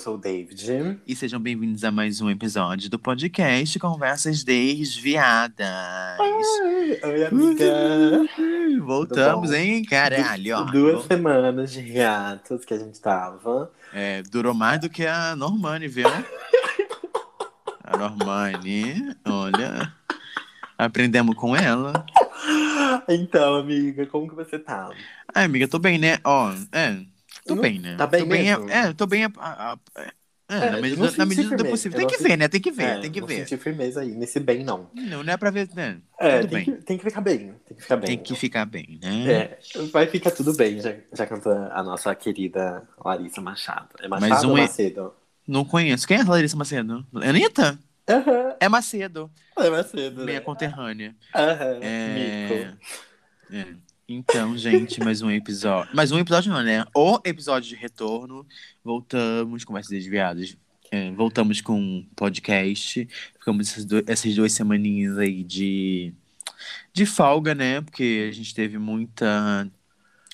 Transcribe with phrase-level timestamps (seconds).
[0.00, 0.98] sou o David.
[1.06, 5.66] E sejam bem-vindos a mais um episódio do podcast Conversas Desviadas.
[6.18, 8.26] Ai, oi, amiga.
[8.82, 9.84] Voltamos, hein?
[9.84, 10.62] Caralho, ó.
[10.62, 13.70] Duas semanas de gatos que a gente tava.
[13.92, 16.08] É, durou mais do que a Normani, viu?
[17.84, 19.92] a Normani, olha.
[20.78, 22.06] Aprendemos com ela.
[23.06, 24.88] Então, amiga, como que você tá?
[25.34, 26.16] Ai, amiga, tô bem, né?
[26.24, 27.04] Ó, é.
[27.46, 27.96] Tô Não- bem, né?
[27.96, 28.70] tá bem tô bem, mesmo?
[28.70, 29.24] É, tô bem.
[29.24, 30.12] a- a- a- é,
[30.48, 31.96] É, na medida, não na medida do possível.
[31.96, 32.48] Tem não que ver, né?
[32.48, 33.42] Tem que ver, É, tem que não ver.
[33.42, 34.90] senti firmeza aí, nesse bem não.
[34.94, 36.00] Não, não é pra ver, né?
[36.18, 36.64] É, Tudo tem bem.
[36.64, 37.54] que, tem que ficar bem.
[37.66, 38.06] Tem que ficar bem.
[38.08, 39.32] Tem que ficar bem, né?
[39.32, 39.58] É,
[39.92, 43.88] vai ficar tudo bem, já, já canta a nossa querida Larissa Machado.
[44.00, 45.14] É Mas Machado um ou é- Macedo?
[45.46, 46.06] Não conheço.
[46.06, 47.06] Quem é a Larissa Macedo?
[47.14, 47.78] Anitta?
[48.08, 50.40] Aham, É Macedo, é Macedo, minha né?
[50.40, 51.16] conterrânea.
[51.34, 52.14] Aham, É...
[52.14, 52.76] mico.
[53.52, 53.76] é.
[54.12, 55.94] Então, gente, mais um episódio.
[55.94, 56.84] Mais um episódio não, né?
[56.92, 58.44] O episódio de retorno.
[58.82, 60.56] Voltamos, conversas desviadas.
[60.90, 63.06] É, voltamos com podcast.
[63.38, 66.12] Ficamos essas, du- essas duas semaninhas aí de,
[66.92, 67.82] de folga, né?
[67.82, 69.70] Porque a gente teve muita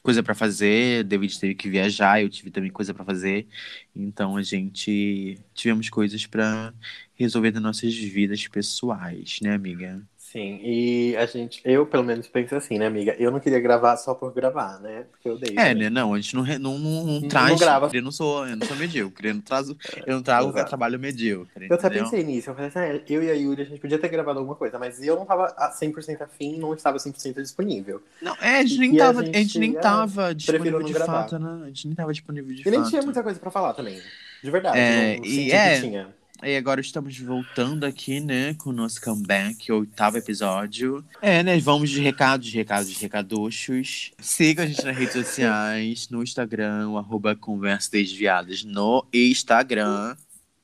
[0.02, 1.04] coisa pra fazer.
[1.04, 3.46] David teve que viajar, eu tive também coisa pra fazer.
[3.94, 6.72] Então a gente tivemos coisas pra
[7.14, 10.02] resolver nas nossas vidas pessoais, né, amiga?
[10.36, 13.16] Sim, e a gente, eu pelo menos penso assim, né, amiga?
[13.18, 15.06] Eu não queria gravar só por gravar, né?
[15.10, 15.58] Porque eu odeio.
[15.58, 15.88] É, né?
[15.88, 17.58] Não, a gente não, não, não, não Não traz.
[17.58, 17.90] grava.
[17.90, 19.28] Eu não sou, eu não sou medíocre.
[19.28, 19.74] Eu não, trazo,
[20.06, 20.68] eu não trago Exato.
[20.68, 21.66] trabalho medíocre.
[21.70, 22.04] Eu até entendeu?
[22.04, 24.38] pensei nisso, eu falei assim, ah, eu e a Yuri, a gente podia ter gravado
[24.38, 28.02] alguma coisa, mas eu não tava a 100% afim, não estava 100% disponível.
[28.20, 30.80] Não, é, a gente nem E a tava, a gente, gente, nem é, tava disponível
[30.80, 31.22] não de gravar.
[31.22, 31.64] fato, né?
[31.64, 32.90] A gente nem tava disponível de E nem fato.
[32.90, 34.02] tinha muita coisa pra falar também,
[34.42, 36.15] de verdade, É, não e é- tinha.
[36.42, 41.04] E agora estamos voltando aqui, né, com o nosso comeback, oitavo episódio.
[41.22, 44.12] É, né, vamos de recados, recados, recaduchos.
[44.20, 50.14] Siga a gente nas redes sociais, no Instagram, arroba Conversas Desviadas no Instagram.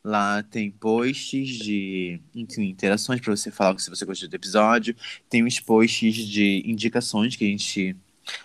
[0.05, 4.95] Lá tem posts de, enfim, interações para você falar se você gostou do episódio.
[5.31, 7.97] Tem uns posts de indicações que a gente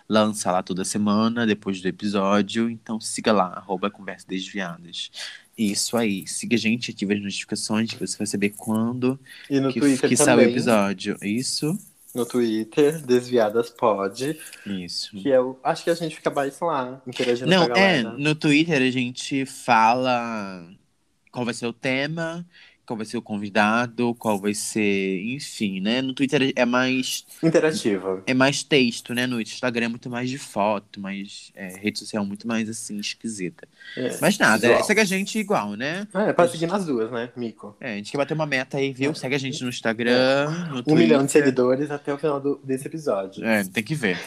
[0.07, 2.69] lança lá toda semana, depois do episódio.
[2.69, 5.11] Então siga lá, arroba Conversas Desviadas.
[5.57, 6.27] Isso aí.
[6.27, 9.19] Siga a gente, ative as notificações que você vai saber quando
[9.49, 11.17] E no que, Twitter que sai o também, episódio.
[11.21, 11.77] Isso?
[12.13, 15.15] no Twitter, Desviadas Pod, Isso.
[15.15, 18.17] que eu acho que a gente fica mais lá, interagindo Não, com a é, galera.
[18.17, 20.67] no Twitter a gente fala
[21.31, 22.47] qual vai ser o tema,
[22.87, 26.01] qual vai ser o convidado, qual vai ser, enfim, né?
[26.01, 28.23] No Twitter é mais Interativa.
[28.25, 29.27] é mais texto, né?
[29.27, 33.67] No Instagram é muito mais de foto, mais é, rede social muito mais assim esquisita.
[33.97, 34.17] É.
[34.21, 34.83] Mas nada, Visual.
[34.85, 36.07] segue a gente igual, né?
[36.13, 37.75] É, pode seguir nas duas, né, Mico?
[37.81, 39.13] É, a gente quer bater uma meta aí, viu?
[39.13, 40.95] Segue a gente no Instagram, no Um Twitter.
[40.95, 43.43] milhão de seguidores até o final do- desse episódio.
[43.45, 44.17] É, tem que ver.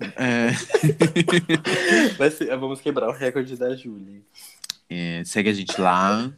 [0.16, 0.52] É,
[2.56, 4.22] vamos quebrar o recorde da Julie.
[4.88, 6.32] é, segue a gente lá.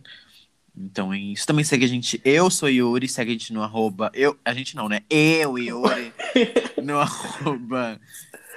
[0.76, 1.46] Então é isso.
[1.46, 2.20] Também segue a gente.
[2.24, 4.10] Eu sou Yuri, segue a gente no arroba.
[4.14, 5.00] Eu, a gente não, né?
[5.10, 6.14] Eu, Yuri.
[6.80, 8.00] no arroba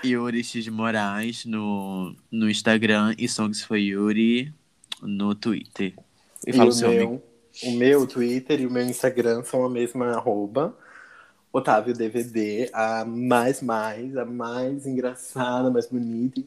[0.03, 4.53] Yuri X de Moraes no, no Instagram e Songs for Yuri
[5.01, 5.93] no Twitter.
[6.45, 7.21] E E fala o o seu amigo.
[7.21, 7.23] meu,
[7.61, 10.77] o meu Twitter e o meu Instagram são a mesma arroba.
[11.51, 16.41] Otávio DVD, a mais mais, a mais engraçada, mais bonita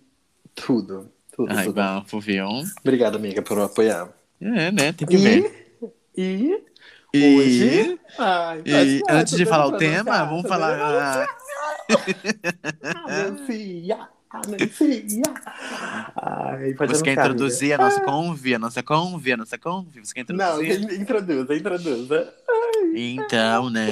[0.54, 1.12] tudo.
[1.32, 1.74] Tudo, Ai, tudo.
[1.74, 2.46] bafo, viu?
[2.80, 4.08] Obrigada, amiga, por apoiar.
[4.40, 4.92] É, né?
[4.92, 5.74] Tem que ver.
[6.16, 6.62] E,
[7.12, 8.00] e E- hoje.
[8.18, 10.78] Ai, E antes de falar o tema, vamos falar.
[10.80, 11.26] ah,
[16.16, 20.00] Ai, pode Você quer anunciar, introduzir a nossa convi, a nossa convi, a nossa convi?
[20.04, 20.44] Você quer amiga.
[20.46, 21.00] Não, introduzir?
[21.00, 22.34] introduza, introduza.
[22.94, 23.86] Então, né?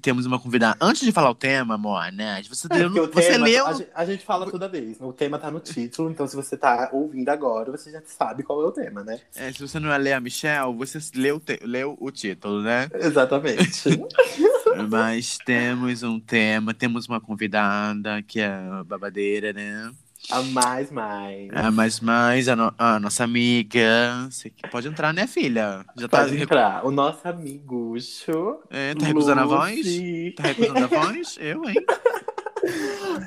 [0.00, 0.76] Temos uma convidada.
[0.80, 2.42] Antes de falar o tema, amor, né?
[2.48, 3.66] Você, É, leu, porque o você tema, leu.
[3.66, 4.96] A gente, a fala toda vez.
[5.00, 8.62] O tema tá no título, então se você tá ouvindo agora, você já sabe qual
[8.62, 9.20] é o tema, né?
[9.34, 12.88] é, se você não é Lea Michel, você leu, o te- leu o título, né?
[12.94, 13.82] Exatamente.
[14.88, 19.90] Mas temos um tema, temos uma convidada que é a babadeira, né?
[20.30, 21.48] a mais, mais.
[21.54, 24.28] Ah, mas mais a, no- a nossa amiga.
[24.30, 25.84] Você que pode entrar, né, filha?
[25.96, 26.84] Já tá, Pode entrar.
[26.86, 28.58] O nosso amigucho.
[28.70, 29.76] é, tá recusando a voz?
[29.78, 30.34] Lucy.
[30.36, 31.38] Tá recusando a voz?
[31.40, 31.74] Eu, hein?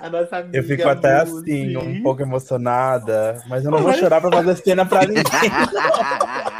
[0.03, 1.51] A nossa amiga Eu fico até Lucy.
[1.51, 5.23] assim, um pouco emocionada, mas eu não vou chorar pra fazer cena pra ninguém.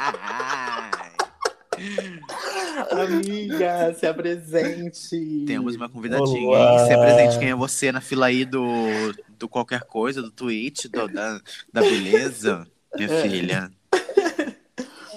[3.01, 5.43] Amiga, se apresente.
[5.45, 6.85] Temos uma convidadinha Olá.
[6.85, 8.63] Se apresente quem é você na fila aí do,
[9.37, 11.39] do qualquer coisa, do Twitch, do- da,
[11.71, 13.21] da beleza, minha É.
[13.21, 13.71] filha.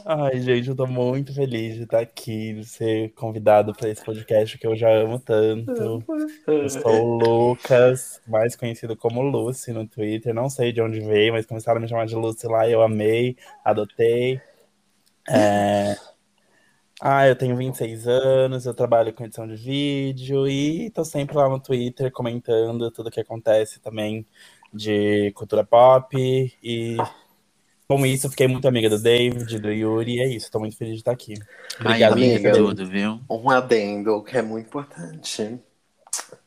[0.08, 4.56] Ai, gente, eu tô muito feliz de estar aqui, de ser convidado para esse podcast
[4.56, 6.04] que eu já amo tanto.
[6.46, 10.32] Eu sou o Lucas, mais conhecido como Lucy no Twitter.
[10.32, 12.82] Não sei de onde veio, mas começaram a me chamar de Lucy lá e eu
[12.82, 14.40] amei, adotei.
[15.28, 15.96] É...
[17.00, 21.48] Ah, eu tenho 26 anos, eu trabalho com edição de vídeo e tô sempre lá
[21.48, 24.26] no Twitter comentando tudo que acontece também
[24.72, 26.16] de cultura pop.
[26.62, 26.96] E
[27.86, 30.76] com isso, eu fiquei muito amiga do David, do Yuri, e é isso, tô muito
[30.76, 31.34] feliz de estar aqui.
[31.78, 32.56] Obrigado, Ai, amiga, amiga.
[32.56, 33.20] tudo, viu?
[33.28, 35.60] Um adendo que é muito importante.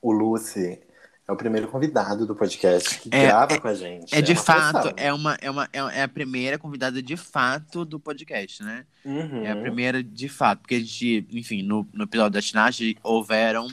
[0.01, 0.79] O Lucy
[1.29, 4.15] é o primeiro convidado do podcast que É- grava com a gente.
[4.15, 4.93] É de uma fato, pressão.
[4.97, 8.83] é uma, é uma é a primeira convidada de fato do podcast, né?
[9.05, 9.43] Uhum.
[9.45, 13.67] É a primeira de fato, porque a gente, enfim, no, no episódio da Tinashe houveram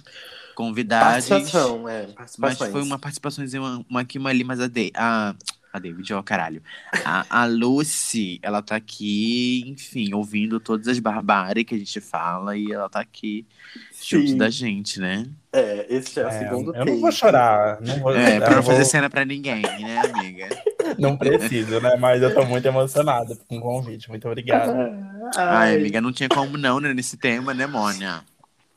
[0.54, 1.28] convidados.
[1.28, 2.08] Participação, é.
[2.38, 5.34] Mas foi uma participação, uma, uma aqui, uma ali, mas a, de, a,
[5.76, 6.62] a David, ó, caralho.
[7.05, 12.56] A, a Lucy, ela tá aqui, enfim, ouvindo todas as barbáries que a gente fala
[12.56, 13.46] e ela tá aqui
[14.02, 14.37] junto Sim.
[14.37, 15.26] da gente, né?
[15.52, 17.00] É, esse já é o É, segundo eu não take.
[17.00, 20.49] vou chorar, não vou, É, pra não fazer vou- cena pra ninguém, né, amiga?
[20.99, 21.96] não preciso, né?
[21.96, 24.73] Mas eu tô muito emocionada com o convite, muito obrigado.
[25.37, 28.23] Ai, amiga, não tinha como não, né, nesse tema, né, Mônia?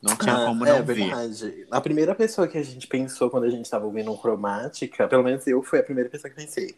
[0.01, 0.96] Não tinha Ah, como é não ver.
[0.96, 1.68] verdade.
[1.69, 5.24] A primeira pessoa que a gente pensou quando a gente tava ouvindo um Cromática, pelo
[5.24, 6.75] menos eu fui a primeira pessoa que pensei.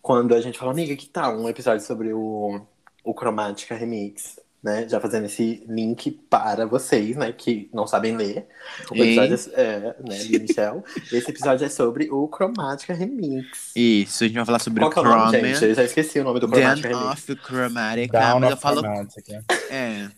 [0.00, 2.60] Quando a gente falou, amiga, que tal um episódio sobre o,
[3.04, 4.38] o Cromática Remix?
[4.62, 4.88] Né?
[4.88, 8.46] Já fazendo esse link para vocês, né, que não sabem ler.
[8.90, 10.82] O episódio é, é, né, de Michel.
[11.12, 13.70] Esse episódio é sobre o Cromática Remix.
[13.76, 15.64] Isso, a gente vai falar sobre Qual o que é o gente?
[15.66, 17.28] Eu já esqueci o nome do Cromática Dan Remix.
[17.28, 18.80] of Chromatica, Down mas eu falo.
[18.80, 19.44] Chromatica.
[19.70, 20.08] É.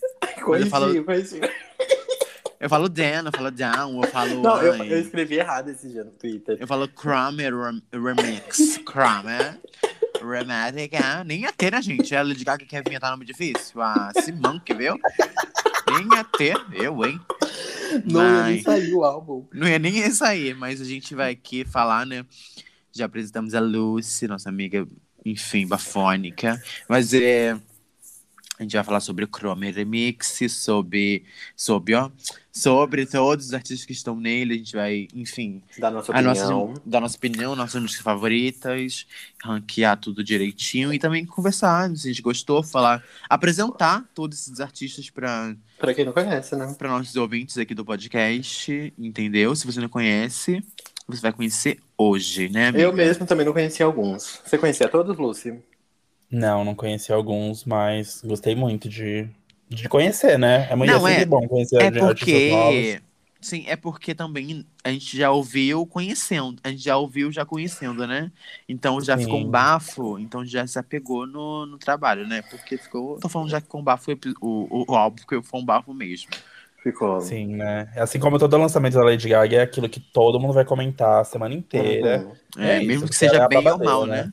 [0.42, 1.40] Corrigiu, falo- corrigiu.
[2.60, 4.42] Eu falo Dan, eu falo Down, eu falo.
[4.42, 6.56] Não, eu, eu escrevi errado esse dia no Twitter.
[6.60, 6.88] Eu falo
[7.50, 8.80] Rem- Remix.
[8.84, 9.58] Chrome
[10.20, 11.22] Rematica.
[11.24, 12.14] Nem ia ter, né, gente?
[12.16, 13.80] A Lady Gaga quer inventar nome difícil.
[13.80, 14.98] A Simão, que viu?
[15.88, 17.20] Nem ia ter, eu, hein?
[18.04, 19.46] Não ia nem Mas- sair o álbum.
[19.52, 22.24] Não ia nem aí, mas a gente vai aqui falar, né?
[22.92, 24.84] Já apresentamos a Lucy, nossa amiga,
[25.24, 26.60] enfim, bafônica.
[26.88, 27.56] Mas é.
[28.58, 31.22] A gente vai falar sobre o Chrome Remix, sobre,
[31.54, 32.10] sobre, ó,
[32.52, 34.54] sobre todos os artistas que estão nele.
[34.54, 36.68] A gente vai, enfim, Da nossa opinião.
[36.68, 39.06] nossa, da nossa opinião, nossas músicas favoritas,
[39.44, 45.08] ranquear tudo direitinho e também conversar, se a gente gostou, falar, apresentar todos esses artistas
[45.08, 46.74] para Pra quem não conhece, né?
[46.76, 49.54] para nossos ouvintes aqui do podcast, entendeu?
[49.54, 50.60] Se você não conhece,
[51.06, 52.82] você vai conhecer hoje, né, amiga?
[52.82, 54.40] Eu mesmo também não conhecia alguns.
[54.44, 55.62] Você conhecia todos, Lucy?
[56.30, 59.28] Não, não conheci alguns, mas gostei muito de,
[59.68, 60.70] de conhecer, né?
[60.70, 62.96] É muito Não, é sempre é- bom conhecer É artistas novos.
[62.96, 63.02] porque.
[63.40, 66.60] Sim, é porque também a gente já ouviu conhecendo.
[66.64, 68.32] A gente já ouviu já conhecendo, né?
[68.68, 69.22] Então já Sim.
[69.22, 72.42] ficou um bafo, então já se apegou no, no trabalho, né?
[72.42, 73.18] Porque ficou.
[73.20, 74.10] Tô falando já que ficou um bafo
[74.40, 76.30] o, o, o álbum, porque foi um bafo mesmo.
[76.82, 77.20] Ficou.
[77.20, 77.92] Sim, né?
[77.96, 81.24] Assim como todo lançamento da Lady Gaga é aquilo que todo mundo vai comentar a
[81.24, 82.24] semana inteira.
[82.24, 82.36] Uhum.
[82.56, 84.06] É, É isso, mesmo que porque seja é bem ou mal, né?
[84.06, 84.32] né?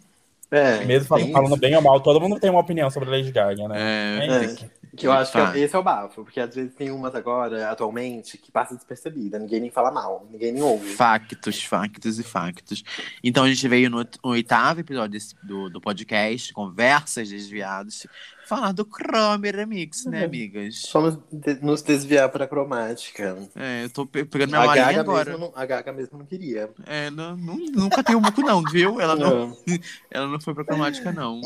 [0.57, 1.57] É, Mesmo falando isso.
[1.57, 3.75] bem ou mal, todo mundo tem uma opinião sobre a Lady Gaga, né?
[3.77, 4.65] É, É É, isso.
[4.95, 5.55] Que eu acho que Tá.
[5.57, 9.37] é- esse é o bafo, porque às vezes tem umas agora, atualmente, que passa despercebida,
[9.39, 10.93] ninguém nem fala mal, ninguém nem ouve.
[10.95, 12.83] Factos, factos e factos.
[13.23, 18.07] Então a gente veio no, no oitavo episódio desse- do, do podcast, Conversas Desviadas,
[18.47, 20.25] falar do Chrome Remix, né, É.
[20.25, 20.87] amigas?
[20.93, 23.37] Vamos de- nos desviar pra cromática.
[23.55, 25.31] É, eu tô pe- pegando minha A malinha Gaga, agora.
[25.31, 26.69] mesmo, não- a Gaga mesmo não queria.
[26.85, 29.01] É, não, não- nunca tem o muco, não, viu?
[29.01, 29.57] Ela não, Não.
[30.11, 31.41] ela não foi pra cromática, não.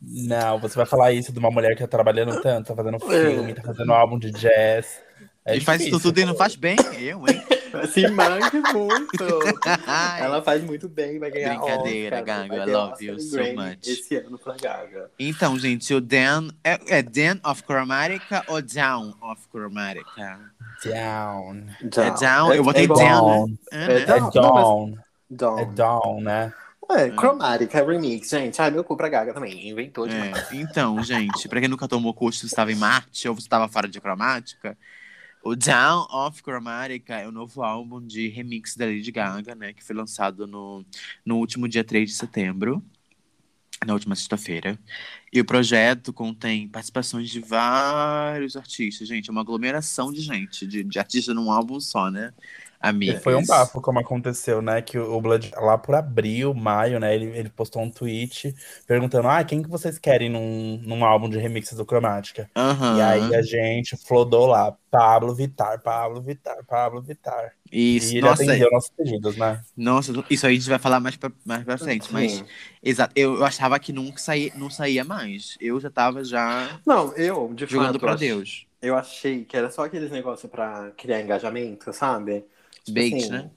[0.00, 3.30] Não, você vai falar isso de uma mulher que tá trabalhando tanto, tá fazendo É.
[3.30, 5.00] filme, tá fazendo álbum de jazz.
[5.44, 6.10] É e faz isso difícil.
[6.10, 7.42] tudo e não faz bem, eu, hein?
[7.92, 9.24] Se manque muito.
[10.18, 13.86] Ela faz muito bem, vai ganhar Brincadeira, Oscar, Gaga, I love you so Grammy much.
[13.86, 15.10] Esse ano pra Gaga.
[15.18, 16.48] Então, gente, o Dan.
[16.64, 20.40] É, é Dan of Chromatica ou Down of Chromatica?
[20.84, 21.64] Down.
[21.82, 22.52] É down?
[22.54, 23.46] Eu botei igual- down.
[23.46, 23.58] Down.
[23.72, 24.02] É, É né?
[24.02, 24.94] É Não, down.
[25.30, 25.58] Down.
[25.58, 26.52] É down, né?
[26.90, 28.60] É, Chromatica Remix, gente.
[28.60, 29.68] Ai, meu cu pra Gaga também.
[29.68, 30.52] Inventou demais.
[30.52, 33.68] É, então, gente, pra quem nunca tomou curso, você estava em Marte ou você estava
[33.68, 34.78] fora de cromática,
[35.42, 39.72] o Down of Chromatica é o novo álbum de remix da Lady Gaga, né?
[39.72, 40.84] Que foi lançado no,
[41.24, 42.82] no último dia 3 de setembro,
[43.84, 44.78] na última sexta-feira.
[45.32, 49.28] E o projeto contém participações de vários artistas, gente.
[49.28, 52.32] É uma aglomeração de gente, de, de artistas num álbum só, né?
[52.80, 53.14] Amigas.
[53.14, 54.82] E foi um bafo como aconteceu, né?
[54.82, 57.14] Que o Blood, lá por abril, maio, né?
[57.14, 58.54] Ele, ele postou um tweet
[58.86, 62.50] perguntando: ah, quem que vocês querem num, num álbum de remixes do Cromática?
[62.56, 62.96] Aham.
[62.96, 67.52] E aí a gente flodou lá, Pablo Vittar, Pablo Vittar, Pablo Vittar.
[67.70, 69.64] Isso, e ele nossa, atendeu nossos pedidos, né?
[69.76, 72.46] nossa, isso aí a gente vai falar mais pra, mais pra frente, mas Sim.
[72.82, 75.56] exato, eu, eu achava que nunca saía, não saía mais.
[75.60, 78.66] Eu já tava já Não, eu, de jogando fato, pra Deus.
[78.80, 82.46] eu achei que era só aqueles negócios pra criar engajamento, sabe?
[82.86, 83.50] Tipo Bait, assim, né?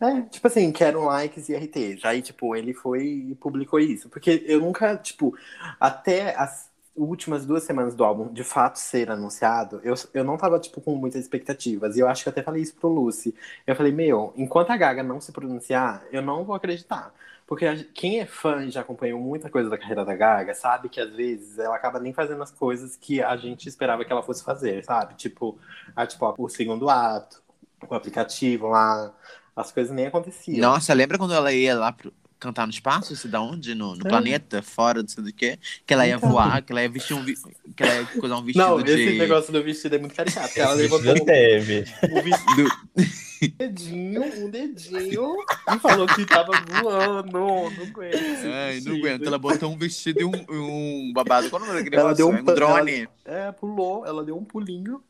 [0.00, 2.04] É, tipo assim, quero likes e RTs.
[2.04, 4.08] Aí, tipo, ele foi e publicou isso.
[4.08, 5.36] Porque eu nunca, tipo,
[5.80, 10.58] até as últimas duas semanas do álbum de fato ser anunciado, eu, eu não tava,
[10.60, 11.96] tipo, com muitas expectativas.
[11.96, 13.34] E eu acho que eu até falei isso pro Lucy.
[13.66, 17.14] Eu falei, meu, enquanto a Gaga não se pronunciar, eu não vou acreditar.
[17.46, 20.88] Porque a- quem é fã e já acompanhou muita coisa da carreira da Gaga, sabe
[20.88, 24.22] que às vezes ela acaba nem fazendo as coisas que a gente esperava que ela
[24.22, 25.14] fosse fazer, sabe?
[25.14, 25.58] Tipo,
[25.96, 27.42] a, tipo o segundo ato,
[27.88, 29.12] o aplicativo lá,
[29.56, 30.58] as coisas nem aconteciam.
[30.60, 33.14] Nossa, lembra quando ela ia lá pro, cantar no espaço?
[33.16, 33.74] Se da onde?
[33.74, 34.08] No, no É.
[34.08, 34.62] planeta?
[34.62, 35.58] Fora, não sei do que?
[35.86, 36.30] Que ela ia Então.
[36.30, 37.36] voar, que ela ia vestir um, vi-
[37.76, 38.90] que ela ia coisar um vestido Não, de...
[38.92, 40.58] esse negócio do vestido é muito caricato.
[40.58, 41.84] Ela levantou já teve.
[42.10, 45.36] um vestido, do- dedinho, um dedinho
[45.74, 47.30] e falou que tava voando.
[47.32, 48.46] Não aguento.
[48.52, 49.26] Ai, não aguento.
[49.26, 51.48] Ela botou um vestido e um, um babado.
[51.50, 52.16] Qual o nome daquele Ela negócio?
[52.26, 53.08] deu um É um drone.
[53.24, 55.02] É, pulou, ela deu um pulinho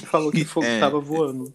[0.06, 0.74] falou que, foi, É.
[0.74, 1.52] que tava voando.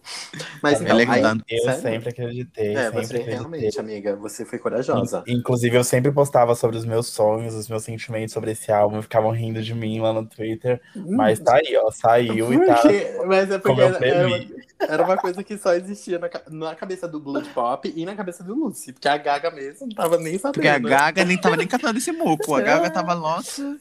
[0.62, 1.40] Mas Ela então, aí.
[1.48, 1.80] Eu sério?
[1.82, 3.34] sempre acreditei, É, sempre você acreditei.
[3.34, 5.24] realmente, amiga, você foi corajosa.
[5.26, 9.00] In- Inclusive, eu sempre postava sobre os meus sonhos, os meus sentimentos sobre esse álbum,
[9.02, 10.80] ficavam rindo de mim lá no Twitter.
[10.94, 12.82] Mas tá aí, ó, saiu e tá.
[12.84, 13.26] Hum.
[13.26, 14.54] Mas é porque como eu era, era, uma, previ.
[14.80, 18.42] era uma coisa que só existia na, na cabeça do Blood Pop e na cabeça
[18.44, 18.92] do Lucy.
[18.92, 20.54] Porque a Gaga mesmo não tava nem sabendo.
[20.54, 22.54] Porque a Gaga nem tava nem cantando esse muco.
[22.54, 22.64] A É.
[22.64, 23.76] Gaga tava, nossa,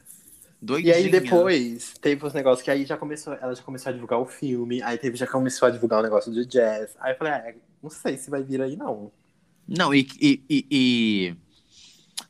[0.61, 0.93] doidinha.
[0.93, 4.19] E aí depois teve os negócios que aí já começou, ela já começou a divulgar
[4.19, 6.95] o filme, aí teve, já começou a divulgar o negócio de jazz.
[6.99, 9.11] Aí eu falei, ah, não sei se vai vir aí, não.
[9.67, 10.07] Não, e...
[10.21, 11.35] e, e, e-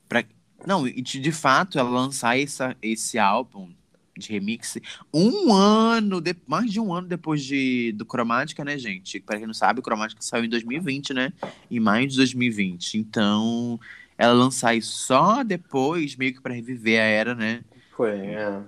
[0.10, 0.24] pra-
[0.66, 3.70] Não, e de, de fato, ela lançar essa, esse álbum
[4.18, 4.78] de remix
[5.14, 9.20] um ano, de- mais de um ano depois de, do Cromática, né, gente?
[9.20, 11.32] Pra quem não sabe, o Cromática saiu em 2020, né?
[11.70, 12.98] Em maio de 2020.
[12.98, 13.80] Então,
[14.18, 17.62] ela lançar isso só depois, meio que pra reviver a era, né?
[17.98, 18.62] Foi, é.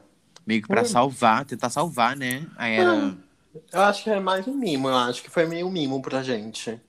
[0.45, 0.85] Meio que pra Hum.
[0.85, 2.47] salvar, tentar salvar, né?
[2.57, 3.15] A era.
[3.71, 6.23] Eu acho que é mais um mimo, eu acho que foi meio um mimo pra
[6.23, 6.79] gente.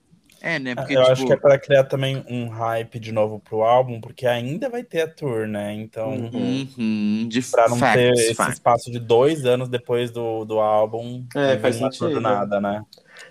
[0.40, 0.74] É, né?
[0.74, 1.12] Porque, eu tipo.
[1.12, 4.82] acho que é pra criar também um hype de novo pro álbum, porque ainda vai
[4.82, 5.74] ter a tour, né?
[5.74, 7.28] Então, Uhum.
[7.28, 8.54] De pra não ter facts, esse facts.
[8.54, 12.20] espaço de dois anos depois do, do álbum, É, não faz tour do sentido.
[12.22, 12.82] nada, né?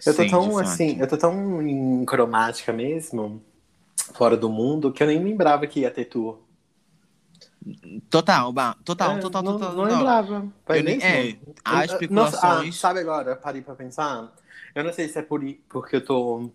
[0.06, 0.60] Eu tô Sim, tão fato.
[0.60, 3.42] assim, eu tô tão em cromática mesmo,
[4.14, 6.40] fora do mundo, que eu nem lembrava que ia ter tour.
[8.10, 9.70] Total, ba- total, É, total, não, total.
[9.76, 9.98] Não total.
[9.98, 10.48] lembrava.
[10.66, 12.42] Vai Eu nem- é, há Eu- especulações.
[12.42, 14.32] Nossa, ah, sabe agora, parei pra pensar.
[14.74, 16.50] Eu não sei se é por, porque eu tô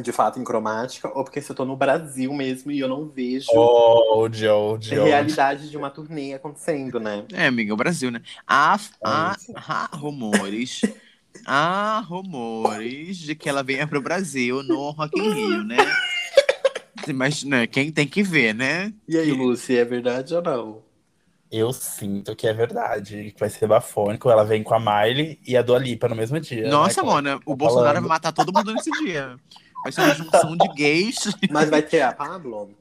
[0.00, 3.08] de fato em cromática ou porque se eu tô no Brasil mesmo e eu não
[3.08, 5.08] vejo Oh, Joe, a Joe.
[5.08, 7.24] realidade de uma turnê acontecendo, né?
[7.32, 8.20] É, amiga, o Brasil, né?
[8.46, 9.52] Há, há, isso.
[9.54, 10.80] há rumores.
[11.46, 15.76] há rumores de que ela venha pro Brasil no Rock in Rio, né?
[17.12, 18.92] Mas, né, quem tem que ver, né?
[19.08, 20.82] E aí, Lucy, é verdade ou não?
[21.50, 24.28] Eu sinto que é verdade, que vai ser bafônico.
[24.28, 26.68] Ela vem com a Miley e a Dua Lipa no mesmo dia.
[26.68, 27.08] Nossa, né?
[27.08, 28.02] mano, o tá Bolsonaro falando.
[28.02, 29.36] vai matar todo mundo nesse dia.
[29.84, 31.16] Vai ser uma junção de gays.
[31.50, 32.74] Mas vai ter a Pablo?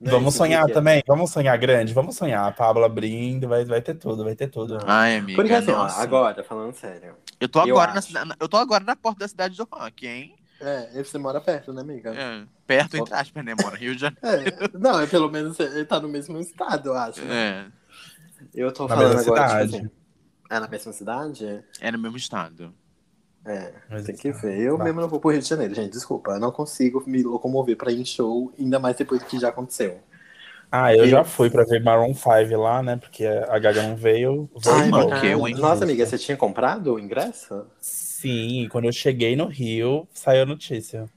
[0.00, 2.46] Não é Vamos isso sonhar também, vamos sonhar grande, vamos sonhar.
[2.46, 4.78] A Pablo abrindo, vai, vai ter tudo, vai ter tudo.
[4.86, 5.36] Ai, amiga.
[5.40, 7.14] Porque assim, ó, agora, falando sério.
[7.40, 8.08] eu tô eu agora na acho.
[8.08, 10.36] cidade, eu tô agora na porta da cidade do rock, hein?
[10.66, 12.14] É, você mora perto, né, amiga?
[12.14, 14.20] É, perto entre aspas, né, mora Rio de Janeiro.
[14.22, 17.20] É, não, é pelo menos ele tá no mesmo estado, eu acho.
[17.22, 17.66] É,
[18.54, 19.72] Eu tô Na falando mesma agora, cidade.
[19.72, 19.90] tipo assim.
[20.50, 21.64] É na mesma cidade?
[21.80, 22.74] é no mesmo estado.
[23.46, 24.58] É, Mas tem que isso- ver.
[24.58, 24.84] Eu Tá.
[24.84, 25.92] mesmo não vou pro Rio de Janeiro, gente.
[25.92, 26.32] Desculpa.
[26.32, 29.48] Eu não consigo me locomover pra ir em show, ainda mais depois do que já
[29.50, 30.00] aconteceu.
[30.72, 32.96] Ah, eu Eu- já fui pra ver Maroon 5 lá, né?
[32.96, 34.50] Porque a Gaga não veio.
[34.66, 35.20] Ai, novo.
[35.20, 35.54] que eu, hein?
[35.56, 37.66] Nossa, amiga, você tinha comprado o ingresso?
[38.24, 41.10] Sim, e quando eu cheguei no Rio, saiu a notícia.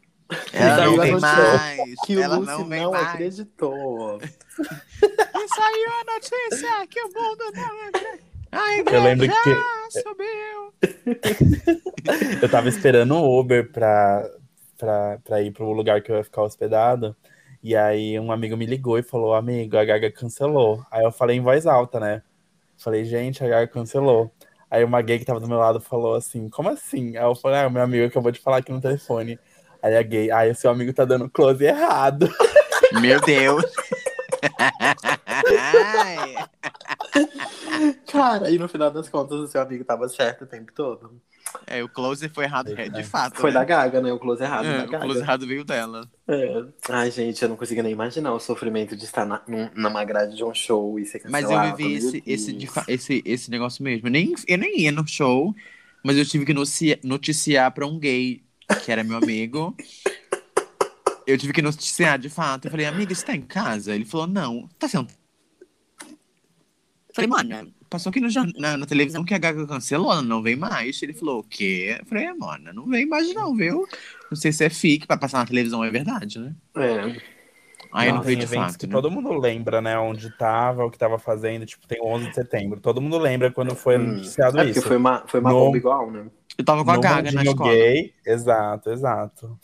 [0.52, 1.96] Ela não vem mais.
[2.06, 4.20] Que ela o Lucy não não, acreditou.
[4.22, 8.60] E saiu a notícia que o mundo não.
[8.60, 10.74] A igreja Eu lembro que subiu.
[12.42, 14.30] eu tava esperando o Uber pra,
[14.78, 17.16] pra, pra ir pro lugar que eu ia ficar hospedado.
[17.64, 20.86] E aí um amigo me ligou e falou, amigo, a Gaga cancelou.
[20.92, 22.22] Aí eu falei em voz alta, né?
[22.78, 24.30] Falei, gente, a Gaga cancelou.
[24.70, 27.16] Aí uma gay que tava do meu lado falou assim, como assim?
[27.18, 29.40] Aí eu falei, ah, meu amigo acabou de falar aqui no telefone.
[29.82, 32.30] Aí a gay, aí o seu amigo tá dando close errado.
[33.00, 33.66] Meu Deus.
[35.60, 36.36] Ai.
[38.12, 41.22] Cara, e no final das contas, o seu amigo tava certo o tempo todo.
[41.66, 43.40] É, o close foi errado, é, de fato.
[43.40, 43.56] Foi né?
[43.56, 44.12] da Gaga, né?
[44.14, 45.04] O close errado É, da o Gaga.
[45.06, 46.10] close errado veio dela.
[46.28, 46.64] É.
[46.90, 50.36] Ai, gente, eu não consigo nem imaginar o sofrimento de estar na, num- numa grade
[50.36, 51.70] de um show e ser Mas cancelado.
[51.70, 54.08] eu vivi esse, esse, esse, esse negócio mesmo.
[54.08, 55.54] Eu nem, eu nem ia no show,
[56.04, 58.42] mas eu tive que noci- noticiar pra um gay,
[58.86, 59.76] que era meu amigo.
[61.26, 62.66] Eu tive que noticiar de fato.
[62.68, 63.94] Eu falei, amigo, você tá em casa?
[63.94, 64.70] Ele falou, não.
[64.80, 65.10] Tá sendo.
[66.10, 68.28] Eu falei, mano, passou aqui no
[68.58, 71.02] na, na televisão que a Gaga cancelou, não vem mais.
[71.02, 71.98] Ele falou, o quê?
[72.00, 73.88] Eu falei, é, mano, não vem mais não, viu?
[74.30, 76.54] Não sei se é fique, pra passar na televisão é verdade, né?
[76.78, 77.38] É.
[77.94, 78.92] Aí não Não, veio tem de eventos fato, que né?
[78.94, 79.98] todo mundo lembra, né?
[79.98, 81.66] Onde tava, o que tava fazendo.
[81.66, 82.82] Tipo, tem o 11 de setembro.
[82.82, 84.10] Todo mundo lembra quando foi Hum.
[84.12, 84.82] anunciado É isso.
[84.82, 86.26] foi uma, foi uma No- bomba igual, né?
[86.58, 87.72] Eu tava com a Gaga na escola.
[87.72, 88.14] gay.
[88.26, 89.60] Exato, exato.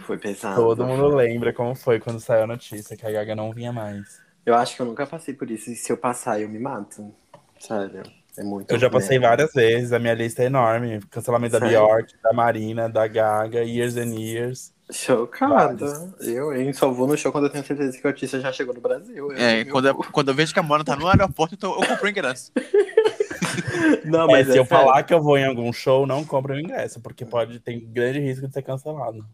[0.00, 0.56] Foi pesado.
[0.60, 4.20] Todo mundo lembra como foi quando saiu a notícia que a Gaga não vinha mais.
[4.46, 5.70] Eu acho que eu nunca passei por isso.
[5.70, 7.12] E se eu passar, eu me mato.
[7.58, 8.02] Sério.
[8.38, 8.70] É muito.
[8.70, 11.00] Eu já passei várias vezes, a minha lista é enorme.
[11.10, 11.66] Cancelamento da?
[11.66, 14.72] Bjork, da Marina, da Gaga, Years and Years.
[14.92, 15.86] Chocada.
[16.20, 16.72] Eu, hein?
[16.72, 19.32] Só vou no show quando eu tenho certeza que o artista já chegou no Brasil.
[19.32, 21.82] Eu, É, quando eu, quando eu vejo que a Mona tá no aeroporto, eu, tô,
[21.82, 22.52] eu compro o ingresso.
[24.04, 24.84] Não, Mas mas se é eu sério.
[24.84, 28.20] falar que eu vou em algum show, não compre o ingresso, porque pode ter grande
[28.20, 29.24] risco de ser cancelado.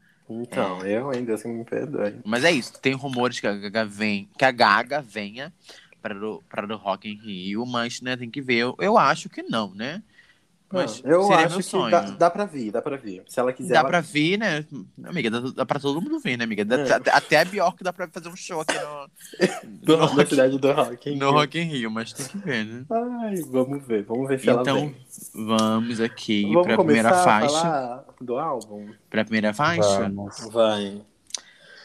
[0.40, 1.10] Então, eu?
[1.24, 2.14] Deus que me perdoe.
[2.24, 5.52] Mas é isso, tem rumores que a Gaga vem, que a Gaga venha
[6.00, 8.56] para o, para o Rock in Rio, mas né, tem que ver.
[8.56, 10.02] Eu, eu acho que não, né?
[10.72, 11.90] Mas Não, eu seria acho meu que sonho.
[11.90, 13.22] dá, dá pra vir, dá pra vir.
[13.28, 13.74] Se ela quiser.
[13.74, 13.88] Dá ela...
[13.88, 14.64] pra vir, né?
[15.04, 16.64] Amiga, dá, dá pra todo mundo vir, né, amiga?
[16.64, 16.92] Dá- É.
[17.10, 19.10] até- a Bjork dá pra fazer um show aqui no,
[19.84, 21.10] Do, no, Rock, cidade do Rock.
[21.10, 21.16] hein?
[21.18, 22.84] no Rock in Rio, mas tem que ver, né?
[22.90, 24.96] Ai, vamos ver, vamos ver se ela Então, vem.
[25.46, 27.60] vamos aqui Vamos pra primeira a faixa.
[27.60, 28.88] falar do álbum?
[29.10, 30.48] Pra primeira faixa, Vamos.
[30.52, 31.02] Vai.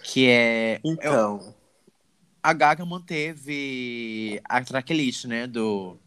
[0.03, 0.79] que é.
[0.84, 1.53] eu- Então,
[2.41, 5.98] a Gaga manteve a tracklist, né, do,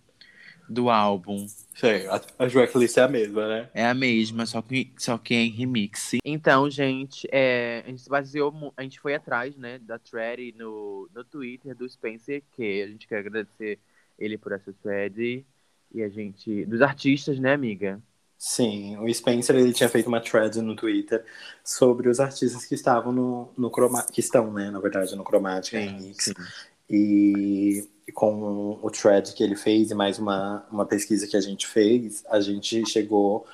[0.68, 1.46] do álbum.
[1.80, 3.70] Sei, a, a tracklist é a mesma, né?
[3.72, 6.12] É a mesma, só que, só que é em remix.
[6.25, 11.08] Então, gente, é, a gente se baseou, a gente foi atrás, né, da thread no,
[11.14, 13.78] no Twitter do Spencer, que a gente quer agradecer
[14.18, 15.44] ele por essa thread.
[15.92, 16.64] E a gente.
[16.66, 18.00] Dos artistas, né, amiga?
[18.38, 21.25] Sim, o Spencer ele tinha feito uma thread no Twitter
[21.64, 24.02] sobre os artistas que estavam no, no Chroma...
[24.02, 26.32] que estão, né, na verdade, no Chromatica Remix.
[26.88, 31.40] E, e com o thread que ele fez e mais uma, uma pesquisa que a
[31.40, 33.46] gente fez, a gente chegou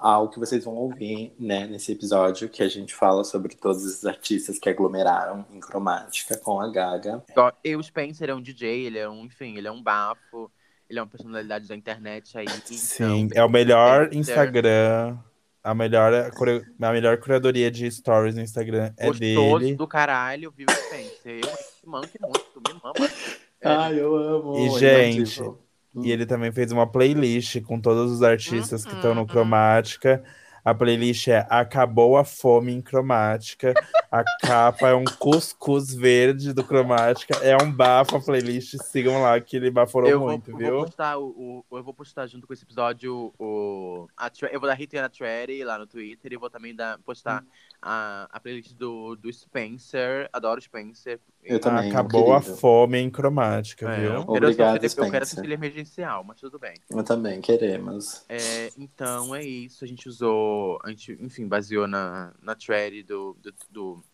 [0.00, 4.06] ao que vocês vão ouvir né, nesse episódio, que a gente fala sobre todos os
[4.06, 7.22] artistas que aglomeraram em cromática com a Gaga.
[7.62, 10.50] E o Spencer é um DJ, ele é um, enfim, ele é um bafo,
[10.88, 12.48] ele é uma personalidade da internet aí.
[12.64, 14.18] Sim, então, é o melhor Spencer.
[14.18, 15.18] Instagram.
[15.62, 19.74] A melhor, a melhor curadoria de stories no Instagram é gostoso dele.
[19.74, 21.40] do caralho, viu, Spencer?
[21.44, 22.94] Eu te manco muito, tu me mama.
[23.60, 24.56] É, Ai, eu amo.
[24.56, 25.40] E, gente,
[26.02, 29.26] E ele também fez uma playlist com todos os artistas que estão no.
[29.26, 30.22] Cromática.
[30.62, 33.72] A playlist é Acabou a Fome em Cromática.
[34.12, 37.34] A capa é um cuscuz verde do Cromática.
[37.38, 38.76] É um bafo a playlist.
[38.84, 40.70] Sigam lá que ele baforou eu vou, muito, eu viu?
[40.76, 44.06] Vou postar o, o- eu vou postar junto com esse episódio o.
[44.16, 47.42] A, eu vou dar retweet na thread lá no Twitter e vou também dar, postar
[47.82, 50.28] a, a playlist do, do Spencer.
[50.32, 51.20] Adoro Spencer.
[51.42, 54.12] Eu também, meu Acabou a fome em Cromática, É, viu?
[54.12, 56.74] eu quero Obrigado, Eu quero auxílio emergencial, mas tudo bem.
[56.90, 58.24] Eu também, queremos.
[58.28, 59.84] É, então é isso.
[59.84, 60.78] A gente usou.
[60.84, 64.04] A gente, enfim, baseou na, na thread do, do, do,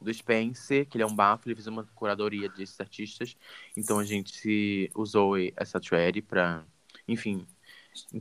[0.00, 3.36] do Spencer, que ele é um bafo, ele fez uma curadoria desses artistas.
[3.76, 6.64] Então a gente se usou essa thread pra.
[7.06, 7.46] Enfim.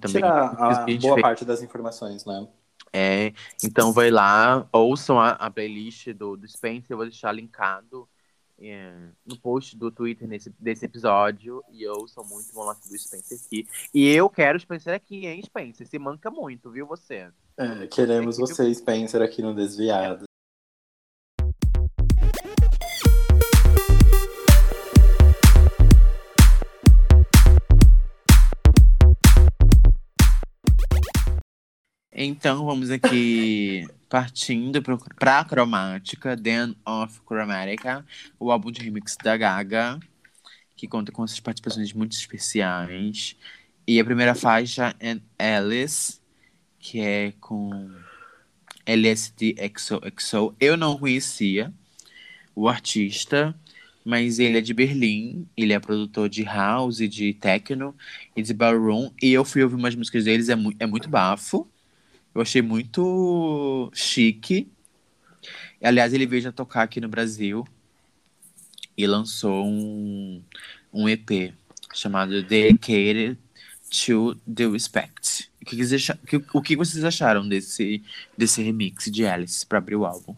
[0.02, 2.46] Também Tirar a a boa fez- parte das informações, né?
[2.94, 8.08] É, então vai lá, ouçam a, a playlist do, do Spencer, eu vou deixar linkado
[8.62, 8.94] é,
[9.26, 11.64] no post do Twitter nesse, desse episódio.
[11.72, 13.68] E ouçam muito, vão lá do Spencer aqui.
[13.94, 15.88] E eu quero o Spencer aqui, hein, Spencer?
[15.88, 17.30] Se manca muito, viu você?
[17.58, 20.26] É, queremos você, Spencer, aqui no Desviado.
[32.24, 38.06] Então vamos aqui partindo pro, pra Cromática, Den of Chromatica,
[38.40, 40.00] o álbum de remix da Gaga,
[40.76, 43.36] que conta com essas participações muito especiais.
[43.88, 46.20] E a primeira faixa é Alice,
[46.78, 47.90] que é com
[48.86, 50.56] LSD XOXO.
[50.60, 51.74] Eu não conhecia
[52.56, 53.60] o artista,
[54.06, 57.96] mas ele é de Berlim, ele é produtor de house, de techno
[58.36, 59.10] e de ballroom.
[59.20, 61.68] E eu fui ouvir umas músicas deles, é, mu é muito bafo.
[62.34, 64.72] Eu achei muito chique.
[65.82, 67.67] Aliás, ele veio já tocar aqui no Brasil
[68.98, 70.44] e lançou um,
[70.94, 71.54] um EP
[71.94, 73.38] chamado Dedicated
[73.89, 75.52] to the Respect.
[75.62, 76.08] O que, vocês,
[76.54, 78.04] o que vocês acharam desse,
[78.38, 80.36] desse remix de Alice para abrir o álbum?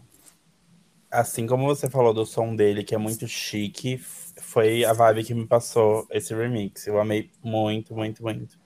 [1.12, 4.00] Assim como você falou do som dele, que é muito chique,
[4.42, 6.88] foi a vibe que me passou esse remix.
[6.88, 8.63] Eu amei muito, muito, muito.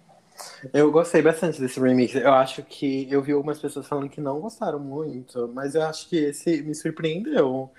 [0.74, 2.16] Eu gostei bastante desse remix.
[2.16, 6.08] Eu acho que eu vi algumas pessoas falando que não gostaram muito, mas eu acho
[6.10, 7.72] que esse me surpreendeu.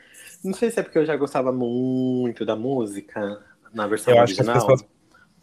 [0.45, 3.43] Não sei se é porque eu já gostava muito da música
[3.73, 4.57] na versão eu original.
[4.57, 4.91] Acho pessoas,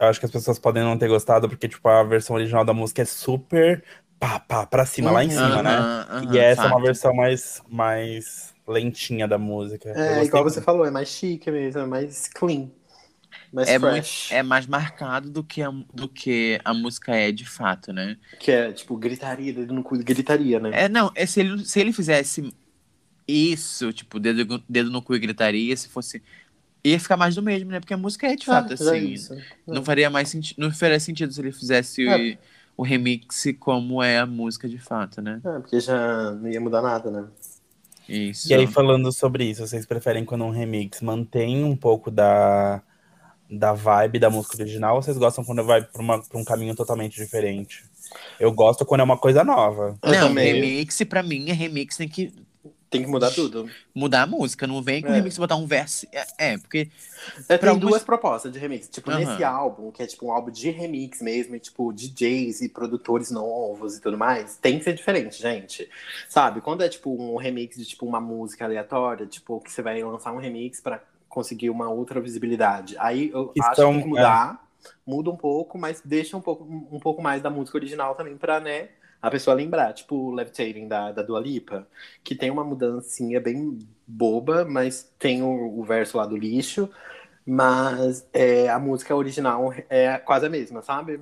[0.00, 2.72] eu acho que as pessoas podem não ter gostado, porque tipo, a versão original da
[2.72, 3.82] música é super
[4.18, 5.78] pá, pá, pra cima, uhum, lá em cima, uhum, né?
[6.12, 6.72] Uhum, e essa fato.
[6.72, 9.90] é uma versão mais, mais lentinha da música.
[9.90, 12.70] É, igual você falou, é mais chique mesmo, é mais clean.
[13.52, 14.28] Mais é, fresh.
[14.30, 18.16] Muito, é mais marcado do que, a, do que a música é de fato, né?
[18.38, 20.70] Que é, tipo, gritaria, dedo no cu, gritaria, né?
[20.72, 22.52] É, não, é, se, ele, se ele fizesse
[23.26, 26.22] isso, tipo, dedo, dedo no cu e gritaria, se fosse.
[26.84, 27.80] Ia ficar mais do mesmo, né?
[27.80, 29.14] Porque a música é de ah, fato assim.
[29.66, 30.58] É não faria mais sentido.
[30.58, 32.38] Não faria sentido se ele fizesse é.
[32.76, 35.40] o, o remix como é a música de fato, né?
[35.44, 37.26] É, porque já não ia mudar nada, né?
[38.08, 38.48] Isso.
[38.48, 42.80] E aí, falando sobre isso, vocês preferem quando um remix mantém um pouco da,
[43.50, 46.74] da vibe da música original ou vocês gostam quando vai pra, uma, pra um caminho
[46.74, 47.84] totalmente diferente?
[48.38, 49.98] Eu gosto quando é uma coisa nova.
[50.02, 50.54] Eu não, também.
[50.54, 52.32] remix, pra mim, é remix tem que
[52.88, 53.68] tem que mudar tudo.
[53.94, 55.16] Mudar a música, não vem com é.
[55.16, 56.06] remix botar um verso.
[56.12, 56.88] É, é porque.
[57.48, 58.88] É, tem duas propostas de remix.
[58.88, 59.18] Tipo, uhum.
[59.18, 63.30] nesse álbum, que é tipo um álbum de remix mesmo, e tipo, DJs e produtores
[63.30, 65.88] novos e tudo mais, tem que ser diferente, gente.
[66.28, 66.60] Sabe?
[66.60, 70.32] Quando é tipo um remix de tipo uma música aleatória, tipo, que você vai lançar
[70.32, 71.02] um remix para
[71.36, 72.96] conseguir uma outra visibilidade.
[72.98, 74.88] Aí eu que acho que tem que mudar, é.
[75.06, 78.58] muda um pouco, mas deixa um pouco, um pouco mais da música original também pra,
[78.58, 78.88] né?
[79.20, 81.86] a pessoa lembrar, tipo o Levitating da, da Dua Lipa,
[82.22, 86.88] que tem uma mudancinha bem boba, mas tem o, o verso lá do lixo,
[87.44, 91.20] mas é, a música original é quase a mesma, sabe?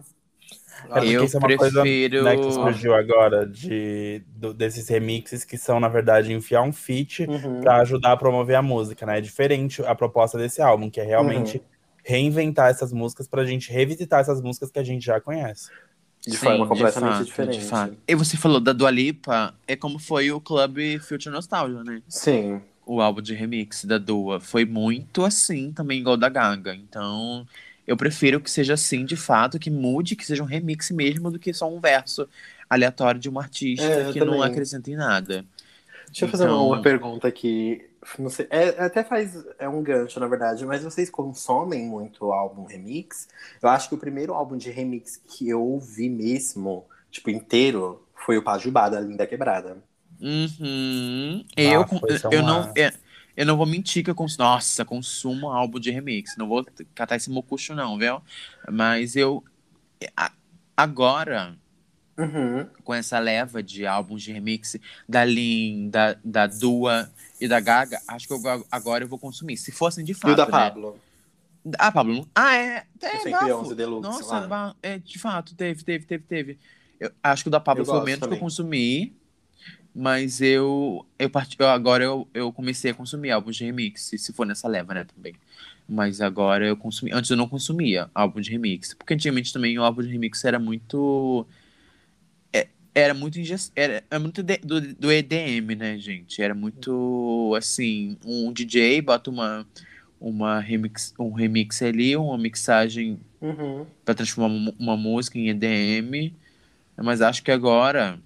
[0.91, 1.59] É eu isso é uma prefiro...
[1.59, 6.73] coisa né, que surgiu agora de, do, desses remixes que são, na verdade, enfiar um
[6.73, 7.61] feat uhum.
[7.61, 9.19] para ajudar a promover a música, né?
[9.19, 11.65] É diferente a proposta desse álbum, que é realmente uhum.
[12.05, 15.71] reinventar essas músicas pra gente revisitar essas músicas que a gente já conhece.
[16.27, 17.59] De Sim, forma completamente de fato, diferente.
[17.59, 17.97] De fato.
[18.09, 22.03] E você falou da Dua Lipa, é como foi o Club Future Nostalgia, né?
[22.09, 22.63] Sim.
[22.87, 24.41] O álbum de remix da Dua.
[24.41, 26.75] Foi muito assim, também igual da Gaga.
[26.75, 27.47] Então,
[27.87, 31.39] eu prefiro que seja assim, de fato, que mude, que seja um remix mesmo, do
[31.39, 32.29] que só um verso
[32.69, 34.35] aleatório de um artista é, que também.
[34.35, 35.45] não acrescenta em nada.
[36.07, 37.85] Deixa eu fazer uma, uma então pergunta aqui.
[38.19, 39.45] Não sei, é, até faz.
[39.59, 43.29] É um gancho, na verdade, mas vocês consomem muito álbum remix?
[43.63, 48.39] Eu acho que o primeiro álbum de remix que eu ouvi mesmo, tipo, inteiro, foi
[48.39, 49.79] o Pajubá da Linda Quebrada.
[50.21, 51.45] Uhum.
[51.57, 51.89] Eu, ah,
[52.31, 52.73] eu, não.
[52.75, 52.93] Eu,
[53.37, 54.49] eu não vou mentir que eu consumo.
[54.49, 56.37] Nossa, consumo álbum de remix.
[56.37, 58.21] Não vou catar esse mocucho, não, viu?
[58.71, 59.43] Mas eu.
[60.77, 61.57] Agora,
[62.17, 62.65] Uhum.
[62.85, 64.77] Com essa leva de álbuns de remix
[65.09, 69.57] da Lin, da, da Dua e da Gaga, acho que eu, agora eu vou consumir.
[69.57, 70.31] Se fossem de fato.
[70.31, 70.51] E o da né?
[70.51, 70.99] Pablo?
[71.79, 72.29] Ah, Pablo.
[72.35, 72.85] Ah, é.
[73.03, 74.09] é 111 Deluxe.
[74.09, 76.59] Nossa, é, de fato, teve, teve, teve, teve.
[77.01, 78.39] Eu acho que o da Pablo eu foi o menos também.
[78.39, 79.17] que eu consumi.
[79.95, 81.55] Mas eu, eu, part...
[81.59, 85.05] eu agora eu, eu comecei a consumir álbuns de remix, se for nessa leva, né,
[85.05, 85.35] também.
[85.89, 87.13] Mas agora eu consumi.
[87.13, 88.95] Antes eu não consumia álbum de remix.
[88.95, 91.47] Porque antigamente também o álbum de remix era muito
[92.95, 93.73] era muito ingest...
[93.75, 96.41] era, era muito de, do, do EDM, né, gente?
[96.41, 99.67] Era muito assim, um DJ bota uma
[100.21, 103.85] uma remix, um remix ali, uma mixagem uhum.
[104.05, 106.33] para transformar uma, uma, música em EDM.
[106.97, 108.19] Mas acho que agora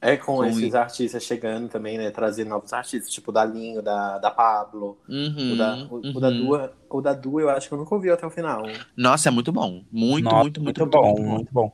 [0.00, 2.10] é com, com esses artistas chegando também, né?
[2.10, 6.12] Trazendo novos artistas, tipo o da Linho, da, da Pablo, uhum, o, da, o, uhum.
[6.14, 6.72] o, da Dua.
[6.88, 8.62] O da Dua eu acho que eu nunca ouvi até o final.
[8.96, 9.84] Nossa, é muito bom.
[9.90, 11.34] Muito, Nossa, muito, muito, muito, bom, muito bom.
[11.34, 11.72] Muito bom.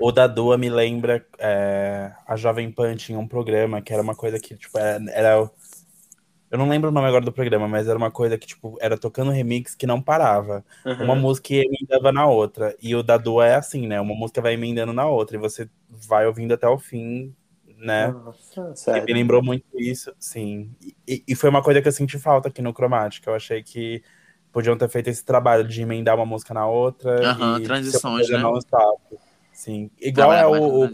[0.00, 4.14] O da Dua me lembra é, a Jovem Pan tinha um programa que era uma
[4.14, 5.50] coisa que, tipo, era, era,
[6.50, 8.98] Eu não lembro o nome agora do programa, mas era uma coisa que, tipo, era
[8.98, 10.64] tocando remix que não parava.
[10.84, 11.04] Uhum.
[11.04, 12.74] Uma música emendava na outra.
[12.82, 14.00] E o da Dua é assim, né?
[14.00, 15.36] Uma música vai emendando na outra.
[15.36, 17.34] E você vai ouvindo até o fim,
[17.84, 18.10] né?
[18.10, 19.02] Nossa, sério?
[19.02, 20.74] E me lembrou muito isso, sim.
[21.06, 23.30] E, e foi uma coisa que eu senti falta aqui no Cromática.
[23.30, 24.02] Eu achei que
[24.50, 27.30] podiam ter feito esse trabalho de emendar uma música na outra.
[27.30, 28.38] Aham, uhum, transições, né?
[28.38, 28.58] Não
[29.52, 29.90] Sim.
[30.00, 30.88] Igual é o.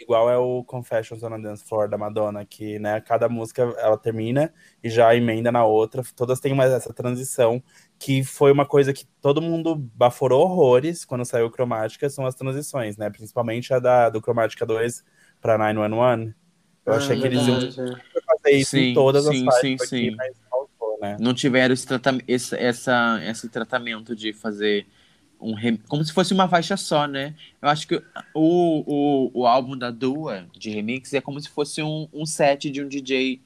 [0.00, 3.98] Igual é o Confessions on a Dance Floor da Madonna, que né, cada música ela
[3.98, 6.04] termina e já emenda na outra.
[6.14, 7.60] Todas têm mais essa transição,
[7.98, 12.96] que foi uma coisa que todo mundo baforou horrores quando saiu Cromática, são as transições,
[12.96, 13.10] né?
[13.10, 15.04] Principalmente a da, do Cromática 2
[15.40, 16.34] para 911.
[16.86, 17.60] Eu ah, achei que eles iam
[18.26, 20.18] fazer isso sim, em todas sim, as partes sim, aqui, sim.
[20.18, 21.16] mas faltou, né?
[21.18, 21.86] Não tiveram esse,
[22.28, 24.86] esse, essa, esse tratamento de fazer
[25.40, 27.34] um rem- como se fosse uma faixa só, né?
[27.62, 28.02] Eu acho que o,
[29.34, 32.82] o, o álbum da Dua de remix é como se fosse um, um set de
[32.82, 33.40] um DJ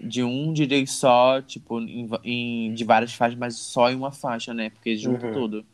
[0.00, 4.54] de um DJ só, tipo, em, em- de várias faixas, mas só em uma faixa,
[4.54, 4.70] né?
[4.70, 5.32] Porque junta Uhum.
[5.32, 5.64] tudo.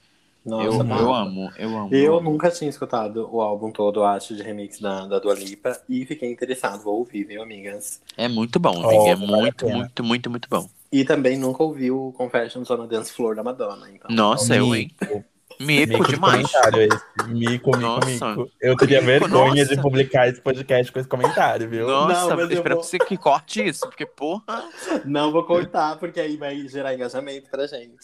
[0.47, 1.89] Nossa, eu, eu amo, eu amo.
[1.95, 2.31] Eu amo.
[2.31, 5.79] nunca tinha escutado o álbum todo, acho, de remix da, da Dua Lipa.
[5.89, 8.01] E fiquei interessado, vou ouvir, viu, amigas?
[8.17, 9.11] É muito bom, Oh, amiga.
[9.11, 10.69] É muito, muito, muito, muito bom.
[10.93, 13.91] E também nunca ouvi o Confessions on a Dance Floor da Madonna.
[13.91, 14.91] Então, Nossa, eu, hein?
[15.01, 15.25] Mico,
[15.59, 16.47] Mico, de demais.
[16.47, 17.29] esse.
[17.29, 18.07] Mico, mico, Nossa.
[18.35, 18.51] mico.
[18.61, 19.75] Eu teria Mico, vergonha nossa.
[19.75, 21.87] de publicar esse podcast com esse comentário, viu?
[21.87, 24.63] Nossa, Não, mas eu espero vou- que você que corte isso, porque, porra,
[25.05, 27.97] Não vou cortar, porque aí vai gerar engajamento pra gente.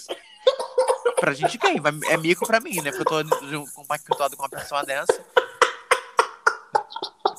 [1.23, 1.81] Pra gente quem?
[2.11, 2.91] É mico pra mim, né?
[2.91, 5.21] Porque eu tô compactuado com uma pessoa dessa.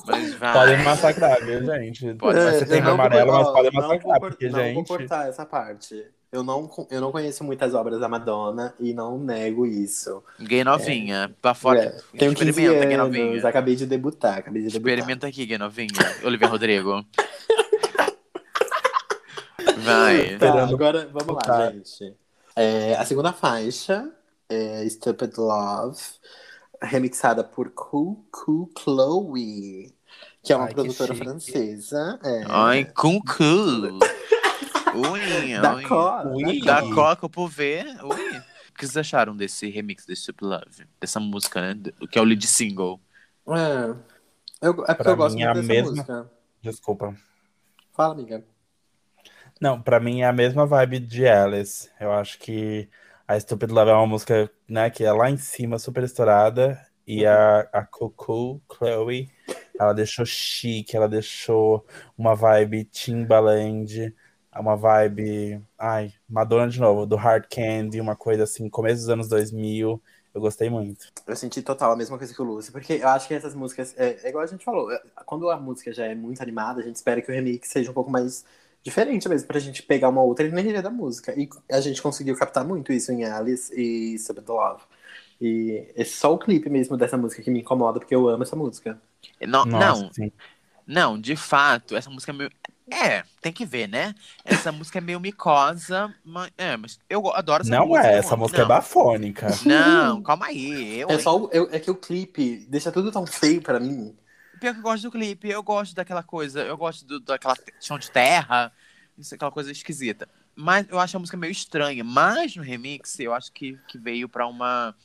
[0.06, 0.52] Mas vai.
[0.54, 2.14] Podem massacrar, viu, gente?
[2.14, 4.64] Pode, ser você não vou amarelo, mas podem não vou massacrar, cor- porque, não vou
[4.68, 4.88] gente.
[4.88, 6.06] cortar essa parte.
[6.32, 10.22] Eu não, eu não conheço muitas obras da Madonna e não nego isso.
[10.40, 11.32] Gay novinha.
[11.40, 11.80] Pra fora.
[11.80, 13.48] É, tenho 15 Experimenta, gay anos, novinha.
[13.48, 14.92] acabei de debutar, acabei de debutar.
[14.94, 15.88] Experimenta aqui, gay novinha.
[16.24, 17.04] Olivia Rodrigo.
[19.78, 20.36] Vai.
[20.38, 21.72] Tá, agora vamos lá, tocar.
[21.72, 22.14] gente.
[22.56, 24.10] É, a segunda faixa
[24.48, 26.00] é Stupid Love,
[26.80, 29.94] remixada por Cuckoo Chloe,
[30.42, 31.24] que é uma Ai, produtora chique.
[31.26, 32.20] francesa.
[32.22, 33.98] É, Ai, com cu.
[34.94, 35.82] Ui, da ui.
[35.88, 36.28] Cora.
[36.28, 36.60] Ui.
[36.62, 36.94] Da Ui.
[36.94, 37.84] Coca por ver.
[38.04, 38.38] Ui.
[38.38, 40.86] O que vocês acharam desse remix de Super Love?
[41.00, 41.80] Dessa música, né?
[42.10, 43.00] Que é o lead single.
[43.48, 43.94] É,
[44.62, 46.30] eu, é porque Pra eu gosto é muito a dessa mesma- música.
[46.62, 47.16] Desculpa.
[47.92, 48.44] Fala, amiga.
[49.64, 51.88] Não, pra mim é a mesma vibe de Alice.
[51.98, 52.86] Eu acho que
[53.26, 56.78] a Stupid Love é uma música, né, que é lá em cima, super estourada.
[57.06, 59.30] E a, a Cuckoo, Chloe,
[59.80, 61.82] ela deixou chique, ela deixou
[62.16, 64.14] uma vibe Timbaland,
[64.54, 69.28] uma vibe, ai, Madonna de novo, do Hard Candy, uma coisa assim, começo dos anos
[69.28, 69.98] 2000.
[70.34, 71.06] Eu gostei muito.
[71.26, 73.94] Eu senti total a mesma coisa que o Lúcio, porque eu acho que essas músicas,
[73.96, 76.84] é, é igual a gente falou, é, quando a música já é muito animada, a
[76.84, 78.44] gente espera que o remix seja um pouco mais
[78.84, 81.34] diferente mesmo, pra gente pegar uma outra energia da música.
[81.38, 84.82] E a gente conseguiu captar muito isso em Alice e Stupid Love.
[85.40, 88.56] E é só o clipe mesmo dessa música que me incomoda, porque eu amo essa
[88.56, 89.00] música.
[89.46, 90.30] Não, Nossa, não, sim.
[90.86, 92.50] não, de fato, essa música é meio.
[92.90, 94.14] É, tem que ver, né?
[94.44, 96.50] Essa música é meio micosa, mas.
[96.58, 98.08] É, mas eu adoro essa Não música.
[98.08, 98.68] é, eu essa música é não.
[98.68, 99.48] bafônica.
[99.60, 100.98] Não, calma aí.
[101.00, 104.16] Eu, É só eu- é que o clipe deixa tudo tão feio pra mim.
[104.64, 107.98] Pior que eu gosto do clipe, eu gosto daquela coisa, eu gosto do, daquela chão
[107.98, 108.72] de terra,
[109.18, 110.26] isso, aquela coisa esquisita.
[110.56, 112.02] Mas eu acho a música meio estranha.
[112.02, 114.96] Mas no remix, eu acho que, que veio pra uma.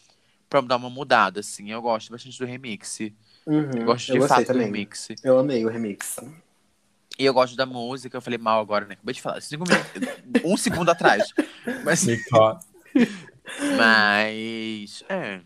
[0.49, 1.71] pra dar uma mudada, assim.
[1.71, 2.99] Eu gosto bastante do remix.
[3.45, 4.67] Uhum, Eu gosto eu de gostei fato do também.
[4.67, 5.09] remix.
[5.21, 6.15] Eu amei o remix.
[7.19, 8.93] E eu gosto da música, eu falei mal agora, né?
[8.93, 9.41] Acabei de falar.
[9.41, 11.33] Cinco minutos, um segundo atrás.
[11.83, 12.05] Mas.
[13.75, 15.03] Mas.
[15.09, 15.41] É.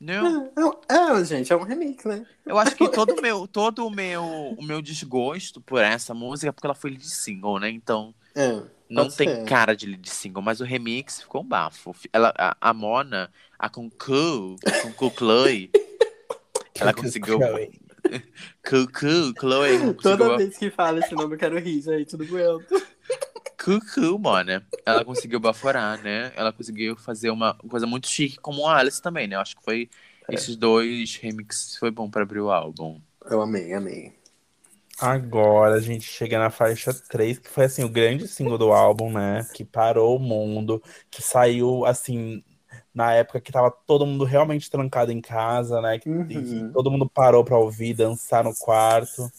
[0.00, 0.50] Não,
[0.88, 2.24] É, é, gente, é um remix, né?
[2.46, 4.24] eu acho que todo o meu, todo o meu,
[4.56, 7.68] o meu desgosto por essa música é porque ela foi lead single, né?
[7.68, 8.14] Então.
[8.34, 9.44] É, Não tem ser.
[9.44, 11.94] cara de lead single, mas o remix ficou um bafo.
[12.12, 15.70] Ela, a, a Mona, a Kunku, Kunku Chloe,
[16.78, 17.38] ela conseguiu.
[17.38, 17.70] Chloe.
[18.64, 20.36] Kuku, Chloe, Toda conseguiu.
[20.38, 22.82] vez que fala esse nome eu quero rir, gente, não aguento.
[23.58, 24.66] Kuku, Mona.
[24.86, 26.32] Ela conseguiu baforar, né?
[26.36, 29.36] Ela conseguiu fazer uma coisa muito chique, como a Alice também, né?
[29.36, 29.90] Eu acho que foi.
[30.30, 33.00] Esses dois remixes foi bom pra abrir o álbum.
[33.30, 34.12] Eu amei, amei.
[35.00, 39.12] Agora a gente chega na faixa 3, que foi assim, o grande single do álbum,
[39.12, 39.46] né?
[39.54, 42.42] Que parou o mundo, que saiu assim,
[42.92, 45.98] na época que tava todo mundo realmente trancado em casa, né?
[46.00, 46.72] Que, Uhum.
[46.72, 49.30] todo mundo parou pra ouvir, dançar no quarto,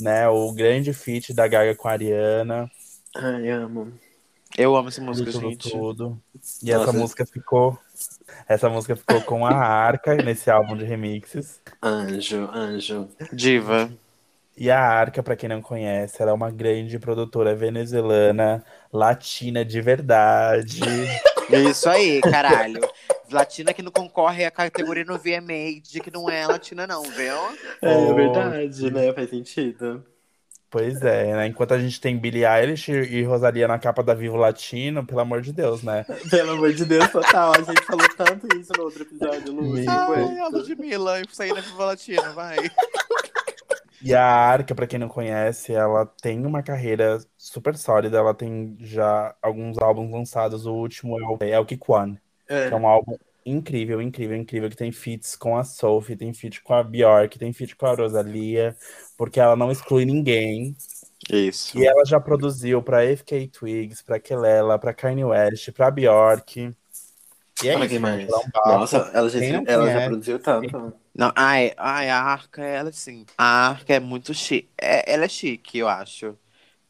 [0.00, 0.28] né?
[0.28, 2.70] O grande feat da Gaga com a Ariana,
[3.16, 3.92] Ai, amo.
[4.56, 5.70] Eu amo essa música, tudo, gente.
[5.70, 6.20] tudo.
[6.62, 6.82] E Nossa.
[6.90, 7.78] essa música ficou.
[8.48, 11.60] Essa música ficou com a Arca nesse álbum de remixes.
[11.82, 13.08] Anjo, anjo.
[13.32, 13.90] Diva.
[14.56, 19.80] E a Arca, pra quem não conhece, ela é uma grande produtora venezuelana, latina de
[19.80, 20.80] verdade.
[21.70, 22.80] Isso aí, caralho.
[23.30, 27.36] Latina que não concorre à categoria no VMA, de que não é latina, não, viu?
[27.80, 29.12] É Oh, verdade, né?
[29.12, 30.04] Faz sentido.
[30.70, 31.46] Pois é, né?
[31.48, 35.42] Enquanto a gente tem Billie Eilish e Rosalia na capa da Vivo Latino, pelo amor
[35.42, 36.04] de Deus, né?
[36.30, 37.52] Pelo amor de Deus, total.
[37.54, 39.74] A gente falou tanto isso no outro episódio, Lu.
[39.76, 42.56] Ai, não Ai, a Ludmilla, eu saí da Viva Latina, vai.
[44.02, 48.16] E a Arca, pra quem não conhece, ela tem uma carreira super sólida.
[48.16, 50.64] Ela tem já alguns álbuns lançados.
[50.64, 52.74] O último é o, é o Kick One, que é É.
[52.74, 56.82] um álbum incrível, incrível, incrível, que tem feats com a Sophie, tem feat com a
[56.82, 58.74] Bjork, tem feat com a Rosalia,
[59.20, 60.74] porque ela não exclui ninguém.
[61.30, 61.78] Isso.
[61.78, 66.74] E ela já produziu pra FK Twigs, pra Kelela, pra Kanye West, pra Bjork.
[67.62, 68.26] E é Olha isso, quem mais?
[68.26, 68.78] ela é um.
[68.78, 70.94] Nossa, ela já, Quem não ela já produziu tanto.
[71.14, 73.26] Não, ai, ai, a Arca, ela assim.
[73.36, 74.70] A Arca é muito chique.
[74.80, 76.34] É, ela é chique, eu acho.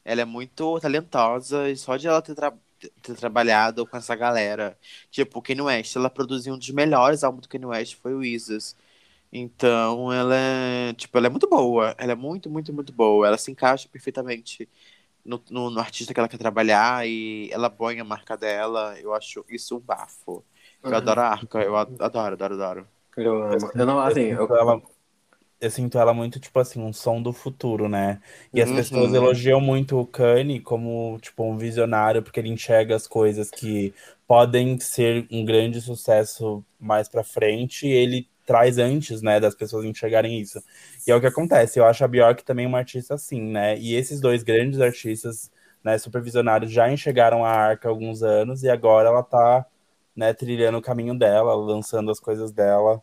[0.05, 2.53] Ela é muito talentosa e só de ela ter, tra-
[3.01, 4.77] ter trabalhado com essa galera.
[5.11, 8.23] Tipo, o Kanye West, ela produziu um dos melhores álbuns do Kanye West, foi o
[8.23, 8.73] Isis.
[9.31, 11.95] Então, ela é, tipo, ela é muito boa.
[11.97, 13.27] Ela é muito, muito, muito boa.
[13.27, 14.69] Ela se encaixa perfeitamente
[15.25, 18.99] no, no, no artista que ela quer trabalhar e ela põe a marca dela.
[18.99, 20.45] Eu acho isso um bafo.
[20.89, 20.97] Eu Uhum.
[20.97, 22.89] adoro a Arca, eu ad- adoro, adoro, adoro.
[23.17, 23.71] Eu amo.
[23.75, 24.81] Eu não, assim, eu, eu, sinto ela,
[25.61, 28.21] eu sinto ela muito, tipo assim, um som do futuro, né?
[28.55, 28.73] E as Uhum.
[28.73, 33.93] pessoas elogiam muito o Kanye como, tipo, um visionário, porque ele enxerga as coisas que
[34.27, 39.85] podem ser um grande sucesso mais pra frente, e ele traz antes, né, das pessoas
[39.85, 40.61] enxergarem isso.
[41.07, 41.79] E é o que acontece.
[41.79, 43.77] Eu acho a Bjork também uma artista assim, né?
[43.77, 45.51] E esses dois grandes artistas,
[45.83, 49.65] né, supervisionários, já enxergaram a Arca há alguns anos, e agora ela tá,
[50.15, 53.01] né, trilhando o caminho dela, lançando as coisas dela.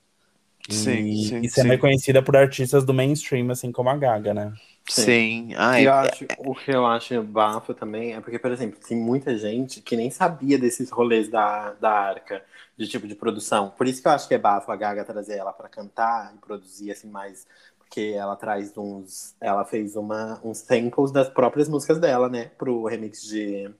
[0.69, 1.71] Sim, e, sim, e sendo sim.
[1.71, 4.53] reconhecida por artistas do mainstream, assim como a Gaga, né?
[4.89, 5.55] Sim.
[5.57, 8.97] Ai, E eu acho, o que eu acho bafo também é porque, por exemplo, tem
[8.97, 12.45] muita gente que nem sabia desses rolês da, da arca,
[12.77, 13.71] de tipo de produção.
[13.71, 16.39] Por isso que eu acho que é bafo a Gaga trazer ela pra cantar e
[16.39, 17.47] produzir assim mais.
[17.79, 19.35] Porque ela traz uns.
[19.41, 22.47] Ela fez uma, uns samples das próprias músicas dela, né?
[22.59, 23.71] Pro remix de,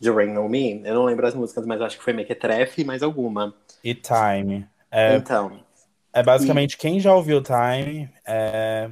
[0.00, 0.82] de Rain On Me.
[0.84, 3.54] Eu não lembro as músicas, mas acho que foi Mequetrefe e mais alguma.
[3.82, 4.68] E Time.
[4.90, 5.64] É, Então.
[6.12, 8.90] é basicamente, quem já ouviu Time, é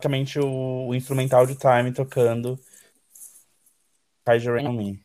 [0.00, 2.58] basicamente o, o instrumental de Time tocando
[4.24, 5.00] Kaija Rain on Me.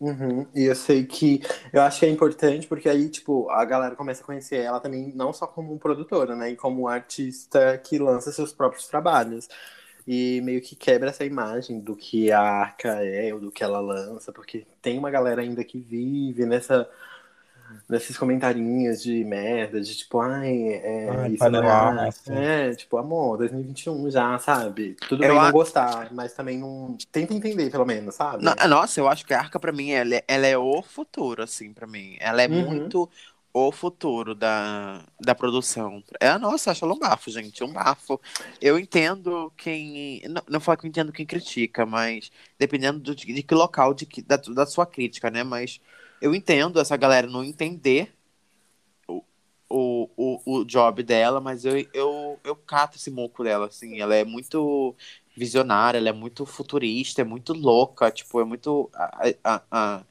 [0.00, 0.46] Uhum.
[0.54, 1.42] E eu sei que
[1.72, 5.12] eu acho que é importante porque aí, tipo, a galera começa a conhecer ela também,
[5.14, 6.50] não só como produtora, né?
[6.50, 9.48] E como artista que lança seus próprios trabalhos.
[10.06, 13.80] E meio que quebra essa imagem do que a Arca é ou do que ela
[13.80, 16.88] lança, porque tem uma galera ainda que vive nessa.
[17.88, 22.08] Nesses comentarinhos de merda, de tipo, ai, é, Ai, isso não é.
[22.70, 24.94] É, tipo, amor, 2021 já, sabe?
[25.08, 26.96] Tudo Eu bem não a- gostar, mas também não.
[27.10, 28.44] Tenta entender, pelo menos, sabe?
[28.44, 31.42] No- Nossa, eu acho que a Arca, pra mim, ela é, ela é o futuro,
[31.42, 32.16] assim, pra mim.
[32.20, 32.64] Ela é Uhum.
[32.66, 33.10] muito
[33.52, 36.02] o futuro da, da produção.
[36.20, 38.20] É, nossa, acho ela um bafo, gente, um bafo.
[38.60, 40.22] Eu entendo quem.
[40.28, 44.06] Não, não falo que eu entendo quem critica, mas dependendo do, de que local de,
[44.06, 45.42] que- da, da sua crítica, né?
[45.42, 45.80] Mas
[46.20, 48.12] eu entendo essa galera não entender
[49.06, 49.22] o,
[49.68, 54.00] o, o, o job dela, mas eu, eu, eu cato esse moco dela, assim.
[54.00, 54.94] Ela é muito
[55.36, 58.90] visionária, ela é muito futurista, é muito louca, tipo, é muito.
[58.94, 60.04] A, a,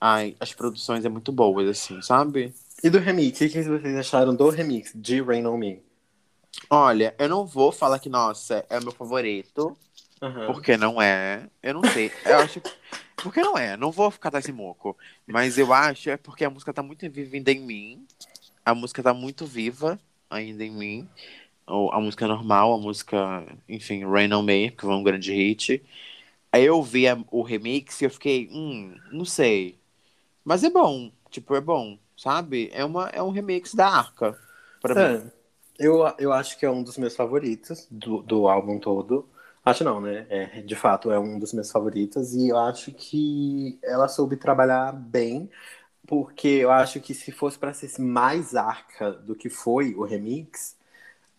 [0.00, 2.54] a, as produções é muito boas, assim, sabe?
[2.82, 5.82] E do remix, o que vocês acharam do remix de Rain On Me?
[6.68, 9.76] Olha, eu não vou falar que, nossa, é o meu favorito,
[10.22, 10.46] Aham.
[10.46, 11.46] porque não é.
[11.62, 12.10] Eu não sei.
[12.24, 12.60] Eu acho.
[13.22, 14.96] Porque não é, não vou ficar esse moco.
[15.26, 18.06] Mas eu acho é porque a música tá muito viva ainda em mim.
[18.64, 21.08] A música tá muito viva ainda em mim.
[21.66, 25.82] Ou a música normal, a música, enfim, Rain on Me, que foi um grande hit.
[26.52, 29.78] Aí eu vi a- o remix e eu fiquei, hum, não sei.
[30.44, 32.70] Mas é bom, tipo, é bom, sabe?
[32.72, 34.38] É, uma, é um remix da Arca.
[34.82, 35.18] Pra mim.
[35.18, 35.30] É,
[35.78, 39.28] eu, eu acho que é um dos meus favoritos do, do álbum todo.
[39.64, 40.26] Acho não, né?
[40.30, 42.34] É, de fato, é um dos meus favoritos.
[42.34, 45.50] E eu acho que ela soube trabalhar bem,
[46.06, 50.76] porque eu acho que se fosse pra ser mais arca do que foi o remix,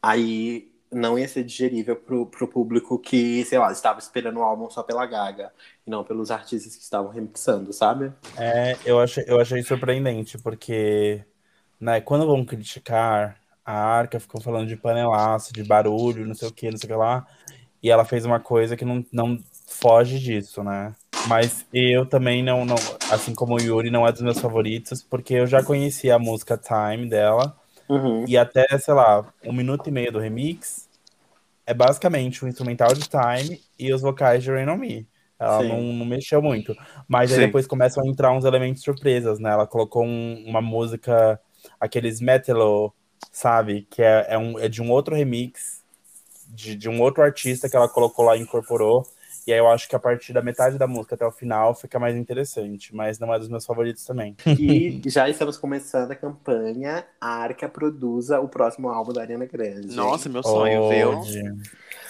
[0.01, 4.69] aí não ia ser digerível pro, pro público que, sei lá, estava esperando o álbum
[4.69, 5.51] só pela Gaga,
[5.87, 8.11] e não pelos artistas que estavam remixando, sabe?
[8.37, 11.23] É, eu achei, eu achei surpreendente, porque
[11.79, 16.51] né, quando vão criticar a Arca, ficam falando de panelaço, de barulho, não sei o
[16.51, 17.25] que, não sei o que lá,
[17.81, 20.93] e ela fez uma coisa que não, não foge disso, né?
[21.27, 22.75] Mas eu também não, não,
[23.11, 26.57] assim como o Yuri, não é dos meus favoritos, porque eu já conhecia a música
[26.57, 27.55] Time dela,
[27.89, 28.23] Uhum.
[28.27, 30.87] e até, sei lá, um minuto e meio do remix
[31.65, 35.07] é basicamente o instrumental de Time e os vocais de Rain On Me.
[35.39, 36.75] Ela não, não mexeu muito.
[37.07, 37.45] Mas aí Sim.
[37.47, 39.51] depois começam a entrar uns elementos surpresas, né?
[39.51, 41.39] Ela colocou um- uma música,
[41.79, 42.93] aqueles metalo,
[43.31, 43.87] sabe?
[43.89, 45.80] Que é, é, um, é de um outro remix,
[46.53, 49.07] de, de um outro artista que ela colocou lá e incorporou.
[49.47, 51.99] E aí eu acho que a partir da metade da música até o final fica
[51.99, 52.95] mais interessante.
[52.95, 54.35] Mas não é dos meus favoritos também.
[54.57, 59.93] E já estamos começando a campanha A Arca produza o próximo álbum da Ariana Grande.
[59.93, 61.09] Nossa, meu sonho, viu?
[61.09, 61.41] Hoje.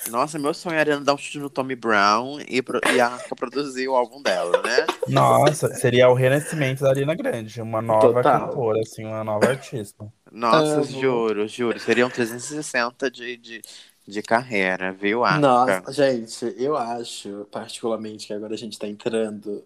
[0.09, 3.35] Nossa, meu sonho era dar um chute no Tommy Brown e, pro- e a Arca
[3.35, 4.85] produzir o álbum dela, né?
[5.07, 8.23] Nossa, seria o renascimento da Ariana Grande, uma nova Total.
[8.23, 10.11] cantora, assim, uma nova artista.
[10.31, 10.91] Nossa, Amo.
[10.99, 11.79] juro, juro.
[11.79, 13.61] Seriam 360 de, de,
[14.07, 15.81] de carreira, viu, Arca?
[15.81, 19.63] Nossa, gente, eu acho, particularmente, que agora a gente tá entrando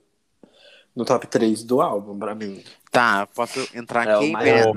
[0.96, 2.64] no top 3 do álbum, pra mim.
[2.92, 4.32] Tá, posso entrar É aqui?
[4.32, 4.74] maior,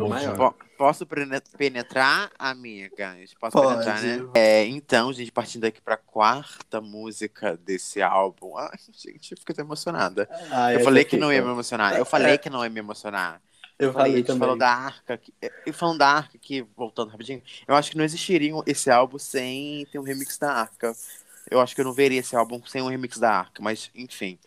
[0.76, 3.34] Posso penetrar, amigas?
[3.40, 3.68] Posso Pode.
[3.68, 4.30] penetrar, né?
[4.34, 8.56] É, então, gente, partindo aqui pra quarta música desse álbum.
[8.56, 10.28] Ai, gente, eu fico até emocionada.
[10.52, 11.96] Ah, eu falei que não ia me emocionar.
[11.96, 13.40] Eu falei que não ia me emocionar.
[13.78, 14.40] Eu falei, a falei gente também.
[14.40, 15.14] falou da Arca.
[15.14, 15.32] aqui-
[15.66, 19.86] E falando da Arca aqui, voltando rapidinho, eu acho que não existiria esse álbum sem
[19.86, 20.92] ter um remix da Arca.
[21.50, 24.38] Eu acho que eu não veria esse álbum sem um remix da Arca, mas enfim.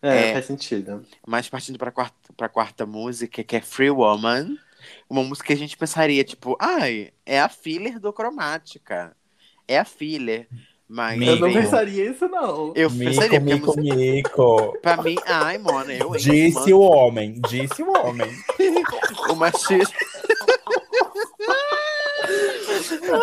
[0.00, 0.32] É, É.
[0.32, 1.04] faz sentido.
[1.26, 4.56] Mas partindo pra quarta, pra quarta música, que é Free Woman,
[5.10, 9.14] uma música que a gente pensaria, tipo, ai, é a filler do Cromática.
[9.66, 10.48] É a filler.
[10.88, 11.32] Mas Mico.
[11.32, 12.72] Eu não pensaria isso, não.
[12.74, 14.78] eu Mico, pensaria, porque mico, música, mico.
[14.80, 18.30] pra mim, ai, mano, eu Disse o homem, disse o homem.
[19.30, 19.94] o machismo.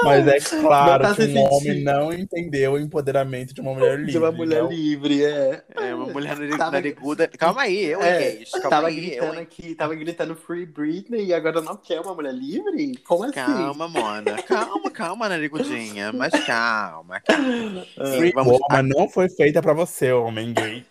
[0.04, 4.12] Mas é claro tá que um homem não entendeu o empoderamento de uma mulher livre.
[4.12, 4.70] De uma mulher não.
[4.70, 5.64] livre, é.
[5.76, 7.28] É uma mulher Tava- nariguda.
[7.38, 8.52] Calma aí, eu, É, gays.
[8.52, 9.42] Calma tava aí, eu, gritando hein.
[9.42, 12.96] aqui, tava gritando Free Britney e agora não quer uma mulher livre?
[13.08, 13.34] Como assim?
[13.34, 14.44] Calma, Mona.
[14.44, 16.12] Calma, calma, narigudinha.
[16.14, 17.86] Mas calma, calma.
[18.18, 20.86] Free Vamos- Woman não foi feita pra você, homem gay.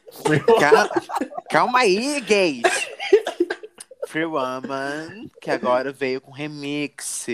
[0.61, 0.91] Calma,
[1.51, 2.62] calma aí, gays.
[4.07, 7.27] Free Woman, que agora veio com remix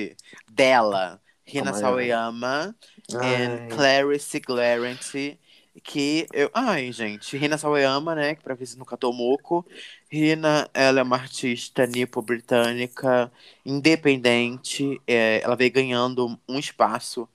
[0.50, 1.20] dela,
[1.50, 1.72] Rina.
[1.74, 2.74] Sawayama
[3.08, 3.68] e.
[3.68, 5.38] Clarice Clarence.
[5.84, 6.50] Que eu.
[6.52, 8.34] Ai, gente, Rina Sawayama, né?
[8.34, 9.64] Que pra ver se nunca tô moco.
[10.10, 13.32] Rina, ela é uma artista nipo-britânica,
[13.64, 15.00] independente.
[15.06, 17.28] é, ela veio ganhando um espaço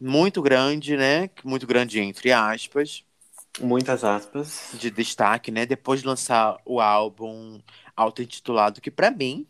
[0.00, 1.30] muito grande, né?
[1.44, 3.04] Muito grande, entre aspas
[3.60, 4.72] Muitas aspas.
[4.72, 5.66] de destaque, né?
[5.66, 7.60] Depois de lançar o álbum
[7.96, 9.46] auto-intitulado, que pra mim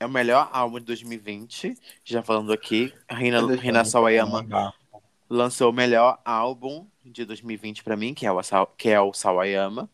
[0.00, 1.74] é o melhor álbum de 2020.
[2.04, 4.72] Já falando aqui, Rina, eu Rina Sawayama Woman.
[5.28, 8.40] lançou o melhor álbum de 2020 pra mim, que é o,
[8.76, 9.88] que é o Sawayama.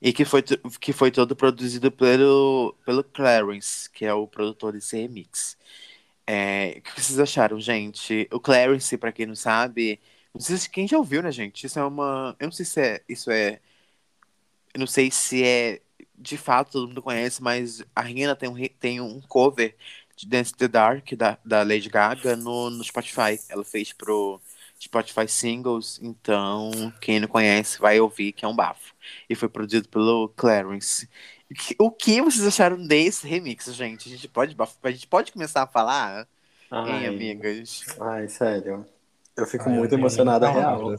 [0.00, 0.42] E que foi,
[0.80, 5.56] que foi todo produzido pelo, pelo Clarence, que é o produtor desse remix.
[6.26, 8.28] É, o que vocês acharam, gente?
[8.32, 10.00] O Clarence, pra quem não sabe,
[10.34, 11.66] não sei se quem já ouviu, né, gente?
[11.66, 12.34] Isso é uma.
[12.38, 13.02] Eu não sei se é.
[13.08, 13.60] Isso é.
[14.74, 15.80] Eu não sei se é.
[16.22, 19.76] De fato, todo mundo conhece, mas a Rina tem um, tem um cover
[20.16, 23.42] de Dance the Dark da, da Lady Gaga no, no Spotify.
[23.48, 24.40] Ela fez pro
[24.80, 26.70] Spotify Singles, então
[27.00, 28.94] quem não conhece vai ouvir, que é um bafo.
[29.28, 31.08] E foi produzido pelo Clarence.
[31.78, 34.08] O que- vocês acharam desse remix, gente?
[34.08, 36.28] A gente pode, a gente pode começar a falar,
[36.84, 37.84] hein, Ai, amigas?
[38.00, 38.86] ai, sério.
[39.36, 40.98] Eu fico Ai, muito emocionada, real.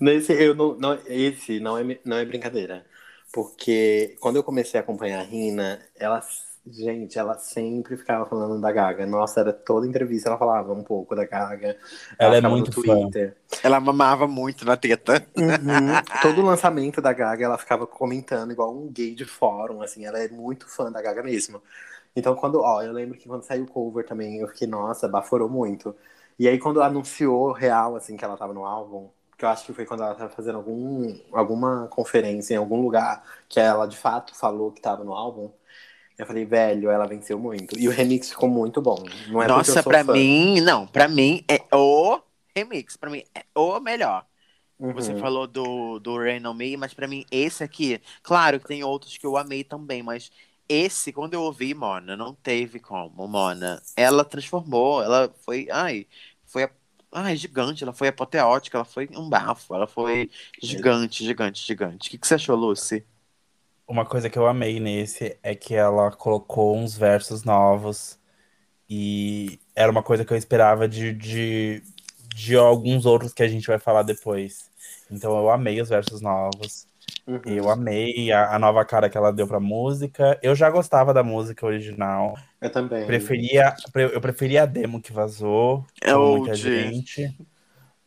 [0.00, 2.86] Nesse, eu não, não, esse não é, não é brincadeira.
[3.32, 6.20] Porque quando eu comecei a acompanhar a Rina, ela,
[6.66, 9.06] gente, ela sempre ficava falando da Gaga.
[9.06, 11.76] Nossa, era toda entrevista ela falava um pouco da Gaga.
[12.18, 13.00] Ela é ficava muito no fã.
[13.02, 13.36] Twitter.
[13.62, 15.24] Ela mamava muito na teta.
[15.36, 15.92] Uhum.
[16.22, 20.28] Todo lançamento da Gaga, ela ficava comentando igual um gay de fórum, assim, ela é
[20.28, 21.62] muito fã da Gaga mesmo.
[22.14, 25.48] Então, quando, ó, eu lembro que quando saiu o cover também, eu fiquei, nossa, baforou
[25.48, 25.94] muito.
[26.38, 29.08] E aí, quando anunciou real, assim, que ela tava no álbum,
[29.40, 33.24] que eu acho que foi quando ela tava fazendo algum, alguma conferência em algum lugar,
[33.48, 35.50] que ela de fato falou que tava no álbum,
[36.18, 37.78] eu falei, velho, ela venceu muito.
[37.78, 39.02] E o remix ficou muito bom.
[39.28, 40.12] Não é Nossa, pra fã.
[40.12, 42.20] mim, não, pra mim é o
[42.54, 44.26] remix, pra mim é o melhor.
[44.78, 44.92] Uhum.
[44.94, 48.84] Você falou do, do Rain On Me, mas pra mim esse aqui, claro que tem
[48.84, 50.30] outros que eu amei também, mas
[50.68, 53.82] esse, quando eu ouvi, Mona, não teve como, Mona.
[53.96, 56.06] Ela transformou, ela foi, ai,
[56.46, 56.70] foi, a-
[57.12, 60.30] ai, gigante, ela foi apoteótica, ela foi um bafo, ela foi
[60.62, 62.08] gigante, gigante, gigante.
[62.08, 63.04] O que, que você achou, Lucy?
[63.86, 68.18] Uma coisa que eu amei nesse é que ela colocou uns versos novos
[68.88, 71.82] e era uma coisa que eu esperava de, de,
[72.34, 74.70] de alguns outros que a gente vai falar depois.
[75.10, 76.86] Então eu amei os versos novos.
[77.30, 77.40] Uhum.
[77.44, 80.38] Eu amei a, a nova cara que ela deu pra música.
[80.42, 82.34] Eu já gostava da música original.
[82.60, 83.06] Eu também.
[83.06, 86.40] Preferia, pre- eu preferia a demo que vazou, É old.
[86.40, 87.36] muita gente.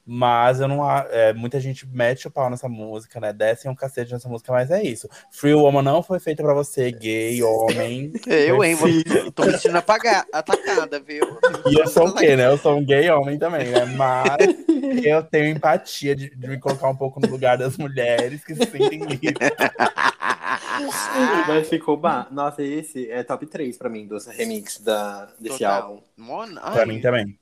[0.06, 0.84] Mas eu não.
[0.84, 3.32] a- É, muita gente mete o pau nessa música, né?
[3.32, 5.08] Descem um cacete nessa música, mas é isso.
[5.32, 8.12] Free Woman não foi feita pra você, gay, homem.
[8.28, 8.89] Eu, hein, vou,
[9.32, 11.26] tô me sentindo apagar, atacada, viu?
[11.68, 12.47] E eu sou o quê, né?
[12.47, 13.86] Eu sou um gay homem também, né?
[13.86, 14.38] Mas
[15.06, 18.66] eu tenho empatia de, de me colocar um pouco no lugar das mulheres que se
[18.66, 19.34] sentem livres.
[21.47, 22.28] Mas ficou ba...
[22.32, 25.84] Nossa, esse é top 3 pra mim dos remix da, desse Total.
[25.84, 26.01] álbum.
[26.18, 27.38] Mona, Pra mim também.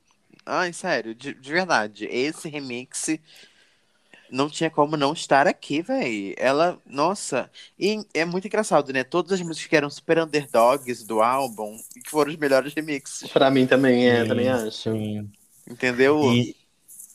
[0.45, 2.05] Ai, sério, de, de verdade.
[2.05, 3.07] Esse remix
[4.31, 6.33] não tinha como não estar aqui, véi.
[6.37, 7.51] Ela, nossa.
[7.77, 9.03] E é muito engraçado, né?
[9.03, 13.29] Todas as músicas que eram super underdogs do álbum, que foram os melhores remixes.
[13.33, 14.77] Pra mim também é, Sim, também acho.
[14.83, 15.31] sim.
[15.69, 16.19] Entendeu?
[16.21, 16.55] E,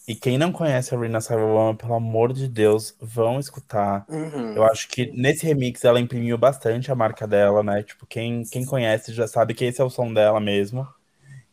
[0.08, 4.08] E quem não conhece a Rina Sawayama, pelo amor de Deus, vão escutar.
[4.08, 4.54] Uhum.
[4.54, 7.82] Eu acho que nesse remix ela imprimiu bastante a marca dela, né?
[7.84, 10.88] Tipo, quem, quem conhece já sabe que esse é o som dela mesmo.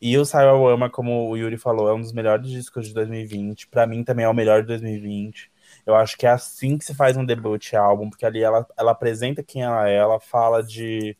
[0.06, 3.68] E o Sawayama, como o Yuri falou, é um dos melhores discos de 2020.
[3.70, 5.50] Pra mim também é o melhor de 2020.
[5.86, 8.92] Eu acho que é assim que se faz um debut álbum, porque ali ela, ela
[8.92, 11.16] apresenta quem ela é, ela fala de,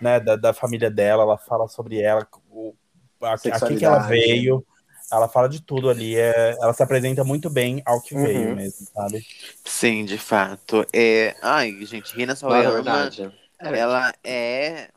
[0.00, 2.74] né, da, da família dela, ela fala sobre ela, o,
[3.22, 3.48] a, a que que
[3.84, 4.08] ela Sexualidade.
[4.08, 4.66] veio.
[5.12, 8.24] Ela fala de tudo ali, é, ela se apresenta muito bem ao que Uhum.
[8.24, 9.24] veio mesmo, sabe?
[9.64, 10.84] Sim, de fato.
[10.92, 11.36] É...
[11.40, 13.30] Ai, gente, Rina é Sawayama, verdade.
[13.60, 13.78] É.
[13.78, 14.88] ela é.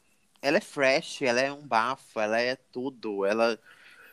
[0.42, 3.26] Ela é fresh, ela é um bafo, ela é tudo.
[3.26, 3.60] Ela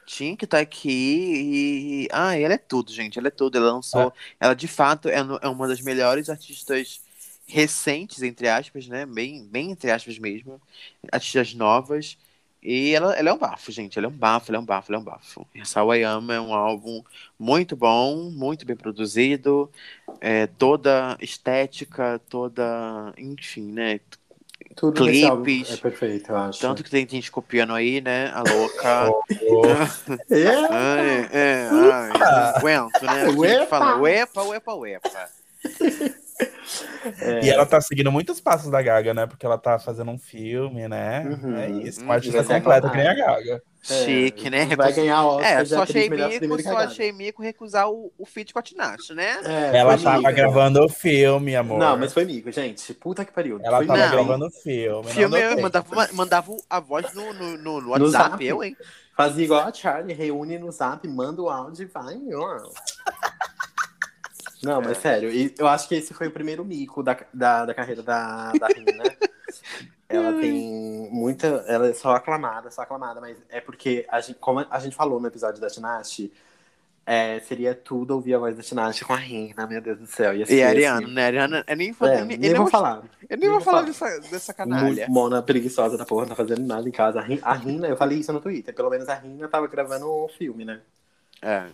[0.06, 2.08] tinha que estar aqui e.
[2.12, 3.18] Ai, ela é tudo, gente.
[3.18, 3.56] Ela é tudo.
[3.58, 4.12] Ela lançou.
[4.40, 7.00] Ela, de fato, é, é uma das melhores artistas
[7.46, 9.06] recentes, entre aspas, né?
[9.06, 10.60] Bem, bem entre aspas mesmo.
[11.12, 12.16] Artistas novas.
[12.62, 13.98] E ela, ela é um bafo, gente.
[13.98, 15.46] Ela é um bafo, ela é um bafo, ela é um bafo.
[15.54, 17.04] E Sawayama é um álbum
[17.38, 19.70] muito bom, muito bem produzido.
[20.20, 23.12] É, toda estética, toda.
[23.18, 24.00] Enfim, né?
[24.76, 25.72] Tudo clipes.
[25.72, 26.60] é perfeito, eu acho.
[26.60, 28.30] Tanto que tem gente copiando aí, né?
[28.34, 29.10] A louca.
[30.30, 30.46] É.
[30.70, 33.22] Ai, é, ai, não aguento, né?
[33.22, 33.66] A gente Uepa.
[33.66, 35.10] fala uepa, uepa, uepa.
[35.10, 35.28] É.
[37.44, 39.26] E ela tá seguindo muitos passos da Gaga, né?
[39.26, 41.20] Porque ela tá fazendo um filme, né?
[41.24, 41.56] Uhum.
[41.56, 42.06] É isso, Uhum.
[42.06, 43.62] uma artista Vai ser completa que nem a aclamada.
[43.88, 44.00] Gaga.
[44.00, 44.66] É, Chique, né?
[44.76, 48.58] Vai ganhar Oscar É, só achei mico, só achei mico recusar o, o feat com
[48.58, 49.38] a Tinashe, né?
[49.44, 50.32] É, Ela tava mico.
[50.32, 51.78] gravando o filme, amor.
[51.78, 52.94] Não, mas foi mico, gente.
[52.94, 53.60] Puta que pariu.
[53.62, 54.10] Ela foi tava Não.
[54.10, 55.10] gravando o filme.
[55.10, 58.44] Filme, eu mandava, mandava a voz no, no, no, no WhatsApp, zap.
[58.46, 58.76] eu, hein?
[59.16, 62.16] Fazia igual a Charlie, reúne no zap, manda o áudio e vai.
[62.34, 62.60] ó.
[64.62, 65.00] Não, mas É.
[65.00, 68.50] sério, e eu acho que esse foi o primeiro mico da, da, da carreira da,
[68.52, 69.04] da Rina.
[70.08, 71.46] ela tem muita.
[71.66, 75.20] Ela é só aclamada, só aclamada, mas é porque, a gente, como a gente falou
[75.20, 76.32] no episódio da Tinashe,
[77.06, 80.34] é, seria tudo ouvir a voz da Tinashe com a Rina, meu Deus do céu.
[80.34, 81.14] Ia E a Ariana, assim.
[81.14, 81.26] né?
[81.26, 83.02] Ariana, eu nem, É, eu nem, nem, eu vou nem falar.
[83.28, 85.06] Eu nem vou vou falar dessa, dessa canalha.
[85.08, 87.20] Mona preguiçosa da porra, não tá fazendo nada em casa.
[87.20, 90.24] A Ri- A Rina, eu falei isso no Twitter, pelo menos a Rina tava gravando
[90.24, 90.80] um filme, né?
[91.42, 91.66] É.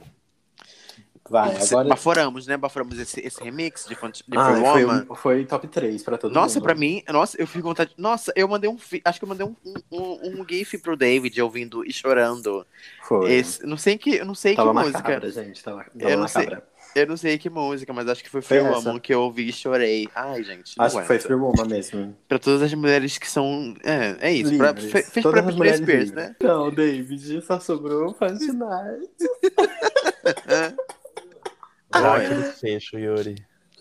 [1.31, 1.89] Vai, agora.
[1.89, 2.57] Baforamos, né?
[2.57, 5.07] Baforamos esse, esse remix de, Fant- de Ah, Free foi, Woman.
[5.09, 6.65] um- foi top 3 pra todo Nossa, mundo.
[6.65, 7.93] pra mim, nossa, eu fico com vontade.
[7.97, 8.77] Nossa, eu mandei um.
[9.05, 9.55] Acho que eu mandei um,
[9.93, 12.67] um, um GIF pro David ouvindo e chorando.
[13.05, 13.33] Foi.
[13.33, 14.99] Esse, não sei que, não sei tava que música.
[14.99, 15.63] macabra, gente.
[15.63, 16.49] Tava, tava Eu não sei.
[16.97, 18.69] Eu não sei que música, mas acho que foi Foi Free.
[18.69, 20.09] Woman que eu ouvi e chorei.
[20.13, 20.75] Ai, gente.
[20.77, 21.21] Acho que foi.
[21.21, 22.17] Free Woman mesmo.
[22.27, 23.73] Pra todas as mulheres que são.
[23.85, 24.57] É, é isso.
[24.57, 24.91] Pra, Livres.
[24.91, 26.13] fe- fez Todas pra Britney Spears, livres.
[26.13, 26.35] né?
[26.43, 28.59] Não, David, só sobrou Fantinite.
[31.91, 32.27] Dá Ai.
[32.27, 33.35] aquele fecho, Yuri.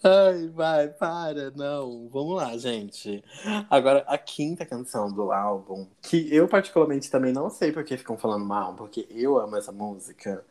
[0.04, 2.08] Ai, vai, para, não.
[2.10, 3.24] Vamos lá, gente.
[3.70, 8.46] Agora, a quinta canção do álbum, que eu particularmente também não sei porque ficam falando
[8.46, 10.44] mal, porque eu amo essa música.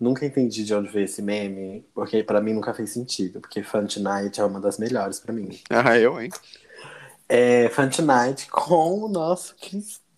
[0.00, 3.86] Nunca entendi de onde veio esse meme, porque pra mim nunca fez sentido, porque Fun
[3.86, 5.60] Tonight é uma das melhores pra mim.
[5.70, 6.30] Ah, eu, hein?
[7.28, 9.54] É Fun Tonight com o nosso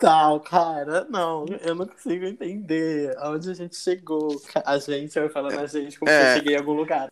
[0.01, 1.07] cristal, cara.
[1.11, 4.41] Não, eu não consigo entender aonde a gente chegou.
[4.65, 6.33] A gente vai falando a gente como se É.
[6.33, 7.11] eu cheguei em algum lugar.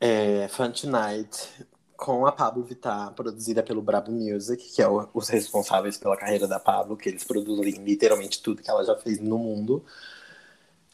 [0.00, 5.28] É Fun Tonight com a Pablo Vittar, produzida pelo Brabo Music, que é o- os
[5.28, 9.36] responsáveis pela carreira da Pablo, que eles produzem literalmente tudo que ela já fez no
[9.36, 9.84] mundo.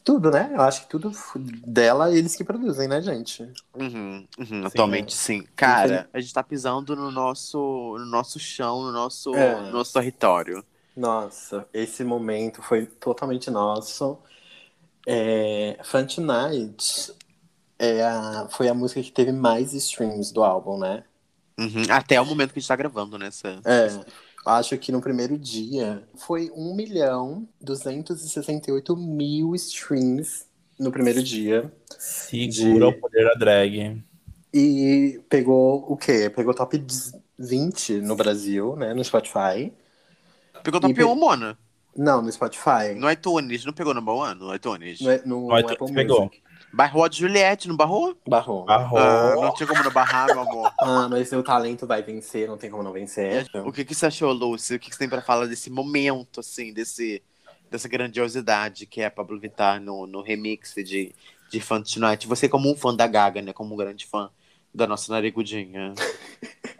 [0.03, 0.51] Tudo, né?
[0.53, 1.11] Eu acho que tudo
[1.65, 3.43] dela eles que produzem, né, gente?
[3.73, 5.45] Uhum, uhum, atualmente sim.
[5.55, 7.57] Cara, a gente tá pisando no nosso,
[7.97, 9.61] no nosso chão, no nosso, É.
[9.61, 10.63] no nosso território.
[10.97, 14.19] Nossa, esse momento foi totalmente nosso.
[15.07, 17.13] É, Fun Tonight
[17.79, 21.05] é a, foi a música que teve mais streams do álbum, né?
[21.59, 23.59] Uhum, Até o momento que a gente tá gravando nessa.
[23.65, 23.87] É,
[24.45, 30.45] acho que no primeiro dia foi 1 milhão 268 mil streams
[30.79, 31.71] no primeiro dia.
[31.99, 34.03] Segura De- o poder da drag.
[34.53, 36.29] E pegou o quê?
[36.29, 36.77] Pegou top
[37.37, 38.93] 20 no Brasil, né?
[38.93, 39.73] No Spotify.
[40.67, 41.57] Pegou top pe- 1, Mona.
[41.95, 42.93] Não, no Spotify.
[42.93, 43.63] No iTunes.
[43.63, 44.35] Não pegou no number?
[44.35, 44.99] No iTunes.
[44.99, 46.25] No, no, No iTunes Apple pegou.
[46.25, 46.43] Music.
[46.73, 48.17] Barrou a de Juliette, não barrou?
[48.27, 48.65] Barrou.
[48.65, 48.99] Barrou.
[48.99, 50.69] Ah, não tinha como não barrar, meu amor.
[50.77, 53.47] Ah, mas o talento vai vencer, não tem como não vencer.
[53.65, 54.75] O que, que você achou, Lúcio?
[54.75, 57.23] O que, que você tem pra falar desse momento, assim, desse,
[57.71, 61.15] dessa grandiosidade que é a Pablo Vittar no, no remix de,
[61.49, 62.27] de Fun Tonight?
[62.27, 63.53] Você como um fã da Gaga, né?
[63.53, 64.29] Como um grande fã
[64.75, 65.93] da nossa narigudinha.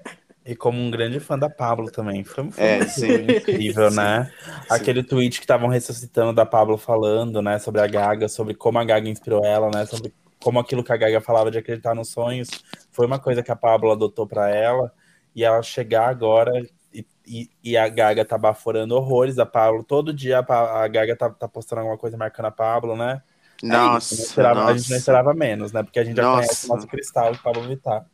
[0.47, 2.23] E como um grande fã da Pablo também.
[2.23, 3.31] Foi, foi É, muito sim.
[3.31, 4.31] incrível, né?
[4.69, 8.83] Aquele tweet que estavam ressuscitando da Pablo falando, né, sobre a Gaga, sobre como a
[8.85, 12.47] Gaga inspirou ela, né, sobre como aquilo que a Gaga falava de acreditar nos sonhos,
[12.91, 14.93] foi uma coisa que a Pablo adotou pra ela,
[15.35, 16.51] e ela chegar agora
[16.93, 21.15] e, e, e a Gaga tá baforando horrores a Pablo, todo dia a, a Gaga
[21.17, 23.21] tá, tá postando alguma coisa marcando a Pablo, né?
[23.61, 24.71] Nossa, É isso, esperava- nossa.
[24.73, 25.83] A gente não esperava menos, né?
[25.83, 26.37] Porque a gente já Nossa.
[26.37, 28.05] conhece o nosso cristal de Pablo Vittar.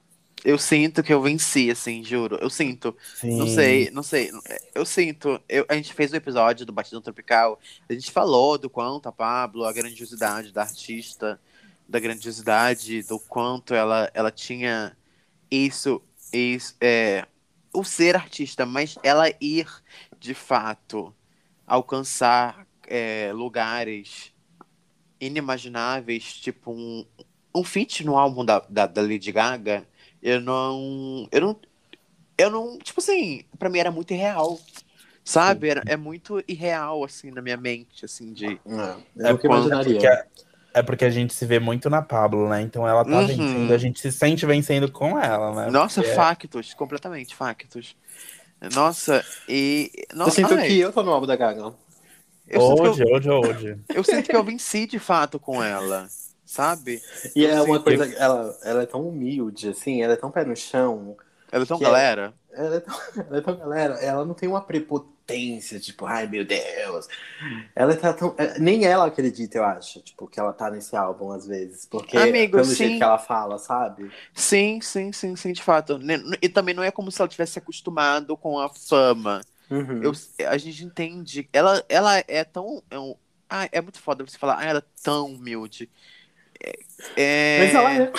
[0.44, 2.38] Eu sinto que eu venci, assim, juro.
[2.42, 2.96] Eu sinto.
[3.16, 3.38] Sim.
[3.38, 4.30] Não sei, não sei.
[4.76, 5.42] Eu sinto.
[5.48, 7.60] Eu- a gente fez o episódio do Batidão Tropical.
[7.90, 11.40] A gente falou do quanto a Pablo, a grandiosidade da artista,
[11.88, 14.98] da grandiosidade, do quanto ela, ela tinha
[15.52, 17.26] isso, isso é,
[17.74, 19.68] o ser artista, mas ela ir
[20.20, 21.14] de fato
[21.68, 24.34] alcançar é, lugares
[25.20, 27.06] inimagináveis, tipo um,
[27.56, 29.88] um feat no álbum da, da, da Lady Gaga.
[30.24, 31.28] Eu não.
[31.32, 31.60] Eu não.
[32.38, 32.80] Eu não.
[32.80, 34.58] Tipo assim, pra mim era muito irreal.
[35.26, 35.70] Sabe?
[35.70, 38.46] Era, é muito irreal, assim, na minha mente, assim, de.
[38.48, 39.94] É, É eu que quando- imaginaria.
[40.00, 40.40] porque,
[40.74, 42.62] é porque a gente se vê muito na Pablo, né?
[42.62, 43.28] Então ela tá Uhum.
[43.28, 45.72] vencendo, a gente se sente vencendo com ela, né?
[45.72, 47.96] Nossa, Porque- factos, completamente factos.
[48.74, 49.92] Nossa, e.
[50.10, 51.74] Eu Nossa, sinto ai, que eu tô no álbum da Gaga.
[52.48, 53.68] eu, Hoje, hoje, hoje.
[53.90, 56.08] eu, eu sinto que eu venci de fato com ela,
[56.54, 57.02] sabe?
[57.36, 60.30] E Eu é uma sinto- coisa, ela, ela é tão humilde, assim, ela é tão
[60.30, 61.18] pé no chão.
[61.52, 62.34] Ela é tão é- galera.
[62.52, 62.96] Ela é tão,
[63.28, 67.08] ela é tão galera, ela não tem uma prepotência, tipo, ai meu Deus.
[67.76, 68.36] Ela tá tão.
[68.38, 71.88] é, Nem ela acredita, eu acho, tipo, que ela tá nesse álbum às vezes.
[71.88, 72.76] Porque Amigo, pelo sim.
[72.76, 74.12] jeito que ela fala, sabe?
[74.36, 75.98] Sim, sim, sim, sim, de fato.
[75.98, 79.42] Ne- E também não é como se ela tivesse acostumado com a fama.
[79.72, 80.04] Uhum.
[80.04, 80.12] Eu,
[80.48, 81.50] a gente entende.
[81.52, 82.84] Ela, ela é tão.
[82.92, 83.16] É, um,
[83.50, 85.90] ah, é muito foda você falar, ah, ela é tão humilde.
[87.16, 88.14] É, Mas ela é.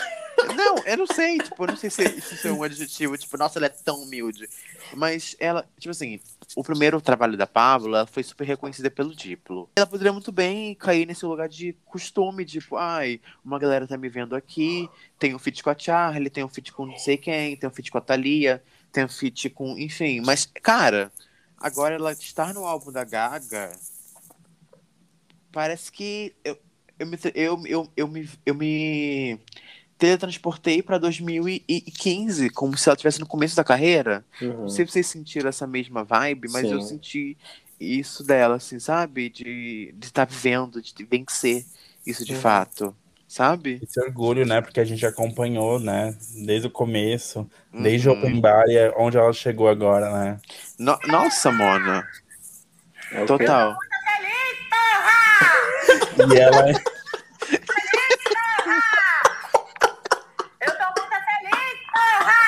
[0.55, 3.37] Não, eu não sei, tipo, eu não sei se se isso é um adjetivo, tipo,
[3.37, 4.49] nossa, ela é tão humilde.
[4.93, 6.21] Mas ela, tipo assim,
[6.57, 9.71] o primeiro trabalho da Pablo, foi super reconhecida pelo Diplo.
[9.77, 14.09] Ela poderia muito bem cair nesse lugar de costume, tipo, ai, uma galera tá me
[14.09, 14.89] vendo aqui,
[15.19, 17.73] tem um feat com a Charlie, tem um feat com não sei quem, tem um
[17.73, 20.21] feat com a Thalia, tem um feat com, enfim.
[20.21, 21.11] Mas, cara,
[21.57, 23.73] agora ela estar no álbum da Gaga,
[25.51, 26.59] parece que eu,
[26.99, 29.39] eu, me, eu, eu, eu, me, eu me
[29.99, 34.25] teletransportei pra 2015, como se ela estivesse no começo da carreira.
[34.41, 34.63] Uhum.
[34.63, 36.89] Não sei se vocês sentiram essa mesma vibe, mas eu Sim.
[36.89, 37.39] senti
[37.79, 39.29] isso dela, assim, sabe?
[39.29, 41.67] De estar vivendo, de vencer
[42.07, 42.41] isso de Uhum.
[42.41, 43.81] fato, sabe?
[43.83, 44.61] Esse orgulho, né?
[44.61, 46.17] Porque a gente acompanhou, né?
[46.45, 48.15] Desde o começo, desde Uhum.
[48.15, 50.41] o Open Bar, e é onde ela chegou agora, né?
[50.79, 52.07] No- Nossa, Mona.
[53.13, 53.47] É quê?
[56.17, 56.73] E ela é
[60.61, 62.41] Eu tô muito feliz, porra!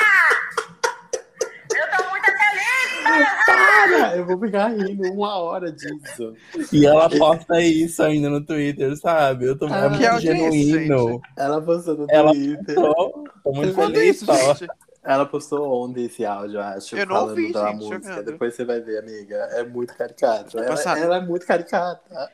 [1.75, 4.17] Eu tô muito feliz, Para!
[4.17, 6.35] Eu vou ficar rindo uma hora disso.
[6.73, 9.47] E ela posta isso ainda no Twitter, sabe?
[9.47, 11.21] Eu tô Ah, é muito que audiência, genuíno.
[11.37, 12.75] Ela postou no Ela Twitter.
[12.75, 14.67] Tô, tô muito feliz, isso.
[15.05, 18.03] Ela postou ontem esse áudio, eu acho, Eu não falando ouvi, da gente, música.
[18.03, 18.25] chocado.
[18.25, 19.37] Depois você vai ver, amiga.
[19.53, 20.59] É muito caricato.
[20.59, 22.31] Ela, ela é muito caricata.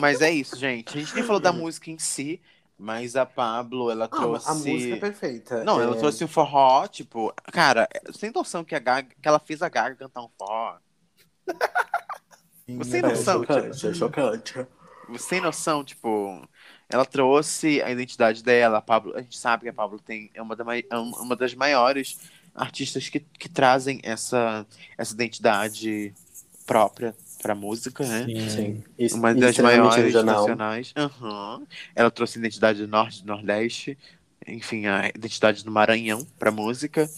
[0.00, 0.96] Mas é isso, gente.
[0.96, 2.40] A gente nem falou da música em si,
[2.78, 4.48] mas a Pablo, ela Ah, trouxe.
[4.48, 5.64] a música é perfeita.
[5.64, 5.84] Não, é...
[5.84, 7.32] ela trouxe um forró, tipo.
[7.52, 7.88] Cara,
[8.20, 10.76] tem noção que, a Gaga, que ela fez a Gaga cantar um forró?
[12.66, 13.40] Tem É noção?
[13.40, 14.66] chocante, é chocante.
[15.08, 16.46] Você tem noção, tipo.
[16.90, 18.78] Ela trouxe a identidade dela.
[18.78, 21.36] A, Pablo, a gente sabe que a Pablo tem, é uma, da é um- uma
[21.36, 22.18] das maiores
[22.54, 24.66] artistas que, que trazem essa,
[24.96, 26.14] essa identidade
[26.66, 28.24] própria pra música, né?
[28.26, 28.48] Sim.
[28.48, 28.84] Sim.
[28.98, 30.36] Isso, Uma das maiores regional.
[30.40, 30.92] nacionais.
[30.96, 31.62] Aham.
[31.94, 33.96] Ela trouxe a identidade do Norte e do Nordeste.
[34.46, 37.08] Enfim, a identidade do Maranhão pra música.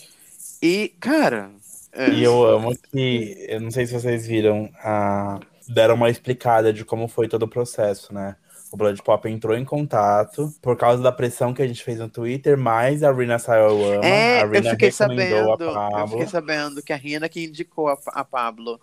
[0.63, 1.51] E, cara.
[1.93, 6.73] é, E eu amo que, eu não sei se vocês viram, a, deram uma explicada
[6.73, 8.37] de como foi todo o processo, né?
[8.73, 12.09] O Blood Pop entrou em contato por causa da pressão que a gente fez no
[12.09, 14.05] Twitter, mas a Rina saiu eu amo.
[14.05, 15.51] É, a eu Rina fiquei recomendou sabendo.
[15.51, 16.09] a Eu Pablo.
[16.09, 18.81] fiquei sabendo que a Rina que indicou a, a Pablo.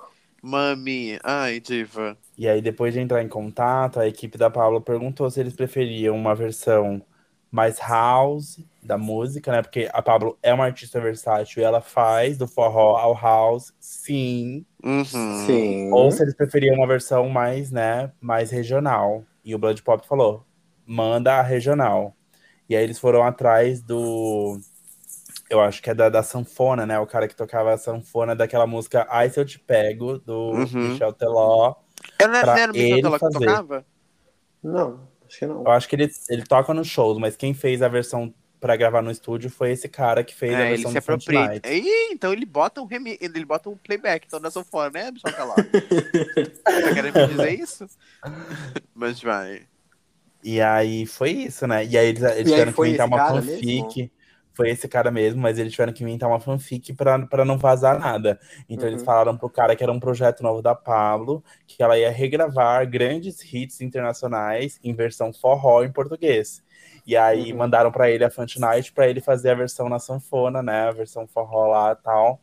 [0.48, 2.18] Mami, ai, diva.
[2.38, 6.16] E aí, depois de entrar em contato, a equipe da Pablo perguntou se eles preferiam
[6.16, 7.02] uma versão
[7.52, 9.62] mais house da música, né?
[9.62, 14.66] Porque a Pablo é uma artista versátil e ela faz do forró ao house, sim.
[14.82, 15.04] Uhum.
[15.04, 15.92] Sim.
[15.92, 19.26] Ou se eles preferiam uma versão mais, né, mais regional.
[19.44, 20.46] E o Blood Pop falou,
[20.86, 22.16] manda a regional.
[22.70, 24.60] E aí eles foram atrás do...
[25.50, 27.00] Eu acho que é da, da sanfona, né?
[27.00, 30.90] O cara que tocava a sanfona daquela música Ai Se Eu Te Pego, do Uhum.
[30.90, 31.76] Michel Teló.
[32.20, 33.40] Eu não, era o Michel ele Teló que fazer.
[33.40, 33.86] tocava?
[34.64, 35.62] Não, acho que não.
[35.64, 39.02] Eu acho que ele, ele toca nos shows, mas quem fez a versão pra gravar
[39.02, 41.62] no estúdio foi esse cara que fez a É, ele versão se do Front apropria.
[42.12, 43.18] Então ele bota um remi...
[43.22, 45.54] ele bota um playback, então nessa fora, né, Michel Teló?
[46.64, 47.88] tá querendo me dizer isso?
[48.94, 49.68] Mas vai.
[50.44, 51.86] E aí foi isso, né?
[51.86, 54.12] E aí eles, eles E aí tiveram que inventar uma fanfic.
[54.58, 58.00] Foi esse cara mesmo, mas eles tiveram que inventar uma fanfic pra, pra não vazar
[58.00, 58.40] nada.
[58.70, 58.90] Então Uhum.
[58.90, 62.90] eles falaram pro cara que era um projeto novo da Pablo, que ela ia regravar
[62.90, 66.64] grandes hits internacionais em versão forró em português.
[67.06, 67.54] E aí Uhum.
[67.54, 70.90] mandaram pra ele a Fant Night pra ele fazer a versão na sanfona, né?
[70.90, 72.42] A versão forró lá e tal.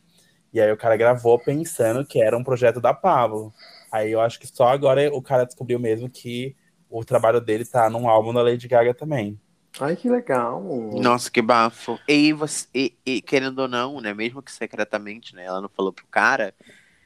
[0.52, 3.54] E aí o cara gravou pensando que era um projeto da Pablo.
[3.90, 6.56] Aí eu acho que só agora o cara descobriu mesmo que
[6.88, 9.40] o trabalho dele tá num álbum da Lady Gaga também.
[9.80, 10.62] Ai, que legal.
[11.00, 11.98] Nossa, que bafo.
[12.08, 14.14] E, você, e, e, querendo ou não, né?
[14.14, 15.44] Mesmo que secretamente, né?
[15.44, 16.54] Ela não falou pro cara,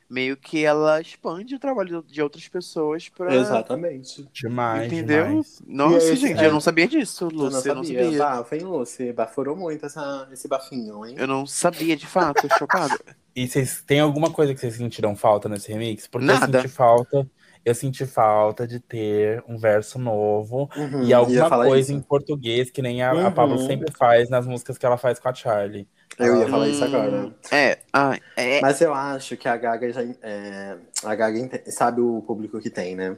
[0.08, 3.34] meio que ela expande o trabalho de outras pessoas pra.
[3.34, 4.28] Exatamente.
[4.32, 5.24] Demais, Entendeu?
[5.28, 5.62] demais.
[5.66, 6.46] Nossa, esse- gente, é.
[6.46, 7.70] eu não sabia disso, Eu Lúcia.
[7.70, 8.04] Eu não não sabia.
[8.04, 8.18] sabia.
[8.18, 9.12] Bafo, hein, Lúcia?
[9.14, 11.14] Baforou muito essa, esse bafinho, hein?
[11.18, 12.98] Eu não sabia, de fato, chocado.
[13.36, 16.08] E vocês têm alguma coisa que vocês sentiram falta nesse remix?
[16.08, 16.58] Porque Nada.
[16.58, 17.30] eu senti falta.
[17.64, 21.92] Eu senti falta de ter um verso novo Uhum, e alguma coisa isso.
[21.92, 23.32] em português, que nem a, a Uhum.
[23.32, 25.88] Pablo sempre faz nas músicas que ela faz com a Charlie.
[26.18, 27.32] Eu ia Hum, falar isso agora.
[27.52, 28.60] É, ai, é.
[28.60, 30.02] Mas eu acho que a Gaga já.
[30.22, 33.16] é, a Gaga sabe o público que tem, né?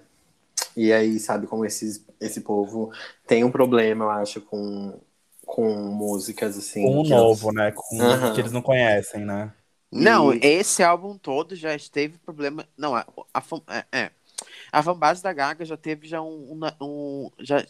[0.77, 2.93] E aí sabe como esses, esse povo
[3.27, 5.01] tem um problema, eu acho, com,
[5.47, 6.83] com músicas assim.
[6.83, 7.71] Com o novo, né?
[7.73, 8.33] Com Aham.
[8.33, 9.53] que eles não conhecem, né?
[9.93, 12.67] Não, E- esse álbum todo já esteve problema.
[12.77, 13.43] Não, a, a,
[13.93, 14.11] é, é.
[14.73, 16.59] A fanbase da Gaga já teve já um.
[16.81, 17.65] um, um- já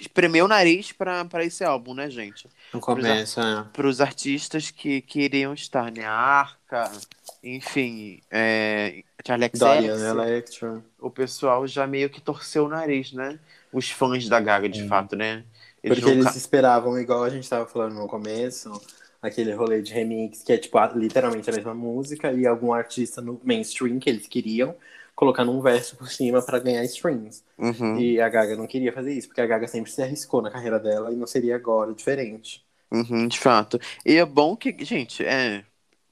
[0.00, 2.48] espremeu o nariz pra esse álbum, né, gente?
[2.72, 3.64] No começo, é.
[3.72, 6.04] Para os artistas que queriam estar, né?
[6.04, 6.90] A Arca,
[7.42, 10.84] enfim, é, Charlie XCX, Electro.
[11.00, 13.38] o pessoal já meio que torceu o nariz, né?
[13.72, 14.88] Os fãs da Gaga, de Hum.
[14.88, 15.44] fato, né?
[15.82, 18.70] Porque nunca- eles esperavam, igual a gente tava falando no começo,
[19.22, 23.40] aquele rolê de remix, que é tipo literalmente a mesma música, e algum artista no
[23.42, 24.74] mainstream que eles queriam,
[25.20, 27.44] colocando um verso por cima pra ganhar streams.
[27.58, 30.50] Uhum, E a Gaga não queria fazer isso, porque a Gaga sempre se arriscou na
[30.50, 32.66] carreira dela e não seria agora diferente.
[32.92, 33.78] uhum, de fato.
[34.04, 35.64] E é bom que, gente, é.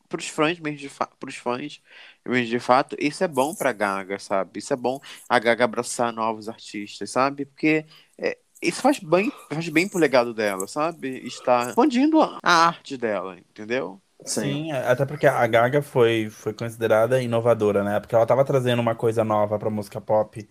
[0.09, 1.07] Para os fãs mesmo de fa...
[1.21, 1.83] pros fãs
[2.27, 4.59] mesmo de fato, isso é bom pra Gaga, sabe?
[4.61, 7.47] Isso é bom a Gaga abraçar novos artistas, sabe?
[7.47, 7.87] Porque
[8.19, 11.27] é, isso faz bem, faz bem pro legado dela, sabe?
[11.27, 14.03] Está expandindo a arte dela, entendeu?
[14.25, 17.99] Sim, até porque a Gaga foi, foi considerada inovadora, né?
[17.99, 20.47] Porque ela tava trazendo uma coisa nova pra música pop.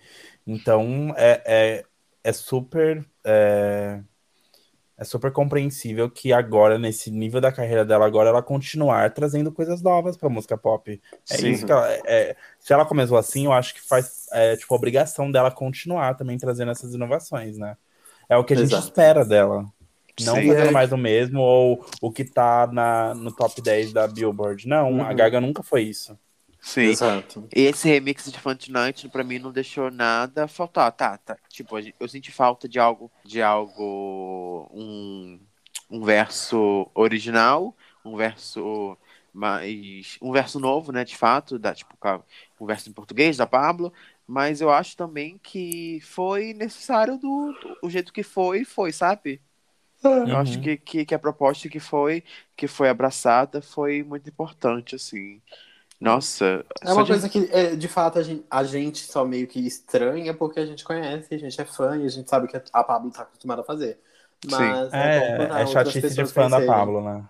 [0.48, 1.86] Então é, é,
[2.24, 3.06] é super.
[3.24, 4.02] É,
[4.98, 9.82] é super compreensível que agora, nesse nível da carreira dela, agora ela continuar trazendo coisas
[9.82, 11.02] novas pra música pop.
[11.30, 11.54] É Sim.
[11.54, 11.88] isso que ela.
[12.06, 16.38] é- se ela começou assim, eu acho que faz é, tipo, obrigação dela continuar também
[16.38, 17.78] trazendo essas inovações, né?
[18.30, 18.80] É o que a gente Exato.
[18.80, 19.66] espera dela.
[20.22, 20.48] Não Sim.
[20.48, 20.72] fazendo É.
[20.72, 24.68] mais o mesmo, ou o que tá na, no top 10 da Billboard.
[24.68, 25.16] Não, a Uhum.
[25.16, 26.18] Gaga nunca foi isso.
[26.60, 26.82] Sim.
[26.90, 27.48] Exato.
[27.56, 30.92] E esse remix de Night pra mim não deixou nada a faltar.
[30.92, 31.38] Tá, tá.
[31.50, 35.40] Tipo, a eu senti falta de algo, de algo, um,
[35.90, 38.98] um verso original, um verso
[39.34, 41.96] mais, um verso novo, né, de fato, da, tipo,
[42.60, 43.94] um verso em português da Pablo,
[44.26, 49.40] mas eu acho também que foi necessário do, do o jeito que foi, foi, sabe?
[50.24, 50.62] Eu acho Uhum.
[50.62, 52.24] que, que, que a proposta que foi,
[52.56, 55.42] que foi abraçada foi muito importante, assim.
[56.02, 59.48] Nossa, É uma de- coisa que, é, de fato, a gente, a gente só meio
[59.48, 62.56] que estranha porque a gente conhece, a gente é fã e a gente sabe que
[62.72, 64.00] a Pablo tá acostumada a fazer.
[64.42, 66.62] Mas bom É, é outras chatice de fã da.
[66.62, 67.28] Pablo, né?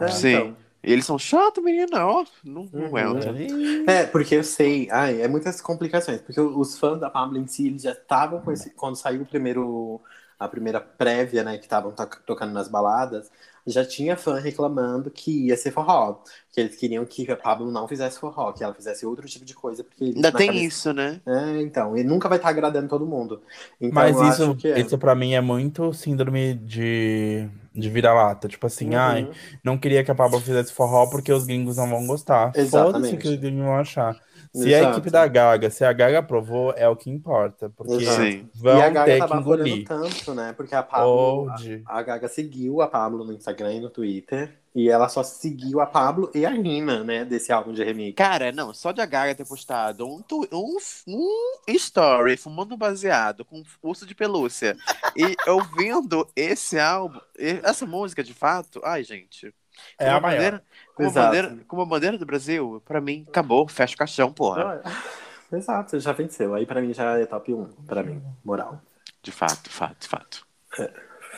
[0.00, 0.20] É, Sim.
[0.20, 0.56] então.
[0.82, 2.24] E eles são chatos, menina, ó.
[2.44, 2.86] Não, não Uhum.
[2.86, 3.40] aguento.
[3.86, 7.66] É, porque eu sei, ai, é muitas complicações, porque os fãs da Pablo em si,
[7.66, 10.00] eles já estavam com esse, quando saiu o primeiro,
[10.44, 13.30] a primeira prévia, né, que estavam to- tocando nas baladas,
[13.66, 16.20] já tinha fã reclamando que ia ser forró,
[16.52, 19.54] que eles queriam que a Pablo não fizesse forró, que ela fizesse outro tipo de
[19.54, 21.20] coisa, porque eles, Ainda tem cabeça- isso, né?
[21.24, 23.40] É, então, e nunca vai estar agradando todo mundo.
[23.80, 24.80] Então, Mas eu isso, é.
[24.80, 28.48] isso pra mim é muito síndrome de, de vira-lata.
[28.48, 28.96] Tipo assim, Uhum.
[28.98, 29.30] ai,
[29.62, 32.52] não queria que a Pablo fizesse forró porque os gringos não vão gostar.
[32.68, 34.16] Foda-se o que os gringos vão achar.
[34.54, 34.92] Se a Exato.
[34.98, 37.70] equipe da Gaga, se a Gaga aprovou, é o que importa.
[37.70, 38.04] Porque.
[38.04, 38.48] Sim.
[38.54, 39.86] vão e a Gaga ter tava engolir.
[39.86, 40.52] tanto, né?
[40.54, 41.48] Porque a Pablo,
[41.86, 44.58] a, a Gaga seguiu a Pablo no Instagram e no Twitter.
[44.74, 47.24] E ela só seguiu a Pablo e a Rina, né?
[47.26, 48.14] Desse álbum de remix.
[48.16, 50.76] Cara, não, só de a Gaga ter postado um, tu- um,
[51.06, 51.28] um
[51.68, 54.74] story fumando baseado com urso de pelúcia
[55.16, 59.52] e ouvindo esse álbum, essa música de fato, ai, gente.
[59.98, 60.36] É como a maior.
[60.36, 60.64] bandeira,
[60.94, 61.26] como, a Exato.
[61.26, 64.80] bandeira, como a bandeira do Brasil, pra mim, acabou, fecha o caixão, porra.
[64.84, 65.02] Ah,
[65.52, 66.54] Exato, já venceu.
[66.54, 68.80] Aí pra mim já é top 1, pra mim, moral.
[69.22, 70.46] De fato, fato, fato.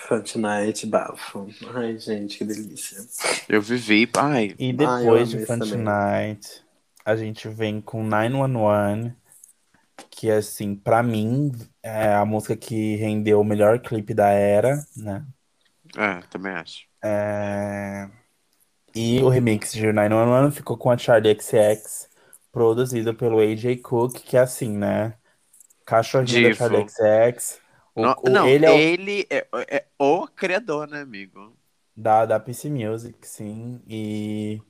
[0.09, 1.49] Fant Night, bafo.
[1.75, 2.99] Ai, gente, que delícia.
[3.49, 5.79] Eu vivi, ai, E depois de Fun também.
[5.79, 6.63] Tonight,
[7.05, 9.15] a gente vem com 911,
[10.11, 15.25] que assim, pra mim, é a música que rendeu o melhor clipe da era, né?
[15.97, 16.87] é, também acho.
[17.03, 18.09] É,
[18.95, 22.09] E o remix de 911 ficou com a Charlie XX,
[22.53, 25.19] produzido pelo AJ Cook, que é assim, né?
[25.87, 26.53] Cachorrinho da Divo.
[26.53, 27.61] Charlie XX.
[27.95, 31.57] O- não, o- não, ele é o ele é, é o criador, né, amigo?
[31.97, 33.83] da, da PC Music, sim.
[33.89, 34.61] E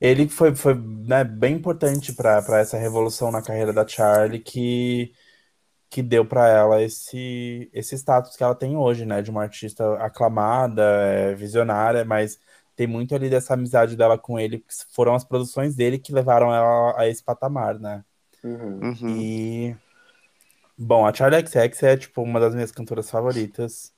[0.00, 5.12] ele foi, foi né, bem importante para essa revolução na carreira da Charlie que,
[5.90, 9.22] que deu para ela esse, esse status que ela tem hoje, né?
[9.22, 12.40] De uma artista aclamada, é, visionária, mas
[12.82, 16.52] tem muito ali dessa amizade dela com ele, que foram as produções dele que levaram
[16.52, 18.04] ela a esse patamar, né?
[18.42, 18.80] Uhum.
[18.82, 19.16] Uhum.
[19.16, 19.76] E.
[20.76, 23.92] Bom, a Charlie XX é, tipo, uma das minhas cantoras favoritas.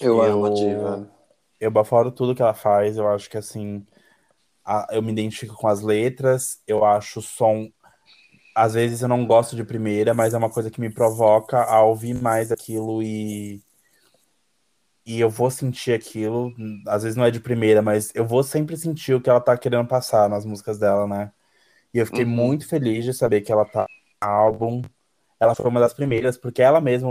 [0.00, 1.10] Eu, Eu- amo a diva.
[1.58, 2.96] Eu baforo tudo que ela faz.
[2.96, 3.84] Eu acho que assim,
[4.64, 6.62] a- eu me identifico com as letras.
[6.68, 7.68] Eu acho o som.
[8.54, 11.82] Às vezes eu não gosto de primeira, mas é uma coisa que me provoca a
[11.82, 13.60] ouvir mais aquilo e.
[15.08, 16.54] E eu vou sentir aquilo.
[16.88, 19.58] Às vezes não é de primeira, mas eu vou sempre sentir o que ela tá
[19.58, 21.32] querendo passar nas músicas dela, né?
[21.94, 22.26] E eu fiquei Uhum.
[22.26, 23.86] muito feliz de saber que ela tá
[24.22, 24.82] no álbum.
[25.40, 27.10] Ela foi uma das primeiras, porque ela mesma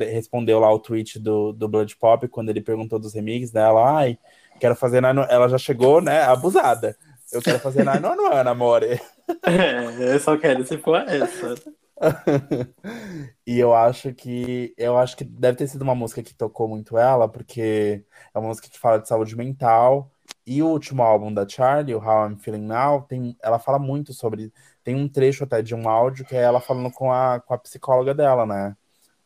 [0.00, 3.98] respondeu lá o tweet do, do Blood Pop, quando ele perguntou dos remixes dela.
[3.98, 4.18] Ai,
[4.60, 5.10] quero fazer na.
[5.30, 6.96] Ela já chegou, né, abusada.
[7.32, 9.00] Eu quero fazer na Nonuana, amore.
[9.44, 11.60] É, eu só quero se for essa.
[13.46, 16.96] E eu acho que eu acho que deve ter sido uma música que tocou muito
[16.96, 20.10] ela, porque é uma música que fala de saúde mental.
[20.46, 24.12] E o último álbum da Charlie, o How I'm Feeling Now, tem, ela fala muito
[24.12, 24.52] sobre.
[24.82, 27.58] Tem um trecho até de um áudio que é ela falando com a, com a
[27.58, 28.76] psicóloga dela, né?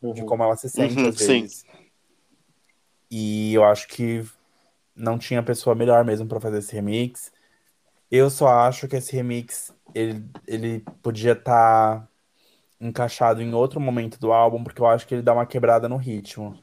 [0.03, 0.27] De Uhum.
[0.27, 1.41] como ela se sente Uhum, às sim.
[1.43, 1.67] vezes.
[3.11, 4.25] E eu acho que
[4.97, 7.33] não tinha pessoa melhor mesmo pra fazer esse remix.
[8.11, 12.09] Eu só acho que esse remix ele, ele podia estar
[12.81, 15.97] encaixado em outro momento do álbum, porque eu acho que ele dá uma quebrada no
[15.97, 16.59] ritmo.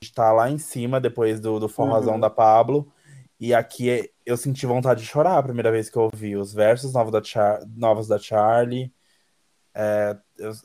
[0.00, 2.20] Está lá em cima depois do, do forrozão Uhum.
[2.20, 2.92] da Pablo.
[3.40, 6.52] E aqui é- eu senti vontade de chorar a primeira vez que eu ouvi os
[6.54, 8.92] versos novos da, Char novos da Charlie.
[9.74, 10.16] É,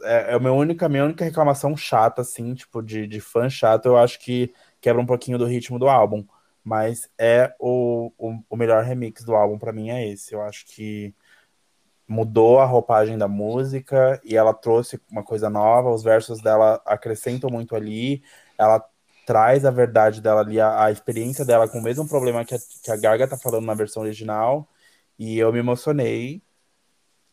[0.03, 3.85] é, é a minha única, minha única reclamação chata, assim, tipo, de, de fã chato,
[3.87, 6.25] eu acho que quebra um pouquinho do ritmo do álbum.
[6.63, 10.33] Mas é o, o, o melhor remix do álbum pra mim é esse.
[10.33, 11.13] Eu acho que
[12.11, 15.89] mudou a roupagem da música e ela trouxe uma coisa nova.
[15.89, 18.21] Os versos dela acrescentam muito ali.
[18.57, 18.83] Ela
[19.25, 22.57] traz a verdade dela ali, a, a experiência dela com o mesmo problema que a,
[22.83, 24.67] que a Gaga tá falando na versão original.
[25.17, 26.41] E eu me emocionei.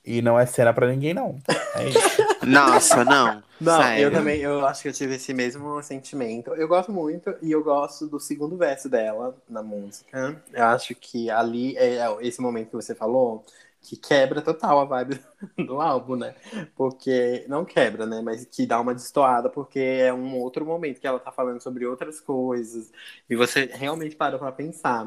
[0.05, 1.39] E não é cena pra ninguém, não.
[1.75, 1.99] É isso.
[2.47, 3.43] Nossa, não.
[3.61, 4.05] Não, Sério.
[4.05, 6.55] eu também, eu acho que eu tive esse mesmo sentimento.
[6.55, 10.41] Eu gosto muito e eu gosto do segundo verso dela na música.
[10.53, 13.45] Eu acho que ali é é esse momento que você falou
[13.89, 15.21] que quebra total a vibe
[15.67, 16.35] do álbum, né?
[16.77, 18.21] Porque não quebra, né?
[18.23, 21.87] Mas que dá uma destoada porque é um outro momento que ela tá falando sobre
[21.87, 22.93] outras coisas
[23.29, 25.07] e você realmente para pra pensar,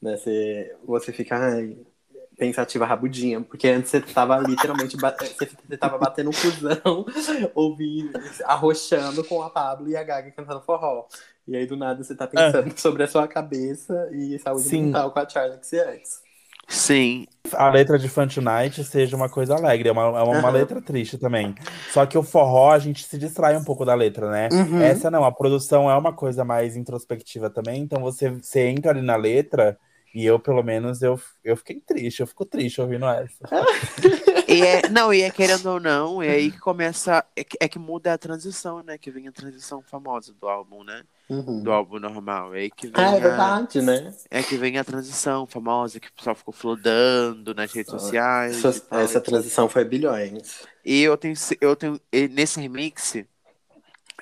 [0.00, 0.16] né?
[0.16, 1.76] Você, você fica ai,
[2.36, 7.06] pensativa rabudinha, porque antes você tava literalmente ba- você você tava batendo um cuzão,
[7.54, 11.06] ouvindo, arrochando com a Pablo e a Gaga cantando forró.
[11.46, 14.70] E aí do nada você tá pensando sobre a sua cabeça e saúde Sim.
[14.70, 16.23] mental com a Charlie XX.
[16.68, 17.26] Sim.
[17.52, 20.50] a letra de Fun Tonight seja uma coisa alegre, é uma, é uma Aham.
[20.50, 21.54] letra triste também.
[21.90, 24.48] Só que o forró, a gente se distrai um pouco da letra, né?
[24.50, 24.80] Uhum.
[24.80, 29.02] Essa não, a produção é uma coisa mais introspectiva também, então você, você entra ali
[29.02, 29.78] na letra
[30.14, 33.44] e eu, pelo menos, eu, eu fiquei triste, eu fico triste ouvindo essa.
[34.46, 37.24] E é, não, e é querendo ou não, é aí que começa.
[37.34, 38.98] É que, é que muda a transição, né?
[38.98, 41.02] Que vem a transição famosa do álbum, né?
[41.28, 41.64] Uhum.
[41.64, 42.54] Do álbum normal.
[42.54, 44.12] É aí que vem, Ah, é a, verdade, né?
[44.30, 48.66] é que vem a transição famosa, que o pessoal ficou flodando nas redes sociais.
[48.66, 50.62] Essa, tal, essa transição foi bilhões.
[50.84, 52.00] E eu tenho, eu tenho
[52.30, 53.14] nesse remix,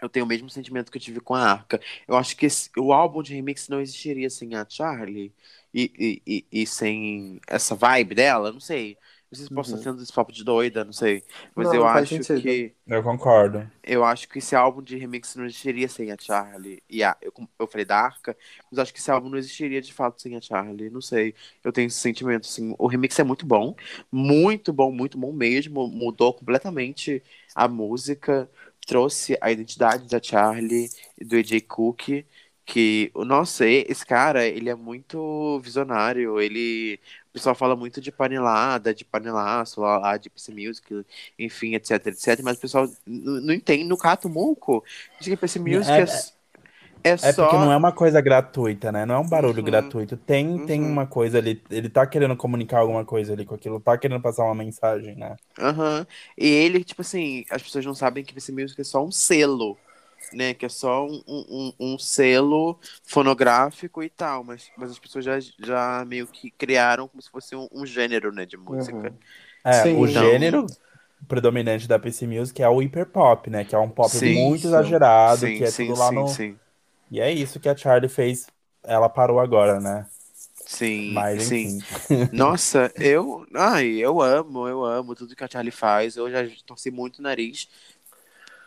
[0.01, 1.81] eu tenho o mesmo sentimento que eu tive com a Arca.
[2.09, 5.35] Eu acho que esse- o álbum de remix não existiria sem a Charlie
[5.73, 8.99] e, e, e, e sem essa vibe dela, não sei.
[9.33, 9.77] Não sei se posso Uhum.
[9.77, 11.25] estar tendo esse papo de doida, não sei.
[11.57, 13.67] Mas Não, eu faz acho que Eu concordo.
[13.85, 16.81] eu acho que esse álbum de remix não existiria sem a Charlie.
[16.89, 18.37] E a, eu, eu falei da Arca,
[18.71, 20.89] mas acho que esse álbum não existiria de fato sem a Charlie.
[20.91, 21.35] Não sei.
[21.65, 22.75] Eu tenho esse sentimento, assim.
[22.79, 23.75] O remix é muito bom.
[24.11, 25.89] Muito bom, muito bom mesmo.
[25.89, 27.23] Mudou completamente
[27.55, 28.49] a música.
[28.87, 32.25] Trouxe a identidade da Charlie e do AJ Cook.
[32.65, 36.41] Que, nossa, e- esse cara, ele é muito visionário.
[36.41, 37.01] Ele.
[37.33, 41.05] O pessoal fala muito de panelada, de panelaço, lá, lá de PC Music,
[41.39, 42.43] enfim, etc, etc.
[42.45, 44.85] Mas o pessoal não entende, no cato muco.
[45.19, 46.05] Diz que PC Music é,
[47.05, 47.49] É- é É só.
[47.49, 49.07] porque não é uma coisa gratuita, né?
[49.07, 49.63] Não é um barulho Uhum.
[49.63, 50.17] gratuito.
[50.17, 50.93] Tem, tem Uhum.
[50.93, 54.45] uma coisa ali, ele tá querendo comunicar alguma coisa ali com aquilo, tá querendo passar
[54.45, 55.37] uma mensagem, né?
[55.59, 56.07] Aham.
[56.37, 59.82] E ele, tipo assim, as pessoas não sabem que PC Music é só um selo.
[60.33, 60.55] Né?
[60.55, 65.39] Que é só um, um, um selo fonográfico e tal, mas, mas as pessoas já,
[65.59, 69.13] já meio que criaram como se fosse um, um gênero, né, de música.
[69.13, 69.19] Uhum.
[69.65, 70.67] É, Sim, o então- gênero
[71.29, 73.65] predominante da PC Music é o hyperpop, né?
[73.65, 74.69] Que é um pop Sim, muito sim.
[74.69, 76.27] exagerado, Sim, que é sim, tudo lá sim, no.
[76.27, 76.61] sim.
[77.11, 78.47] E é isso que a Charlie fez.
[78.85, 80.07] Ela parou agora, né?
[80.67, 81.85] Sim, Mas sim.
[82.31, 86.17] Nossa, eu, ai, eu amo, eu amo tudo que a Charlie faz.
[86.17, 87.69] Eu já torci muito o nariz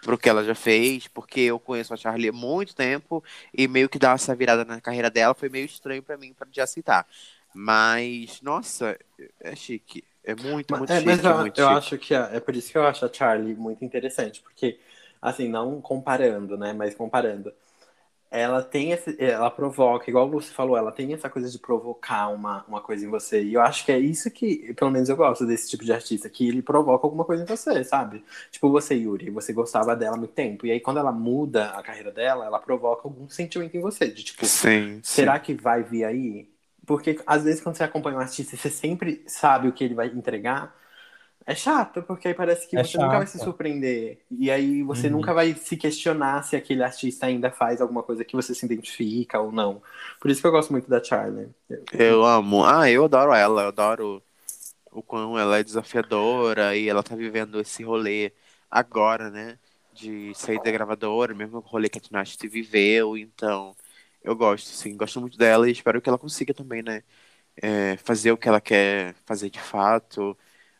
[0.05, 3.89] pro que ela já fez, porque eu conheço a Charlie há muito tempo e meio
[3.89, 7.07] que dar essa virada na carreira dela foi meio estranho pra mim para de aceitar.
[7.51, 8.95] Mas, nossa,
[9.41, 10.03] é chique.
[10.23, 11.77] É muito, muito é, chique, mas eu, muito eu chique.
[11.77, 14.79] acho que é por isso que eu acho a Charlie muito interessante, porque,
[15.19, 17.51] assim, não comparando, né, mas comparando,
[18.31, 22.65] ela tem esse, ela provoca, igual você falou, ela tem essa coisa de provocar uma,
[22.67, 25.45] uma coisa em você, e eu acho que é isso que, pelo menos eu gosto
[25.45, 28.23] desse tipo de artista, que ele provoca alguma coisa em você, sabe?
[28.51, 31.83] Tipo você, Yuri, você gostava dela há muito tempo, e aí quando ela muda a
[31.83, 36.03] carreira dela, ela provoca algum sentimento em você, de tipo, Sim, Será que vai vir
[36.03, 36.49] aí?
[36.85, 39.95] Porque às vezes quando você acompanha um artista e você sempre sabe o que ele
[39.95, 40.75] vai entregar,
[41.45, 43.39] é chato, porque aí parece que É você nunca vai se chato.
[43.39, 44.19] surpreender.
[44.31, 45.09] E aí você Uhum.
[45.09, 49.39] nunca vai se questionar se aquele artista ainda faz alguma coisa que você se identifica
[49.39, 49.81] ou não.
[50.19, 51.49] Por isso que eu gosto muito da Charlie.
[51.91, 52.65] Eu amo.
[52.65, 53.63] Ah, eu adoro ela.
[53.63, 54.23] Eu adoro
[54.91, 58.33] o quão ela é desafiadora e ela tá vivendo esse rolê
[58.71, 59.59] agora, né?
[59.93, 63.17] De sair da gravadora, mesmo o rolê que a Tinashe viveu.
[63.17, 63.75] Então,
[64.23, 64.97] eu gosto, sim.
[64.97, 67.03] Gosto muito dela e espero que ela consiga também, né?
[67.61, 70.37] é, fazer o que ela quer fazer de fato.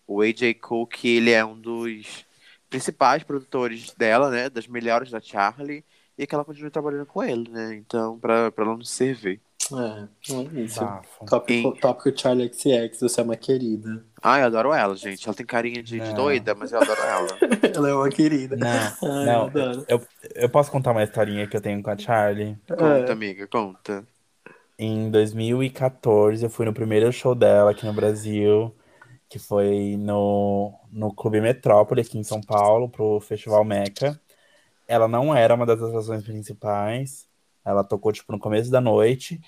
[0.08, 2.26] O AJ Cook, ele é um dos
[2.70, 4.50] principais produtores dela, né?
[4.50, 5.84] Das melhores da Charlie.
[6.18, 7.76] E que ela continue trabalhando com ele, né?
[7.76, 9.42] Então, pra, pra ela não se servir.
[9.74, 10.80] É, é isso.
[10.80, 11.26] Bafo.
[11.26, 11.80] Tópico, Sim.
[11.82, 14.06] tópico Charlie XX, você é uma querida.
[14.22, 15.26] Ah, eu adoro ela, gente.
[15.28, 16.14] Ela tem carinha de, de Não.
[16.14, 17.28] doida, mas eu adoro ela.
[17.76, 18.56] Ela é uma querida.
[18.56, 19.42] Não, Ai, eu não.
[19.48, 19.86] adoro.
[19.90, 20.02] Eu,
[20.36, 22.58] eu posso contar uma historinha que eu tenho com a Charlie?
[22.68, 23.12] Conta, É.
[23.12, 24.06] amiga, conta.
[24.78, 28.74] Em 2014, eu fui no primeiro show dela aqui no Brasil,
[29.30, 34.20] que foi no, no Clube Metrópole, aqui em São Paulo, pro Festival Meca.
[34.88, 37.28] Ela não era uma das atrações principais.
[37.64, 39.42] Ela tocou, tipo, no começo da noite.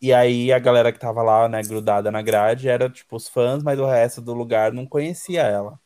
[0.00, 3.62] E aí a galera que tava lá, né, grudada na grade, era, tipo, os fãs,
[3.62, 5.80] mas o resto do lugar não conhecia ela.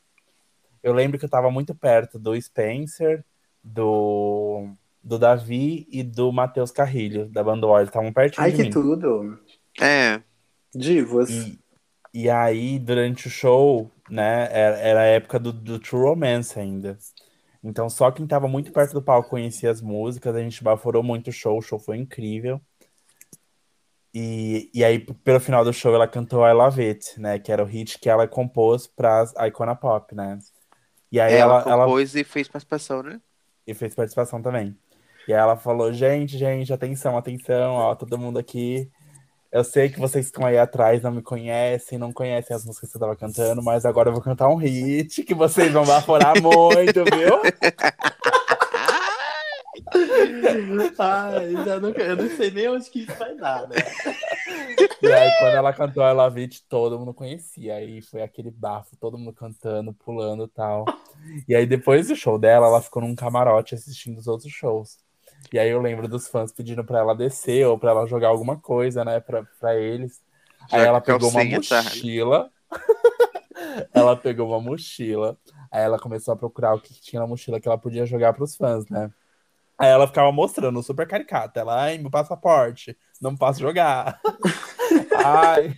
[0.82, 3.24] Eu lembro que eu tava muito perto do Spencer,
[3.62, 4.70] do,
[5.02, 7.66] do Davi e do Matheus Carrilho, da banda.
[7.76, 8.70] Eles estavam pertinho Ai, de que mim.
[8.70, 9.38] tudo.
[9.80, 10.20] É,
[10.74, 11.30] Divos.
[11.30, 11.58] E,
[12.12, 16.98] e aí, durante o show, né, era, era a época do, do True Romance ainda.
[17.62, 21.28] Então, só quem tava muito perto do palco conhecia as músicas, a gente baforou muito
[21.28, 22.60] o show, o show foi incrível.
[24.14, 27.62] E, e aí, pelo final do show, ela cantou I Love It, né, que era
[27.62, 30.38] o hit que ela compôs pra Icona Pop, né.
[31.10, 33.20] E aí ela, ela, ela, compôs e fez participação, né?
[33.68, 34.74] e fez participação também.
[35.28, 38.90] E aí ela falou, gente, gente, atenção, atenção, ó, todo mundo aqui.
[39.50, 42.96] Eu sei que vocês estão aí atrás, não me conhecem, não conhecem as músicas que
[42.96, 47.04] eu tava cantando, mas agora eu vou cantar um hit que vocês vão baforar muito,
[47.04, 47.40] viu?
[50.98, 53.76] Ai, já não, eu não sei nem onde que isso vai dar, né?
[55.02, 57.74] E aí, quando ela cantou I Love It, todo mundo conhecia.
[57.74, 60.84] Aí foi aquele bafo, todo mundo cantando, pulando e tal.
[61.48, 64.98] E aí, depois do show dela, ela ficou num camarote assistindo os outros shows.
[65.52, 68.58] E aí eu lembro dos fãs pedindo pra ela descer ou pra ela jogar alguma
[68.58, 70.20] coisa, né, pra, pra eles.
[70.70, 71.82] Aí Já ela com a pegou uma tá?
[71.82, 72.50] mochila.
[73.94, 75.38] ela pegou uma mochila.
[75.70, 78.56] Aí ela começou a procurar o que tinha na mochila que ela podia jogar pros
[78.56, 79.10] fãs, né?
[79.78, 81.60] Aí ela ficava mostrando, super caricata.
[81.60, 84.20] Ela, ai, meu passaporte, não posso jogar.
[85.24, 85.76] ai,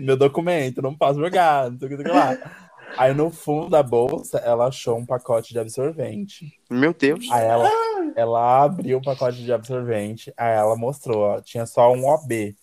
[0.00, 2.67] meu documento, não posso jogar, não sei o que, não sei o que lá.
[2.96, 6.52] Aí no fundo da bolsa, ela achou um pacote de absorvente.
[6.70, 7.30] Meu Deus.
[7.30, 7.70] Aí ela,
[8.16, 12.56] ela abriu o pacote de absorvente, aí ela mostrou, ó, tinha só um OB.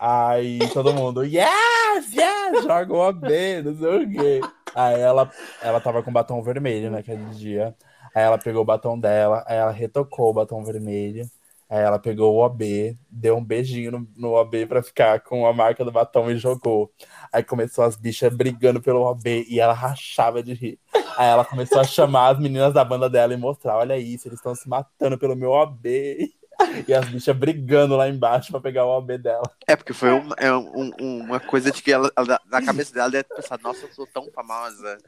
[0.00, 4.40] Aí todo mundo, yes, yes, joga o OB, não sei o quê.
[4.74, 5.30] Aí ela,
[5.62, 7.74] ela tava com batom vermelho naquele dia.
[8.14, 11.28] Aí ela pegou o batom dela, aí ela retocou o batom vermelho.
[11.74, 15.52] Aí ela pegou o OB, deu um beijinho no, no OB pra ficar com a
[15.52, 16.88] marca do batom e jogou.
[17.32, 20.78] Aí começou as bichas brigando pelo OB e ela rachava de rir.
[21.16, 24.38] Aí ela começou a chamar as meninas da banda dela e mostrar: olha isso, eles
[24.38, 26.32] estão se matando pelo meu OB.
[26.88, 29.42] E as bichas brigando lá embaixo pra pegar o OB dela.
[29.66, 32.92] É, porque foi uma, é um- um- uma coisa de que ela, ela- na cabeça
[32.92, 34.98] dela deve pensar, nossa, eu sou tão famosa.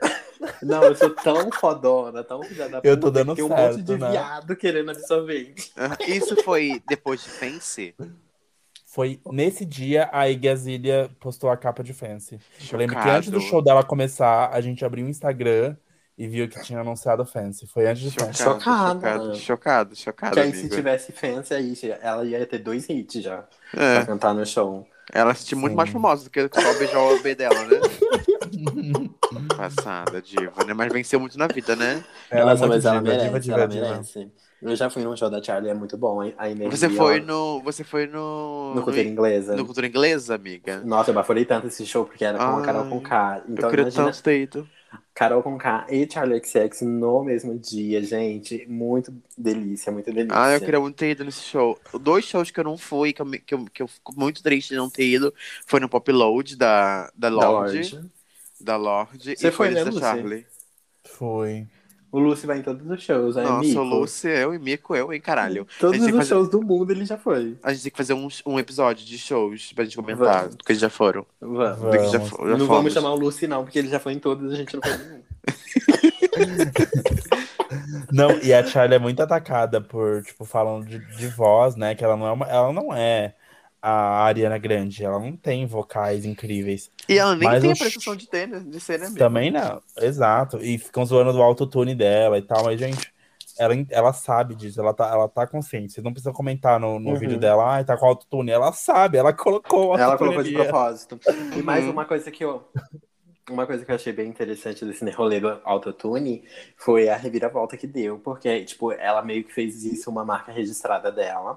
[0.62, 2.68] Não, eu sou tão fodona, tão filha.
[2.84, 4.10] Eu tô dando tem um certo, monte de né?
[4.10, 5.72] viado querendo absorvente.
[6.06, 7.94] Isso foi depois de Fancy?
[8.86, 12.38] Foi nesse dia a Igazília postou a capa de Fancy.
[12.72, 13.18] Eu lembro que Chocado.
[13.18, 15.76] antes do show dela começar, a gente abriu o Instagram
[16.18, 17.66] e viu que tinha anunciado Fancy.
[17.66, 18.42] Foi antes de Fancy.
[18.42, 23.22] Chocado, chocado, chocado, chocado, Que aí, se tivesse fans aí, ela ia ter dois hits
[23.22, 23.46] já
[23.90, 24.86] pra É, cantar no show.
[25.12, 27.80] ela se sentiu muito mais famosa do que só beijar o B dela, né?
[29.56, 30.74] Passada, diva, né?
[30.74, 32.04] Mas venceu muito na vida, né?
[32.30, 33.86] Ela é Nossa, mas ela diva, merece, diva, diva, ela diva.
[33.90, 34.32] merece.
[34.60, 36.20] Eu já fui num show da Charlie, é muito bom.
[36.20, 37.62] A a energia, Você foi no.
[37.62, 38.74] Você foi no.
[38.74, 39.56] no cultura inglesa.
[39.56, 40.80] no cultura inglesa, amiga?
[40.84, 43.42] Nossa, eu baforei tanto esse show porque era com a Carol Conká.
[43.48, 44.68] Então, eu queria imagina tanto ter ido.
[45.16, 48.66] Carol Conká e Charlie XX no mesmo dia, gente.
[48.68, 50.38] Muito delícia, muito delícia.
[50.38, 51.80] Ah, eu queria muito ter ido nesse show.
[51.98, 54.68] Dois shows que eu não fui, que eu, que eu, que eu fico muito triste
[54.68, 55.32] de não ter ido,
[55.66, 57.76] foi no Pop Load da, da Da Lorde.
[57.78, 58.10] Lorde.
[58.60, 59.36] Da Lorde.
[59.38, 60.00] Você e foi, foi nesse né, da?
[60.00, 60.46] Charlie.
[61.04, 61.66] Foi.
[62.16, 63.78] O Lúcio vai em todos os shows, é Nossa, Mico.
[63.80, 65.66] o Lúcio, eu e Mico, eu, hein, caralho.
[65.78, 67.58] Todos os fazer- shows do mundo ele já foi.
[67.62, 70.54] A gente tem que fazer um, um episódio de shows pra gente comentar Vamos.
[70.56, 71.26] do que eles já foram.
[71.38, 71.78] Vamos.
[71.78, 72.66] Do que já, já não fomos.
[72.66, 74.82] vamos chamar o Lúcio, não, porque ele já foi em todos e a gente não
[74.82, 75.22] foi em nenhum.
[78.12, 81.94] Não, e a Charlie é muito atacada por, tipo, falando de, de voz, né?
[81.94, 83.34] Que ela não é uma, ela não é
[83.88, 86.90] a Ariana Grande, ela não tem vocais incríveis.
[87.08, 88.48] E ela nem Mas tem a prestação de ter?
[88.64, 89.20] De ser, né, amigo?
[89.20, 90.58] Também não, exato.
[90.62, 93.12] E ficam zoando do autotune dela e tal, mas, gente,
[93.58, 95.92] ela, ela sabe disso, ela tá, ela tá consciente.
[95.92, 97.16] Vocês não precisam comentar no, no Uhum.
[97.16, 98.50] vídeo dela, ah, tá com autotune.
[98.50, 101.18] Ela sabe, ela colocou Ela colocou de propósito.
[101.56, 101.92] E mais Uhum.
[101.92, 102.64] uma coisa que eu.
[103.48, 106.42] Uma coisa que eu achei bem interessante desse rolê do autotune
[106.76, 111.12] foi a reviravolta que deu, porque, tipo, ela meio que fez isso uma marca registrada
[111.12, 111.56] dela.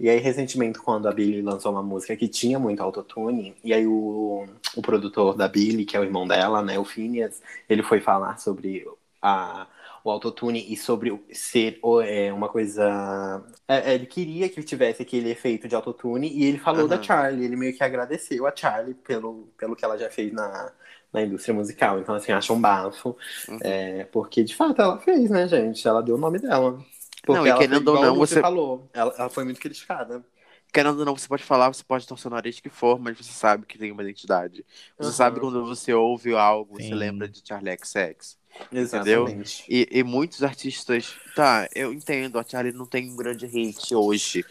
[0.00, 3.86] E aí, recentemente, quando a Billie lançou uma música que tinha muito autotune, e aí
[3.86, 8.00] o, o produtor da Billie, que é o irmão dela, né, o Phineas, ele foi
[8.00, 8.86] falar sobre
[9.20, 9.66] a,
[10.02, 13.44] o autotune e sobre ser é, uma coisa.
[13.68, 16.88] é, é, ele queria que tivesse aquele efeito de autotune e ele falou Aham.
[16.88, 17.44] da Charlie.
[17.44, 20.72] Ele meio que agradeceu a Charlie pelo, pelo que ela já fez na,
[21.12, 21.98] na indústria musical.
[22.00, 23.16] Então, assim, acho um bafo.
[23.48, 23.58] Uhum.
[23.62, 25.86] é, porque, de fato, ela fez, né, gente?
[25.86, 26.78] Ela deu o nome dela.
[27.24, 28.88] Porque Não, e querendo ou não, Lúcio você- falou.
[28.92, 30.24] Ela, ela foi muito criticada.
[30.72, 33.32] Querendo ou não, você pode falar, você pode torcer o nariz que for, mas você
[33.32, 34.64] sabe que tem uma identidade.
[34.96, 35.12] Você Aham.
[35.12, 36.94] sabe quando você ouve algo, você Sim.
[36.94, 38.38] lembra de Charlie XX.
[38.70, 39.64] Exatamente.
[39.68, 41.16] E, e muitos artistas.
[41.34, 44.44] Tá, eu entendo, a Charlie não tem um grande hit hoje.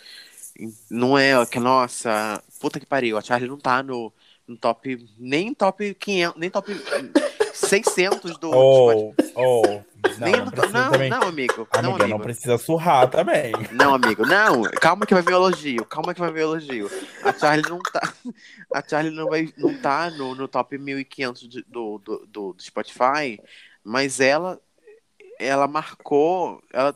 [0.89, 4.11] Não é que, nossa, puta que pariu, a Charlie não tá no,
[4.45, 5.07] no top.
[5.17, 6.71] Nem top 500, nem top
[7.53, 8.51] 600 do.
[8.51, 9.85] Ou, ou.
[10.17, 11.09] Não, nem não precisa não, também.
[11.09, 11.53] não, amigo.
[11.57, 12.19] Não, Amiga, não amigo.
[12.23, 13.51] precisa surrar também.
[13.71, 14.61] Não, amigo, não.
[14.81, 15.85] Calma que vai vir o elogio.
[15.85, 16.89] Calma que vai vir elogio.
[17.23, 18.13] A Charlie não tá.
[18.73, 22.61] A Charlie não, vai, não tá no, no top 1500 de- do, do, do, do
[22.63, 23.39] Spotify,
[23.83, 24.59] mas ela
[25.37, 26.93] ela marcou, ela,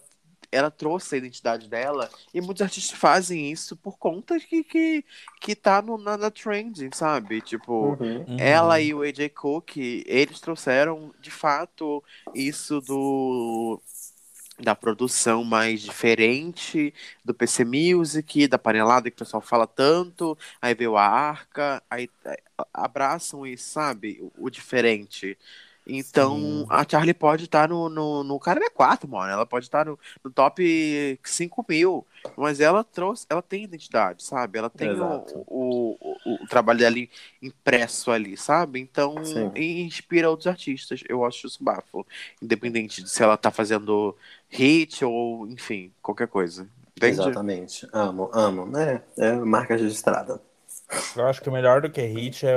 [0.54, 5.06] ela trouxe a identidade dela, e muitos artistas fazem isso por conta que, que,
[5.42, 7.42] que tá no, na, na trend, sabe?
[7.42, 7.98] Tipo.
[8.00, 8.26] Uhum.
[8.28, 8.38] Uhum.
[8.40, 13.82] Ela e o AJ Cook, eles trouxeram de fato isso do
[14.60, 16.94] da produção mais diferente
[17.26, 22.10] do PC Music, da panelada que o pessoal fala tanto, aí veio a Arca, aí
[22.26, 22.40] é,
[22.72, 24.20] abraçam isso, sabe?
[24.22, 25.38] O, o diferente.
[25.86, 26.66] Então, Sim.
[26.70, 29.32] a Charlie pode estar no, no, no Caramba 4, mano.
[29.32, 32.06] Ela pode estar no, no top 5 mil.
[32.38, 34.58] Mas ela trouxe, ela tem identidade, sabe?
[34.58, 36.96] Ela tem o, o, o, o trabalho dela
[37.42, 38.80] impresso ali, sabe?
[38.80, 39.16] Então,
[39.56, 41.04] e inspira outros artistas.
[41.10, 42.06] Eu acho isso bafo.
[42.42, 44.16] Independente de se ela tá fazendo
[44.50, 46.68] hit ou, enfim, qualquer coisa.
[46.96, 47.20] Entende?
[47.20, 47.88] Exatamente.
[47.92, 48.78] Amo, amo.
[48.78, 50.42] É, é marca registrada.
[51.16, 52.54] Eu acho que o melhor do que hit é,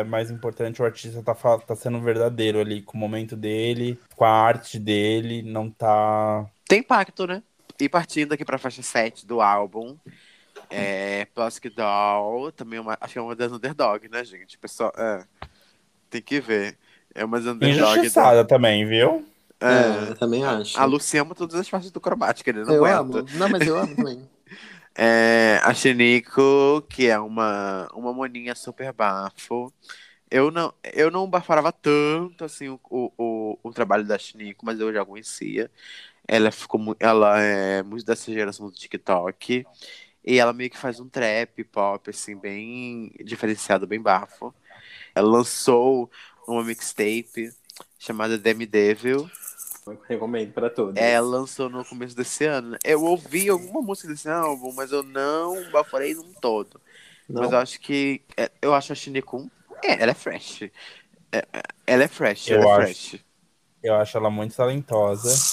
[0.00, 4.24] é mais importante o artista tá, tá sendo verdadeiro ali, com o momento dele, com
[4.24, 6.46] a arte dele, não tá.
[6.68, 7.42] Tem impacto, né?
[7.78, 9.96] E partindo aqui pra faixa 7 do álbum,
[10.70, 14.58] é, Plastic Doll, também uma, acho que é uma das underdog, né, gente?
[14.58, 15.24] Pessoal, é,
[16.10, 16.76] tem que ver.
[17.14, 17.78] É uma das underdog.
[17.80, 19.24] Da, Injustiçada também, viu?
[19.60, 20.78] é, É, eu também acho.
[20.78, 23.18] a Lucy ama todas as faixas do Cromática, ele não eu aguenta.
[23.20, 23.28] amo.
[23.34, 24.28] Não, mas eu amo também.
[24.98, 29.72] É, a Shinico, que é uma, uma moninha super bafo.
[30.30, 34.92] Eu não, eu não bafarava tanto assim o, o, o, trabalho da Shinico, mas eu
[34.92, 35.70] já conhecia.
[36.28, 39.66] Ela ficou ela é muito dessa geração do TikTok.
[40.24, 44.54] E ela meio que faz um trap pop, assim, bem diferenciado, bem bafo.
[45.14, 46.10] Ela lançou
[46.48, 47.50] uma mixtape
[47.98, 49.30] chamada Demi Devil.
[49.86, 50.94] Eu recomendo pra todos.
[50.94, 52.76] É, Ela lançou no começo desse ano.
[52.84, 56.80] Eu ouvi alguma música desse álbum, mas eu não baforei num todo.
[57.28, 58.22] Não, Mas eu acho que.
[58.36, 59.50] é, Eu acho a Shinekun.
[59.84, 60.62] É, ela é fresh.
[61.32, 63.10] É, é, ela é fresh, Eu ela é acho.
[63.12, 63.24] fresh.
[63.82, 65.44] Eu acho ela muito talentosa.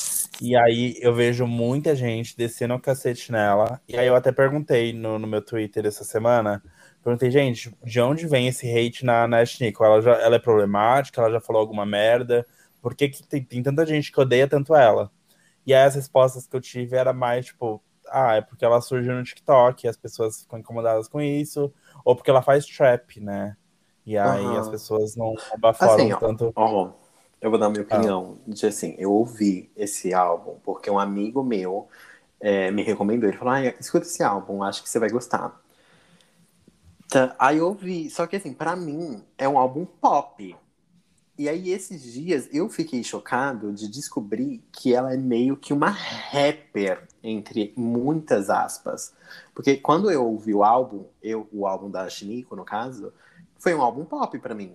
[0.41, 3.81] E aí eu vejo muita gente descendo o cacete nela.
[3.87, 6.63] E aí eu até perguntei no, no meu Twitter essa semana.
[7.03, 9.83] Perguntei, gente, de onde vem esse hate na, na Nico?
[9.85, 11.21] Ela, já, ela é problemática?
[11.21, 12.47] Ela já falou alguma merda?
[12.83, 15.11] Por que, que tem, tem tanta gente que odeia tanto ela?
[15.65, 19.15] E aí as respostas que eu tive era mais tipo, ah, é porque ela surgiu
[19.15, 21.73] no TikTok as pessoas ficam incomodadas com isso,
[22.05, 23.57] ou porque ela faz trap, né?
[24.05, 24.59] E aí Aham.
[24.59, 26.53] as pessoas não abaforam Assim, ó, tanto.
[26.55, 26.91] Ó,
[27.41, 28.37] eu vou dar minha opinião.
[28.47, 31.87] De assim, eu ouvi esse álbum porque um amigo meu
[32.41, 33.29] é, me recomendou.
[33.29, 35.61] Ele falou: ah, escuta esse álbum, acho que você vai gostar.
[37.09, 40.55] Tá, Aí eu ouvi, só que assim, pra mim é um álbum pop.
[41.37, 45.89] E aí esses dias eu fiquei chocado de descobrir que ela é meio que uma
[45.89, 49.13] rapper, entre muitas aspas.
[49.55, 53.11] Porque quando eu ouvi o álbum, eu, o álbum da Shiniko, no caso,
[53.57, 54.73] foi um álbum pop pra mim.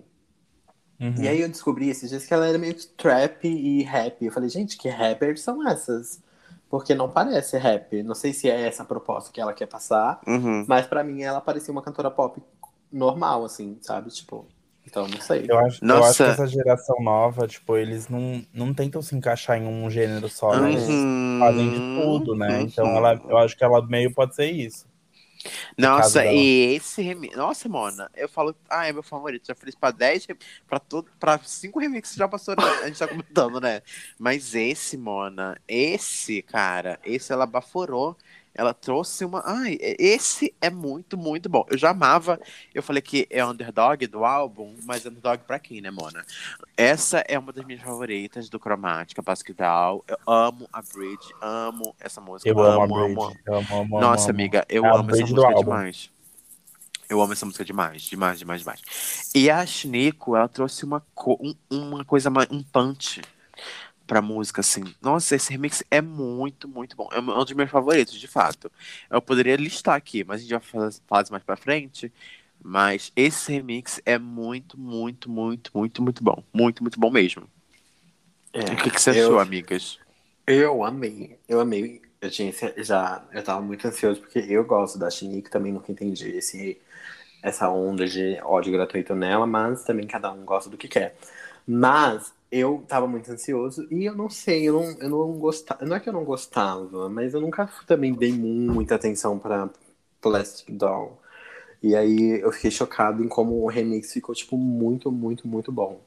[0.99, 1.15] Uhum.
[1.17, 4.23] E aí eu descobri esses dias que ela era meio que trap e rap.
[4.25, 6.21] Eu falei, gente, que rappers são essas?
[6.69, 8.03] Porque não parece rap.
[8.03, 10.65] Não sei se é essa a proposta que ela quer passar, Uhum.
[10.67, 12.41] mas pra mim ela parecia uma cantora pop
[12.91, 14.09] normal, assim, sabe?
[14.09, 14.45] Tipo,
[14.89, 15.45] então não sei.
[15.47, 16.09] Eu acho, eu Nossa.
[16.09, 20.27] acho que essa geração nova, tipo, eles não, não tentam se encaixar em um gênero
[20.29, 20.71] só, né?
[20.73, 21.39] Eles Uhum.
[21.39, 22.61] fazem de tudo, né?
[22.61, 22.97] Então Uhum.
[22.97, 24.87] ela, eu acho que ela meio pode ser isso.
[25.77, 27.35] Nossa, e esse remix.
[27.37, 28.53] Nossa, Mona, eu falo.
[28.69, 29.47] Ah, é meu favorito.
[29.47, 30.37] Já fiz pra 10, rem-
[30.67, 32.63] pra, todo, pra 5 remixes já passou, né?
[32.83, 33.81] a gente tá comentando, né?
[34.19, 38.17] Mas esse, Mona, esse, cara, esse ela baforou.
[38.53, 39.41] Ela trouxe uma.
[39.45, 41.65] Ai, esse é muito, muito bom.
[41.69, 42.39] Eu já amava.
[42.73, 46.25] Eu falei que é underdog do álbum, mas underdog pra quem, né, Mona?
[46.75, 50.03] Essa é uma das minhas favoritas do Cromática, Pasquidal.
[50.07, 52.49] Eu amo a Bridge, amo essa música.
[52.49, 53.37] Eu amo, amo, a amo.
[53.45, 56.09] Eu amo, amo, nossa, amiga, eu É amo essa música demais.
[57.07, 58.81] Eu amo essa música demais, demais, demais, demais.
[59.33, 63.21] E a Shiniko, ela trouxe uma, co- um- uma coisa, mais- um punch
[64.09, 64.83] pra música, assim.
[65.01, 67.09] Nossa, esse remix é muito, muito bom.
[67.13, 68.71] É um dos meus favoritos, de fato.
[69.09, 72.11] Eu poderia listar aqui, mas a gente vai fazer, fazer mais pra frente.
[72.63, 76.43] Mas esse remix é muito, muito, muito, muito, muito bom.
[76.53, 77.49] Muito, muito bom mesmo.
[78.53, 79.99] É, o que, que você eu- achou, amigas?
[80.47, 82.01] Eu amei, eu amei.
[82.21, 82.51] Eu tinha
[82.83, 86.81] já, eu tava muito ansioso porque eu gosto da Shinique, também nunca entendi esse,
[87.43, 91.15] essa onda de ódio gratuito nela, mas também cada um gosta do que quer.
[91.67, 95.95] Mas eu tava muito ansioso e eu não sei, eu não, eu não gostava, não
[95.95, 99.69] é que eu não gostava, mas eu nunca também dei muita atenção pra
[100.21, 101.19] Plastic Doll.
[101.83, 106.01] E aí eu fiquei chocado em como o remix ficou, tipo, muito, muito, muito bom.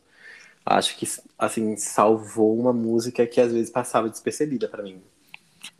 [0.66, 1.06] Acho que,
[1.38, 5.02] assim, salvou uma música que às vezes passava despercebida pra mim.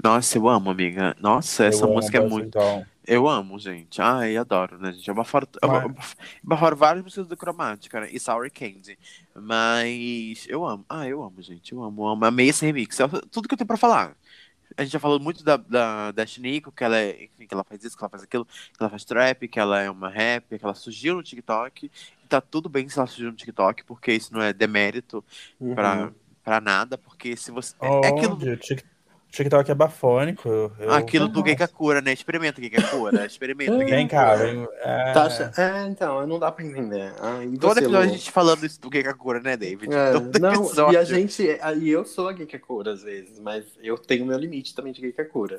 [0.02, 1.16] Nossa, eu amo, amiga.
[1.20, 2.50] Nossa, Eu essa amo música é muito.
[2.58, 2.86] Doll.
[3.04, 4.00] Eu amo, gente.
[4.00, 5.08] Ai, adoro, né, gente?
[5.08, 6.04] Eu baforo, eu Mas- ba-
[6.42, 8.08] baforo várias músicas do Cromática, né?
[8.12, 8.96] E Sour Candy.
[9.34, 10.84] Mas eu amo.
[10.88, 11.72] Ah, eu amo, gente.
[11.72, 12.24] Eu amo, amo.
[12.24, 12.98] Amei esse remix.
[13.00, 14.16] É tudo que eu tenho pra falar.
[14.76, 17.62] A gente já falou muito da, da, da Shiniko, que ela, é, enfim, que ela
[17.64, 20.58] faz isso, que ela faz aquilo, que ela faz trap, que ela é uma rap,
[20.58, 21.90] que ela surgiu no TikTok.
[22.24, 25.22] E tá tudo bem se ela surgiu no TikTok, porque isso não é demérito
[25.60, 25.74] Uhum.
[25.74, 26.10] pra,
[26.42, 27.74] pra nada, porque se você.
[27.82, 28.34] É, é aquilo?
[28.34, 28.84] O Tik-
[29.32, 30.46] TikTok é bafônico.
[30.48, 31.46] eu- eu- Aquilo do Nossa.
[31.46, 32.12] Geikakura, né?
[32.12, 33.24] Experimenta o Geikakura.
[33.26, 34.08] Experimenta o Vem Geikakura.
[34.08, 34.68] cá, vem.
[34.82, 35.12] É...
[35.14, 37.12] Tá É, então, não dá pra entender.
[37.18, 38.08] Ah, e Todo episódio a Lu?
[38.12, 39.92] gente falando isso do Geikakura, né, David?
[39.94, 40.92] É, Todo não, episódio.
[40.92, 41.42] e a gente,
[41.80, 45.58] e eu sou a Geekakura às vezes, mas eu tenho meu limite também de Geekakura.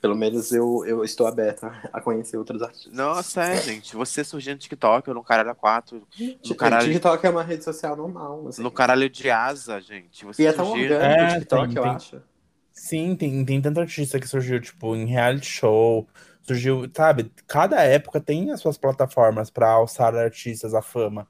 [0.00, 2.92] Pelo menos eu, eu estou aberta a conhecer outros artistas.
[2.92, 3.94] Nossa, é, gente.
[3.94, 6.88] Você surgiu no TikTok, ou no Caralho a 4, Tipo, caralho.
[6.88, 8.48] TikTok é uma rede social normal.
[8.48, 8.62] assim.
[8.62, 10.24] no Caralho de Asa, gente.
[10.24, 10.92] Você E é tão surgiu...
[10.92, 12.31] orgânico É, o TikTok, tem- eu tem- acho.
[12.72, 16.06] Sim, tem, tem tanta artista que surgiu, tipo, em reality show,
[16.42, 17.30] surgiu, sabe?
[17.46, 21.28] Cada época tem as suas plataformas pra alçar artistas à fama.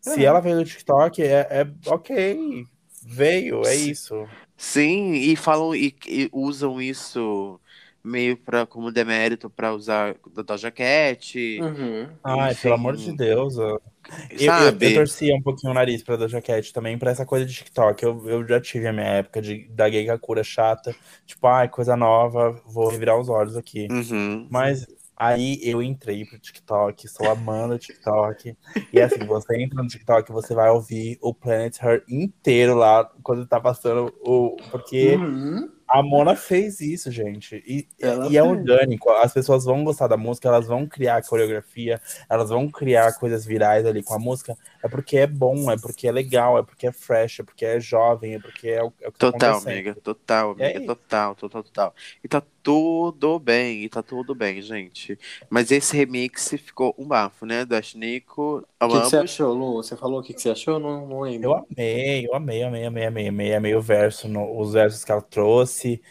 [0.00, 0.24] Se É.
[0.24, 2.66] ela veio do TikTok, é, é ok,
[3.02, 4.26] veio, é isso.
[4.56, 7.60] Sim, e falam e, e usam isso
[8.02, 12.08] meio pra, como demérito pra usar da Doja Cat, Uhum.
[12.22, 13.58] Ai, pelo amor de Deus.
[13.58, 13.68] ó.
[13.70, 13.82] Eu,
[14.30, 14.86] eu, sabe?
[14.86, 18.02] eu torcia um pouquinho o nariz pra Doja Cat também, pra essa coisa de TikTok.
[18.02, 20.94] Eu, eu já tive a minha época de, da gay Kakura chata.
[21.26, 23.88] Tipo, ai, coisa nova, vou revirar os olhos aqui.
[23.90, 24.46] Uhum.
[24.50, 24.86] Mas
[25.16, 28.56] aí eu entrei pro TikTok, estou amando o TikTok.
[28.92, 33.46] E assim, você entra no TikTok, você vai ouvir o Planet Her inteiro lá quando
[33.46, 34.56] tá passando o.
[34.70, 35.68] Porque Uhum.
[35.94, 37.62] A Mona fez isso, gente.
[37.64, 37.86] E,
[38.28, 39.08] e é orgânico.
[39.12, 43.86] As pessoas vão gostar da música, elas vão criar coreografia, elas vão criar coisas virais
[43.86, 44.58] ali com a música.
[44.84, 47.80] É porque é bom, é porque é legal, é porque é fresh, é porque é
[47.80, 49.56] jovem, é porque é o, é o que tá Total, acontecendo.
[49.58, 49.94] amiga.
[49.96, 50.80] Total, É amiga.
[50.86, 50.96] isso.
[50.96, 51.94] Total, total, total.
[52.22, 55.18] E tá tudo bem, e tá tudo bem, gente.
[55.48, 57.64] Mas esse remix ficou um bafo, né?
[57.64, 58.58] Da Nico.
[58.60, 59.74] O que, que você achou, Lu?
[59.82, 60.78] Você falou o que, que você achou?
[60.78, 61.52] Não, não lembro.
[61.52, 65.12] Eu amei, eu amei, amei, amei, amei, amei, amei o verso, no- os versos que
[65.12, 66.02] ela trouxe.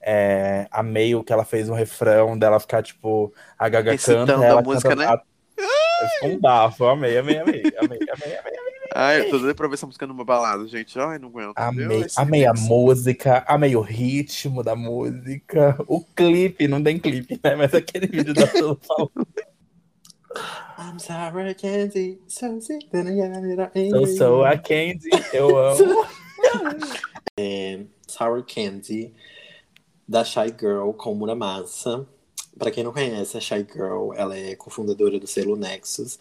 [0.00, 4.44] É, amei o que ela fez no refrão dela ficar, tipo, a Gaga Recitando canta,
[4.56, 4.96] a ela música, canta.
[4.96, 5.14] né?
[5.14, 5.22] A...
[5.56, 8.52] Ficou um bafo, amei, amei, amei, amei, amei, amei.
[8.94, 10.98] Ai, eu tô doido pra ver essa música numa balada, gente.
[10.98, 11.52] Ai, não aguento.
[11.56, 17.56] Amei, amei a música, amei o ritmo da música, o clipe, não tem clipe, né?
[17.56, 19.26] Mas aquele vídeo da Sulu falando.
[20.78, 22.18] I'm sorry, Candy.
[22.28, 26.06] So it Eu sou a Candy, eu amo.
[28.06, 29.12] Sour Candy,
[30.08, 32.06] da Shy Girl com Muramasa.
[32.58, 36.18] Pra quem não conhece, a Shy Girl, ela é cofundadora do selo Nexus.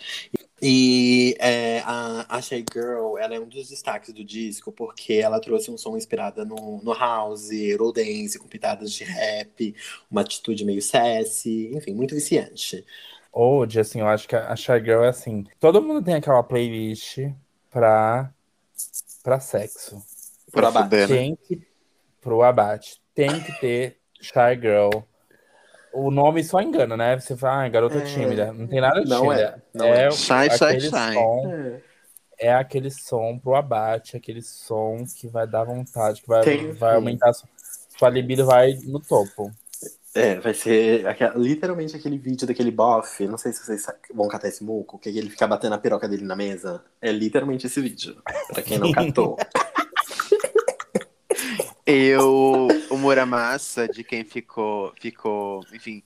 [0.62, 5.40] E é, a, a Shy Girl, ela é um dos destaques do disco, porque ela
[5.40, 9.76] trouxe um som inspirado no, no house, Eurodance, com pitadas de rap,
[10.10, 12.86] uma atitude meio sassy, enfim, muito viciante.
[13.32, 17.20] Hoje, assim, eu acho que a Shy Girl é assim, todo mundo tem aquela playlist
[17.70, 18.32] pra,
[19.24, 20.02] pra sexo.
[20.52, 20.95] Pra Abate.
[20.95, 21.07] né?
[21.07, 21.62] Tem que,
[22.22, 25.02] pro abate, tem que ter Shy Girl.
[25.95, 27.17] O nome só engana, né?
[27.19, 28.01] Você fala, ah, garota É.
[28.01, 28.51] tímida.
[28.51, 29.63] Não tem nada de Não é, tímida.
[29.73, 30.11] não é.
[30.11, 30.89] Shy, shy, aquele shy.
[31.13, 31.81] som, É.
[32.47, 36.95] é aquele som pro abate, aquele som que vai dar vontade, que vai, Tem- vai
[36.95, 37.30] aumentar.
[37.30, 37.34] a
[37.97, 39.49] Sua, libido vai no topo.
[40.13, 43.27] É, vai ser aquela- literalmente aquele vídeo daquele bofe.
[43.27, 46.23] Não sei se vocês vão catar esse muco, que ele fica batendo a piroca dele
[46.26, 46.81] na mesa.
[47.01, 48.15] É literalmente esse vídeo.
[48.53, 49.38] Pra quem não catou.
[51.86, 56.03] Eu, o Muramasa, de quem ficou, ficou, enfim,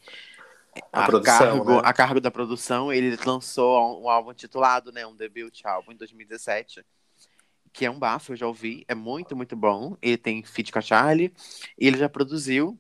[0.92, 1.82] A a, produção, cargo, né?
[1.84, 6.86] a cargo da produção, ele lançou um álbum titulado, né, um debut álbum em 2017,
[7.72, 9.96] que é um bafo, eu já ouvi, é muito, muito bom.
[10.02, 11.34] Ele tem feat com a Charlie,
[11.78, 12.78] e ele já produziu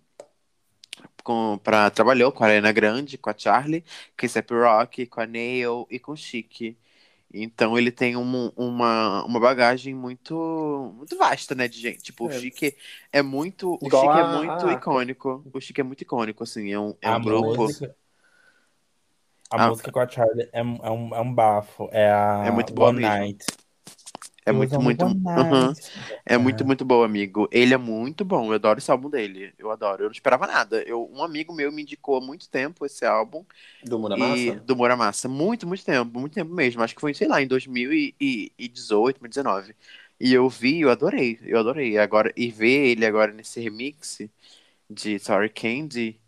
[1.23, 3.83] com, pra, trabalhou com a Arena Grande, com a Charlie,
[4.17, 6.77] com a Sep Rock, com a Nail e com o Chique.
[7.31, 12.01] Então ele tem um- uma, uma bagagem muito muito vasta, né, de gente.
[12.01, 12.39] Tipo, o É.
[12.39, 12.75] Chique
[13.13, 15.43] é muito, o Igual Chique é a- muito a- icônico.
[15.53, 17.55] O Chique é muito icônico, assim, é um, é a um grupo.
[17.63, 17.95] música.
[19.51, 19.67] A Ah.
[19.69, 21.89] música com a Charlie é, um- é um, é um bafo.
[21.91, 23.15] É a É muito boa One mesmo.
[23.15, 23.45] Night.
[24.45, 25.05] É muito, was on muito.
[25.05, 25.73] One Uhum.
[26.25, 27.47] É muito, muito bom, amigo.
[27.51, 28.47] Ele é muito bom.
[28.47, 29.53] Eu adoro esse álbum dele.
[29.57, 30.03] Eu adoro.
[30.03, 30.81] Eu não esperava nada.
[30.83, 33.45] Eu, um amigo meu me indicou há muito tempo esse álbum.
[33.83, 34.59] Do Muda E, Massa?
[34.65, 35.27] do Muramasa.
[35.27, 36.19] Muito, muito tempo.
[36.19, 36.81] Muito tempo mesmo.
[36.81, 39.75] Acho que foi, sei lá, em 2018, 2019.
[40.19, 41.39] E eu vi, eu adorei.
[41.43, 41.97] Eu adorei.
[41.97, 44.19] Agora, e ver ele agora nesse remix
[44.89, 46.19] de Sorry Candy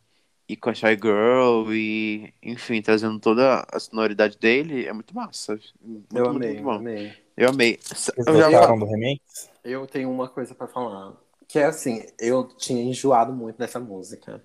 [0.51, 5.59] e com a Shy Girl e, enfim, trazendo toda a sonoridade dele, é muito massa.
[5.81, 6.71] Muito, Eu muito, amei, muito bom.
[6.73, 7.13] amei.
[7.37, 7.79] Eu amei.
[7.81, 9.49] Vocês Eu já gostaram do remix?
[9.63, 11.13] Eu tenho uma coisa pra falar.
[11.47, 14.43] Que é assim, eu tinha enjoado muito dessa música.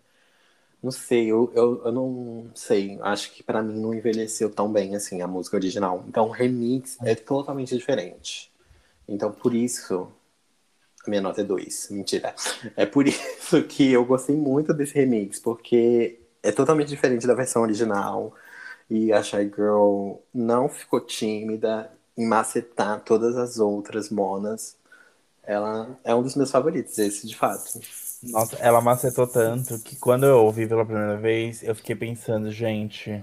[0.82, 2.98] Não sei, eu, eu, eu não sei.
[3.02, 6.04] Acho que pra mim não envelheceu tão bem assim a música original.
[6.08, 8.52] Então o remix é totalmente diferente.
[9.08, 10.08] Então por isso.
[11.06, 11.88] Minha nota é 2.
[11.90, 12.34] Mentira.
[12.76, 17.62] É por isso que eu gostei muito desse remix, porque é totalmente diferente da versão
[17.62, 18.34] original.
[18.88, 24.76] E a Shy Girl não ficou tímida em macetar todas as outras monas.
[25.42, 27.80] Ela é um dos meus favoritos, esse de fato.
[28.22, 33.22] Nossa, ela macetou tanto que quando eu ouvi pela primeira vez, eu fiquei pensando, gente,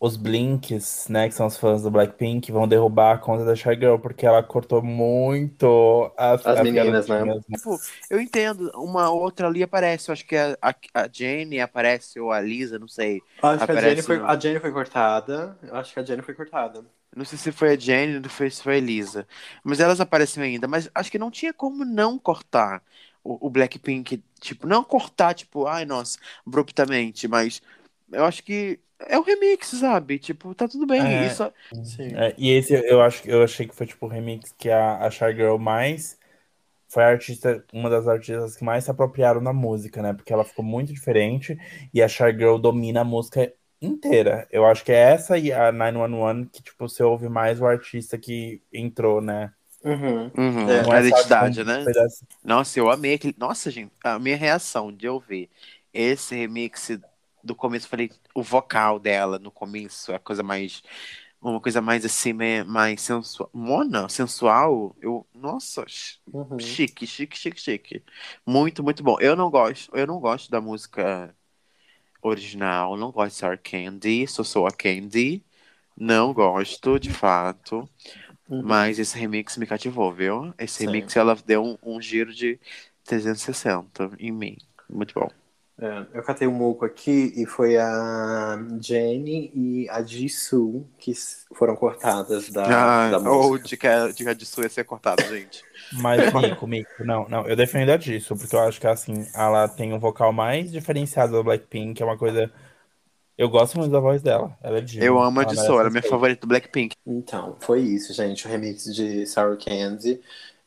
[0.00, 3.74] os Blinks, né, que são os fãs do Blackpink, vão derrubar a conta da Shy
[3.74, 7.22] Girl, porque ela cortou muito as, As meninas, né?
[7.50, 7.78] Tipo,
[8.08, 12.32] eu entendo, uma outra ali aparece, eu acho que a, a, a Jenny aparece, ou
[12.32, 13.22] a Lisa, não sei.
[13.42, 15.58] Acho que a Jenny, foi, a Jenny foi cortada.
[15.62, 16.82] Eu acho que a Jenny foi cortada.
[17.14, 19.26] Não sei se foi a Jenny ou se foi a Lisa.
[19.62, 20.66] Mas elas aparecem ainda.
[20.66, 22.82] Mas acho que não tinha como não cortar
[23.22, 24.22] o, o Blackpink.
[24.40, 27.28] Tipo, não cortar, tipo, ai, nossa, abruptamente.
[27.28, 27.60] Mas
[28.12, 30.18] eu acho que é o remix, sabe?
[30.18, 31.02] Tipo, tá tudo bem.
[31.02, 31.26] É.
[31.26, 31.52] Isso,
[31.84, 32.14] Sim.
[32.16, 34.98] É, e esse eu acho que eu achei que foi tipo o remix que a,
[35.06, 36.18] a Shy Girl mais
[36.88, 40.12] foi a artista, uma das artistas que mais se apropriaram da música, né?
[40.12, 41.56] Porque ela ficou muito diferente
[41.94, 44.46] e a Shy Girl domina a música inteira.
[44.50, 48.18] Eu acho que é essa e a 911 que tipo você ouve mais o artista
[48.18, 49.52] que entrou, né?
[49.84, 50.30] Uhum.
[50.36, 51.80] Uhum, É, a é identidade, né?
[51.80, 53.34] um pedaço- Nossa, eu amei aquele.
[53.38, 55.48] Nossa, gente, a minha reação de ouvir
[55.92, 56.90] esse remix
[57.44, 60.82] do começo, eu falei, o vocal dela no começo, a coisa mais.
[61.40, 62.34] Uma coisa mais assim,
[62.66, 63.50] mais sensual.
[63.54, 64.94] Mona, sensual.
[65.00, 65.26] Eu.
[65.34, 65.84] Nossa,
[66.32, 66.60] Uhum.
[66.60, 68.04] chique, chique, chique, chique.
[68.46, 69.16] Muito, muito bom.
[69.20, 71.34] Eu não gosto, eu não gosto da música
[72.22, 75.44] original, não gosto de Sour Candy, sou sou a Candy.
[75.96, 77.88] Não gosto, de fato.
[78.48, 78.64] Uhum.
[78.64, 80.54] Mas esse remix me cativou, viu?
[80.58, 80.86] Esse Sim.
[80.86, 82.60] remix ela deu um, um giro de
[83.04, 84.56] 360 em mim.
[84.88, 85.30] Muito bom.
[85.82, 91.12] É, eu catei um muco aqui e foi a Jenny e a Jisoo que
[91.54, 93.58] foram cortadas da, Ah, da ou música.
[93.58, 95.64] de que a de que a Jisoo ia ser cortado, gente.
[95.92, 99.68] Mas, Mico, Mico, não, não, eu defendo a disso, porque eu acho que assim, ela
[99.68, 102.52] tem um vocal mais diferenciado do Blackpink, é uma coisa.
[103.36, 104.56] Eu gosto muito da voz dela.
[104.62, 105.04] Ela é diva.
[105.04, 106.94] Eu amo a Soul, ela é minha favorita do Blackpink.
[107.06, 108.46] Então, foi isso, gente.
[108.46, 110.20] O remix de Sour Candy.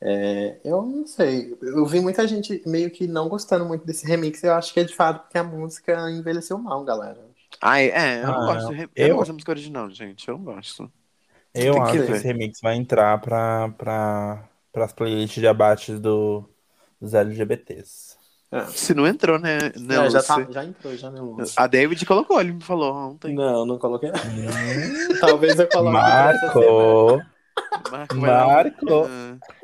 [0.06, 1.58] É, eu não sei.
[1.62, 4.44] Eu vi muita gente meio que não gostando muito desse remix.
[4.44, 7.18] Eu acho que é de fato porque a música envelheceu mal, galera.
[7.62, 8.74] Ai, é, eu não Ah, gosto.
[8.74, 10.28] Eu, eu- não gosto da música original, gente.
[10.28, 10.92] Eu não gosto.
[11.54, 12.12] Eu Tem que acho que ver.
[12.18, 16.44] esse remix vai entrar pra, pra, pras playlists de abates do,
[17.00, 18.18] dos LGBTs.
[18.52, 18.66] É.
[18.66, 19.72] Se não entrou, né?
[19.80, 21.56] né É, já, tá, já entrou, já, né, Lúcio?
[21.56, 23.34] A David colocou, ele me falou ontem.
[23.34, 24.10] Não, não coloquei.
[24.10, 24.14] Hum,
[25.22, 27.33] Talvez eu coloque semana.
[27.92, 28.16] Marco!
[28.16, 29.06] Marco.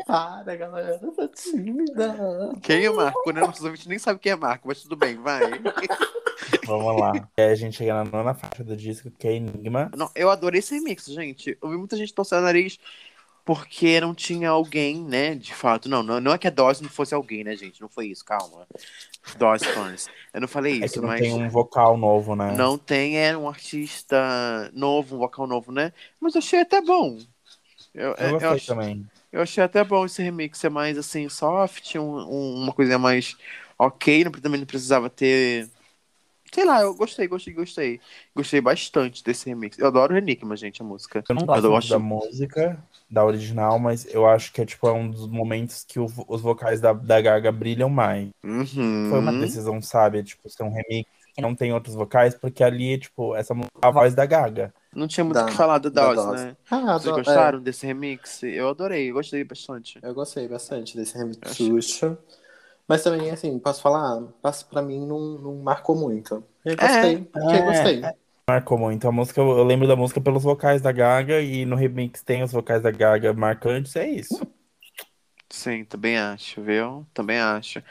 [0.08, 2.16] Ah, Para, galera, tá tímida.
[2.62, 3.42] Quem é Marco, né?
[3.42, 5.42] Nossos ouvintes nem sabem quem é Marco, mas tudo bem, vai.
[6.66, 7.12] Vamos lá.
[7.38, 9.92] E aí a gente chega na nona faixa do disco, que é Enigma.
[9.96, 11.58] Não, eu adorei esse remix, gente.
[11.62, 12.80] Eu vi muita gente torcendo o nariz
[13.46, 15.34] porque não tinha alguém, né?
[15.34, 15.90] De fato.
[15.90, 17.82] Não, não, não é que a Dose não fosse alguém, né, gente?
[17.82, 18.68] Não foi isso, calma.
[19.38, 20.08] Dose fãs.
[20.32, 21.22] Eu não falei É isso, que não mas.
[21.22, 22.54] tem um vocal novo, né?
[22.56, 25.92] Não tem, é um artista novo, um vocal novo, né?
[26.20, 27.18] Mas eu achei até bom.
[28.00, 29.06] Eu, Eu eu, gostei ach- também.
[29.32, 33.36] eu achei até bom esse remix ser mais assim, soft, um- um- uma coisa mais
[33.78, 35.68] ok, não, também não precisava ter.
[36.52, 38.02] Sei lá, eu gostei, gostei, gostei.
[38.36, 39.78] Gostei bastante desse remix.
[39.78, 41.24] Eu adoro o Enigma, gente, a música.
[41.30, 44.66] Eu não Eu gosto muito gosto- da música, da original, mas eu acho que é
[44.66, 48.30] tipo é um dos momentos que o- os vocais da, da Gaga brilham mais.
[48.44, 49.08] Uhum.
[49.10, 50.24] Foi uma decisão, sabe?
[50.24, 53.92] Tipo, ser um remix que não tem outros vocais, porque ali, tipo, essa é a
[53.92, 54.74] voz da Gaga.
[54.96, 56.46] Não tinha muito Da- o que falar da da Dose, Dose.
[56.46, 56.58] né?
[56.70, 58.44] Ah, Vocês do- gostaram desse remix?
[58.44, 60.00] Eu adorei, eu gostei bastante.
[60.02, 62.18] é, eu gostei bastante desse remix Xuxa.
[62.88, 64.20] Mas também, assim, posso falar?
[64.42, 66.44] Passa pra mim, não, não marcou muito.
[66.66, 68.02] Eu gostei, porque é, eu gostei.
[68.48, 69.08] Marcou muito.
[69.08, 72.52] A música, eu lembro da música pelos vocais da Gaga, e no remix tem os
[72.52, 74.42] vocais da Gaga marcantes, é isso.
[75.50, 77.06] Sim, também acho, viu?
[77.14, 77.82] Também acho.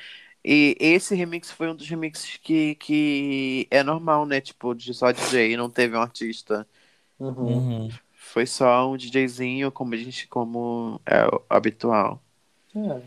[0.44, 4.40] E esse remix foi um dos remixes que, que é normal, né?
[4.40, 6.66] Tipo, de só DJ, não teve um artista.
[7.18, 7.46] Uhum.
[7.46, 7.88] Uhum.
[8.12, 12.20] Foi só um DJzinho, como a gente, como é o habitual.
[12.76, 13.00] É,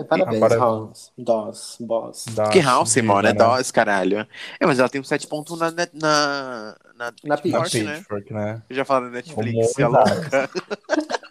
[0.00, 1.12] é, parabéns, Agora- House.
[1.16, 2.24] Dos, boss.
[2.34, 3.38] Da que House, mano, é né?
[3.38, 4.26] DOS, caralho.
[4.58, 7.96] É, mas ela tem um 7.1 na, na, na, Na Na Pitchfork, né?
[7.98, 8.62] Pitchfork, né?
[8.68, 10.50] Eu já falei na Netflix, é louca.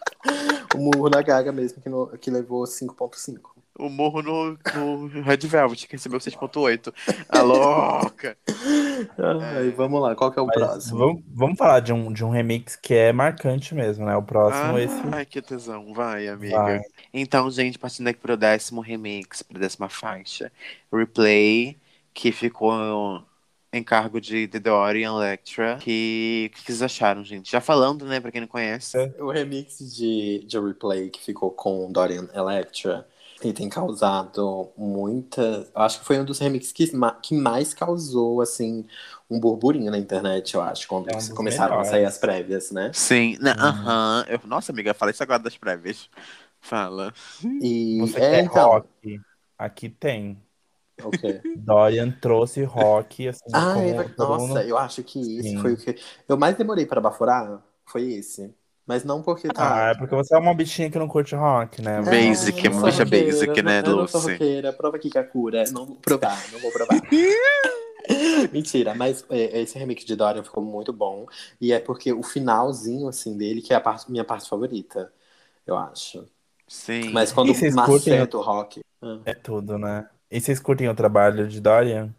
[0.74, 3.53] O murro na Gaga mesmo, que, no- que levou 5.5.
[3.76, 6.94] O morro no, no Red Velvet, que recebeu 6.8.
[7.28, 8.36] A louca.
[8.46, 10.98] Ai, vamos lá, qual que é o Mas próximo?
[10.98, 14.16] vamos, vamos falar de um, de um remix que é marcante mesmo, né?
[14.16, 14.94] O próximo, esse.
[15.12, 15.92] Ai, que tesão.
[15.92, 16.56] Vai, amiga.
[16.56, 16.82] Vai.
[17.12, 20.52] Então, gente, partindo aqui pro décimo remix, pra décima faixa.
[20.92, 21.76] Replay,
[22.12, 23.24] que ficou
[23.72, 25.78] em cargo de The Dorian Electra.
[25.80, 27.50] Que, o que vocês acharam, gente?
[27.50, 28.96] Já falando, né, pra quem não conhece.
[29.18, 33.04] O remix de, de Replay que ficou com Dorian Electra
[33.42, 35.42] e tem causado muita.
[35.74, 36.86] Eu acho que foi um dos remixes que,
[37.22, 38.86] que mais causou, assim,
[39.30, 41.84] um burburinho na internet, eu acho, quando É um começaram a melhores.
[41.84, 42.94] sair as prévias, né?
[42.94, 43.60] Sim, né, Uhum.
[43.60, 44.24] aham.
[44.28, 46.10] Eu- Nossa, amiga, fala isso agora das prévias.
[46.60, 47.12] Fala.
[47.60, 48.68] E Você é, quer então.
[48.68, 48.88] rock?
[49.58, 50.42] Aqui tem.
[51.02, 51.44] O quê?
[51.54, 55.56] Dorian trouxe rock, assim, Ah, como é nossa, eu acho que esse Sim.
[55.56, 55.96] foi o que
[56.28, 57.62] eu mais demorei para baforar.
[57.86, 58.54] Foi esse.
[58.86, 59.90] Mas não porque Ah, tá.
[59.90, 61.98] é porque você é uma bichinha que não curte rock, né?
[61.98, 64.30] É, Basic, eu uma bicha roqueira, basic, né, Eu não sou Lucy?
[64.32, 65.64] roqueira, prova aqui que a cura.
[65.70, 67.00] Não vou provar, não vou provar.
[68.52, 71.26] Mentira, mas é, esse remix de Dorian ficou muito bom.
[71.60, 75.12] E é porque o finalzinho, assim, dele, que é a parte- minha parte favorita,
[75.66, 76.26] eu acho.
[76.68, 77.12] Sim.
[77.12, 78.80] Mas quando E vocês maceta o rock.
[79.02, 80.08] ah, É tudo, né?
[80.30, 82.14] E vocês curtem o trabalho de Dorian?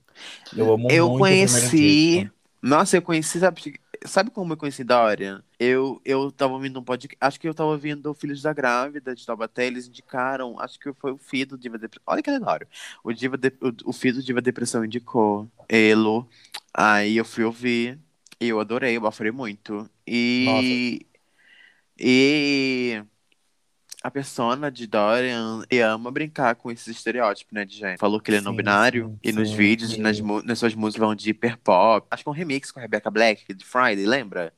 [0.56, 2.32] Eu amo Eu muito o primeiro conheci.
[2.62, 5.44] Nossa, eu conheci, sabe, sabe como eu conheci Dorian?
[5.60, 7.18] Eu, eu tava ouvindo um podcast.
[7.20, 9.66] Acho que eu tava ouvindo Filhos da Grávida de Taubaté.
[9.66, 12.04] Eles indicaram, acho que foi o Fido Diva Depressão.
[12.08, 12.68] Olha que aleatório.
[13.04, 16.28] O, Diva de, o, o Fido Diva Depressão indicou Elo.
[16.74, 17.98] Aí eu fui ouvir.
[18.40, 19.90] E eu adorei, eu baforei muito.
[20.06, 21.06] E.
[21.98, 23.02] E.
[24.04, 27.98] A persona de Dorian e ama brincar com esses estereótipos, né, de gente.
[27.98, 30.76] Falou que ele é não Sim, binário sim, e nos sim, vídeos, nas, nas suas
[30.76, 32.06] músicas vão de hiper pop.
[32.12, 34.54] Acho que é um remix com a Rebecca Black, de Friday, lembra?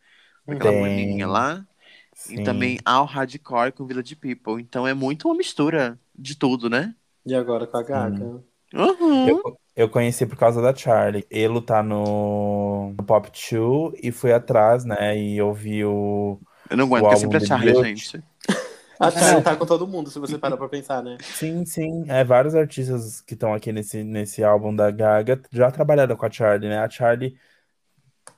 [0.47, 0.79] Aquela Tem.
[0.79, 1.65] moreninha lá.
[2.13, 2.41] Sim.
[2.41, 4.61] E também ao hardcore com Village People.
[4.61, 6.95] Então é muito uma mistura de tudo, né?
[7.25, 8.41] E agora com a Gaga.
[8.73, 9.27] Uhum.
[9.27, 11.25] Eu, eu conheci por causa da Charlie.
[11.29, 15.17] Ele tá no, no Pop 2 e fui atrás, né?
[15.17, 16.39] E ouvi o.
[16.69, 17.87] Eu não aguento, o porque é álbum sempre a Charlie, Beauty.
[17.87, 18.23] gente.
[18.99, 21.19] A Charlie tá com todo mundo, se você parar pra pensar, né?
[21.21, 22.05] Sim, sim.
[22.07, 26.31] É, vários artistas que estão aqui nesse, nesse álbum da Gaga já trabalharam com a
[26.31, 26.79] Charlie, né?
[26.79, 27.37] A Charlie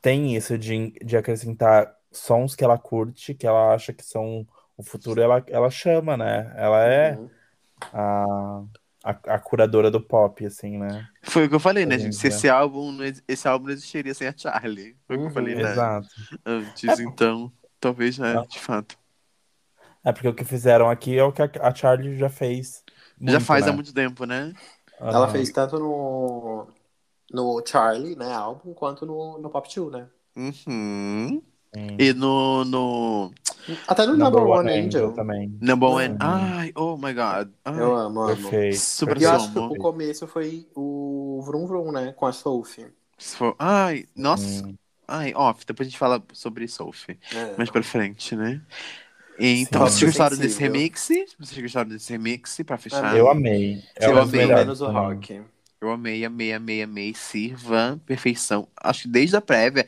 [0.01, 4.45] tem isso de, de acrescentar sons que ela curte, que ela acha que são
[4.77, 6.53] o futuro, ela, ela chama, né?
[6.55, 7.29] Ela é Uhum.
[7.93, 8.63] a,
[9.03, 11.05] a, a curadora do pop, assim, né?
[11.23, 12.15] Foi o que eu falei, né, gente?
[12.15, 14.95] Se esse álbum, esse álbum não existiria sem a Charlie.
[15.05, 15.33] Foi o que eu Uhum.
[15.33, 15.61] falei, né?
[15.61, 16.07] Exato.
[16.45, 18.43] Antes, então, talvez, né, Não.
[18.43, 18.97] de fato.
[20.03, 22.83] É porque o que fizeram aqui é o que a, Charlie já fez.
[23.21, 23.71] Já muito, faz né?
[23.71, 24.53] há muito tempo, né?
[24.97, 25.31] Ela Aham.
[25.33, 26.67] fez tanto no,
[27.31, 30.09] no Charlie, né, álbum, quanto no, no Pop 2, né?
[30.35, 31.41] Uhum.
[31.73, 31.97] Sim.
[31.99, 33.31] E no, no
[33.87, 35.11] Até no Number, One Angel.
[35.13, 35.55] também.
[35.61, 36.09] Number One.
[36.13, 36.17] Uhum.
[36.19, 37.49] Ai, oh my god.
[37.63, 38.35] Ai, Eu amo, amo.
[38.35, 38.77] Perfeito.
[38.77, 42.13] super E eu acho que o começo foi o Vrum Vrum, né?
[42.13, 42.87] Com a Sophie.
[43.59, 44.65] Ai, nossa.
[44.65, 44.75] Hum.
[45.07, 47.19] Ai, off, depois a gente fala sobre Sophie.
[47.35, 47.57] É.
[47.57, 48.61] mais pra frente, né?
[49.39, 49.93] Então, Sim.
[49.93, 51.07] vocês gostaram desse remix?
[51.39, 53.15] Vocês gostaram desse remix pra fechar?
[53.15, 53.81] Eu amei.
[53.95, 55.41] É Eu das amei, Menos o rock.
[55.81, 57.13] Eu amei, amei, amei, amei.
[57.13, 58.67] Sirva, perfeição.
[58.75, 59.87] Acho que desde a prévia,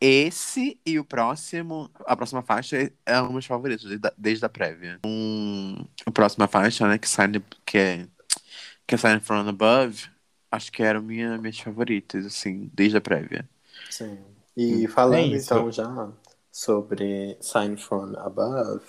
[0.00, 4.44] esse e o próximo, a próxima faixa é- um dos meus favoritos, desde a, desde
[4.44, 4.98] a prévia.
[5.04, 7.28] Um, a próxima faixa, né, que, sai,
[7.66, 8.06] que é
[8.86, 10.08] que é Sign From Above,
[10.50, 13.48] acho que eram minha, minhas favoritas, assim, desde a prévia.
[13.88, 14.18] Sim.
[14.56, 16.08] E falando É então já
[16.50, 18.84] sobre Sign From Above,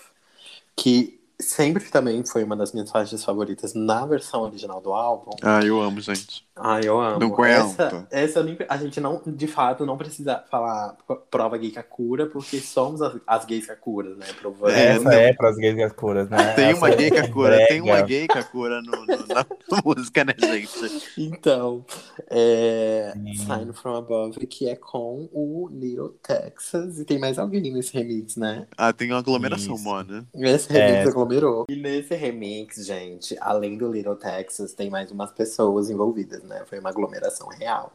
[0.75, 5.31] que sempre também foi uma das minhas faixas favoritas na versão original do álbum.
[5.43, 6.47] Ah, eu amo, gente.
[6.56, 7.23] Ai, eu amo.
[7.34, 7.82] Aguento.
[7.82, 10.98] essa, essa a gente não, de fato, não precisa falar
[11.30, 14.26] prova gay Kakura, porque somos as, as gays Kakuras, né?
[14.40, 14.72] Provando.
[14.72, 15.11] É, Essa não.
[15.11, 15.94] é pras gays gays
[16.30, 16.53] né?
[16.53, 19.45] Tem uma Essa gay é Kakura, tem uma gay Kakura no, no- na
[19.86, 21.03] música, né, gente?
[21.18, 21.86] Então,
[22.30, 23.14] é.
[23.45, 28.36] Sign From Above, que é com o Little Texas, e tem mais alguém nesse remix,
[28.36, 28.68] né?
[28.78, 29.84] Ah, tem uma aglomeração, Isso.
[29.86, 30.28] mano.
[30.34, 31.10] Esse remix É.
[31.10, 31.65] aglomerou.
[31.69, 36.63] E nesse remix, gente, além do Little Texas, tem mais umas pessoas envolvidas, né?
[36.65, 37.91] Foi uma aglomeração real.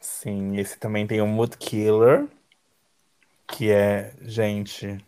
[0.00, 2.26] Sim, esse também tem o Mood Killer,
[3.46, 5.02] que é, gente,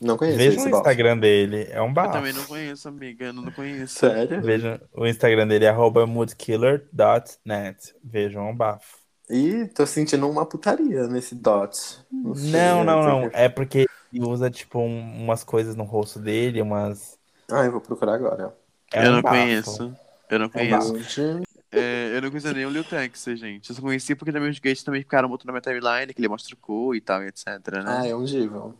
[0.00, 0.76] Não conheço esse o.
[0.76, 2.12] Instagram dele, é um Eu bafo.
[2.12, 3.26] também não conheço, amiga.
[3.26, 3.98] Eu não conheço.
[3.98, 4.40] Sério?
[4.42, 7.94] Vejam, o Instagram dele é arroba moodkiller.net.
[8.02, 8.98] Vejam, é um bafo.
[9.28, 11.74] Ih, tô sentindo uma putaria nesse dot.
[11.76, 12.04] sei,
[12.52, 13.30] Não, não, eu não.
[13.30, 17.18] que- É porque ele usa, tipo, um- umas coisas no rosto dele, umas.
[17.50, 18.54] Ah, eu vou procurar agora.
[18.92, 19.36] É eu um não bafo.
[19.36, 19.96] conheço.
[20.30, 21.45] Eu não É conheço.
[21.76, 23.70] É, eu não conheço nem o Lil Texas, gente.
[23.70, 26.28] Eu só conheci porque também os gays também ficaram muito na minha timeline, que ele
[26.28, 27.82] mostra o cu e tal, e etc, né?
[27.86, 28.74] Ah, é ungível.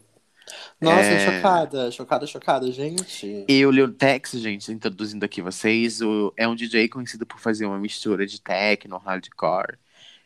[0.81, 1.19] Nossa, É.
[1.19, 3.45] chocada, chocada, chocada, gente.
[3.49, 7.67] E o Lil Texas, gente, introduzindo aqui vocês, o- é um DJ conhecido por fazer
[7.67, 9.79] uma mistura de techno, hardcore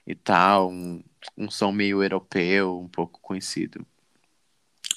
[0.07, 1.03] e tal, um,
[1.37, 3.87] um som meio europeu, um pouco conhecido.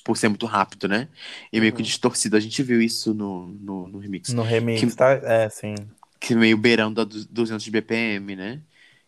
[0.04, 1.08] Por ser muito rápido, né?
[1.52, 1.86] E meio que Uhum.
[1.86, 2.36] distorcido.
[2.36, 4.34] A gente viu isso no, no, no remix.
[4.34, 5.12] No remix, Que- tá?
[5.14, 5.76] É, sim.
[6.24, 8.62] Que meio beirando a du- 200 BPM, né?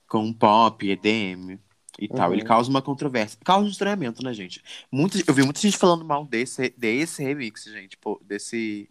[0.06, 1.58] Com pop, EDM
[1.98, 2.28] e tal.
[2.28, 2.36] Uhum.
[2.36, 3.40] Ele causa uma controvérsia.
[3.44, 4.62] Causa um estranhamento, né, gente?
[4.92, 7.98] Muita, eu vi muita gente falando mal desse, desse remix, gente.
[7.98, 8.90] Pô, desse,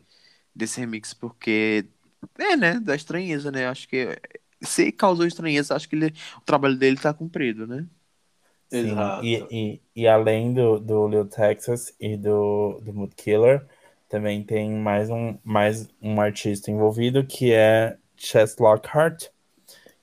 [0.55, 1.85] desse remix, porque.
[2.39, 2.81] É, né?
[2.81, 3.67] Da estranheza, né?
[3.67, 4.19] Acho que.
[4.63, 7.87] Se causou estranheza, acho que ele, o trabalho dele tá cumprido, né?
[8.71, 9.25] Sim, Exato.
[9.27, 13.67] E, e, e além do, do Lil Texas e do, do Mood Killer,
[14.09, 19.27] também tem mais um, mais um artista envolvido que é Chess Lockhart,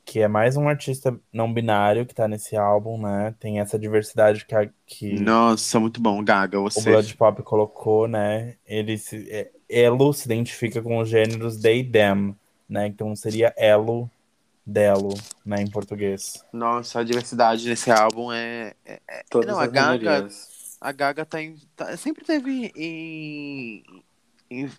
[0.06, 3.34] que é mais um artista não binário que tá nesse álbum, né?
[3.40, 6.24] Tem essa diversidade que, a, que Nossa, muito bom.
[6.24, 6.82] Gaga, o você.
[6.90, 8.56] Blood Pop colocou, né?
[8.66, 12.36] Ele se, é- Elo se identifica com os gêneros they them,
[12.68, 12.88] né?
[12.88, 14.10] Então seria elo,
[14.66, 15.10] delo,
[15.46, 15.62] né?
[15.62, 16.44] Em português.
[16.52, 18.74] Nossa, a diversidade nesse álbum é.
[18.86, 19.98] é- é- Todas Não, a Gaga.
[20.04, 20.78] minorias.
[20.80, 23.84] A Gaga tá em, tá- sempre teve em,
[24.50, 24.72] em-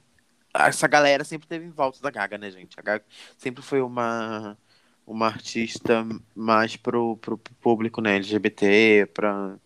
[0.55, 2.79] Essa galera sempre teve em volta da Gaga, né, gente?
[2.79, 3.05] A Gaga
[3.39, 4.59] sempre foi uma,
[5.07, 9.59] uma artista mais pro, pro público, né, LGBT, pra...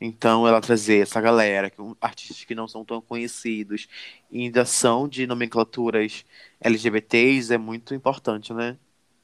[0.00, 3.88] Então ela trazer essa galera, que, artistas que não são tão conhecidos
[4.30, 6.24] e ainda são de nomenclaturas
[6.60, 8.78] LGBTs é muito importante, né?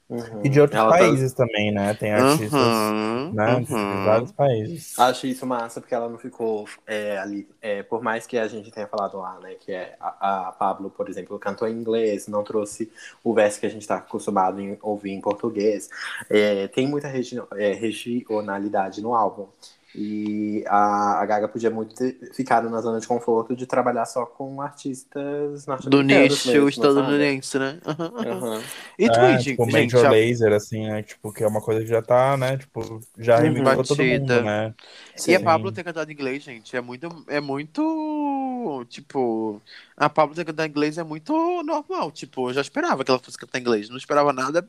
[0.09, 0.41] Uhum.
[0.41, 1.93] E de outros Ela tá- países também, né?
[1.93, 4.05] Tem artistas Aham, né, de aham.
[4.05, 4.97] vários países.
[4.97, 7.45] Acho isso massa porque ela não ficou é, ali.
[7.61, 9.55] é, por mais que a gente tenha falado lá, né?
[9.55, 12.89] Que é a, a Pablo, por exemplo, cantou em inglês, não trouxe
[13.21, 15.89] o verso que a gente está acostumado em ouvir em português.
[16.29, 19.47] É, tem muita regi é, regionalidade no álbum.
[19.99, 24.25] E a, a Gaga podia muito ter ficado na zona de conforto de trabalhar só
[24.27, 27.79] com artistas Do nicho mesmo, estadunidense, né?
[27.85, 28.11] Aham.
[28.19, 28.63] Aham.
[28.99, 31.01] E É, Tweed, tipo, gente, Major já- Laser, assim, né?
[31.03, 32.57] Tipo, que é uma coisa que já tá, né?
[32.57, 33.83] Tipo, já Uhum.
[33.83, 34.73] todo mundo, né?
[35.27, 35.43] E a Sim.
[35.45, 37.81] Pablo ter cantado em inglês, gente, é muito, é muito
[38.67, 39.61] muito, tipo,
[39.95, 41.33] a Pablo cantar inglês é muito
[41.63, 42.11] normal.
[42.11, 43.89] Tipo, eu já esperava que ela fosse cantar inglês.
[43.89, 44.67] Não esperava nada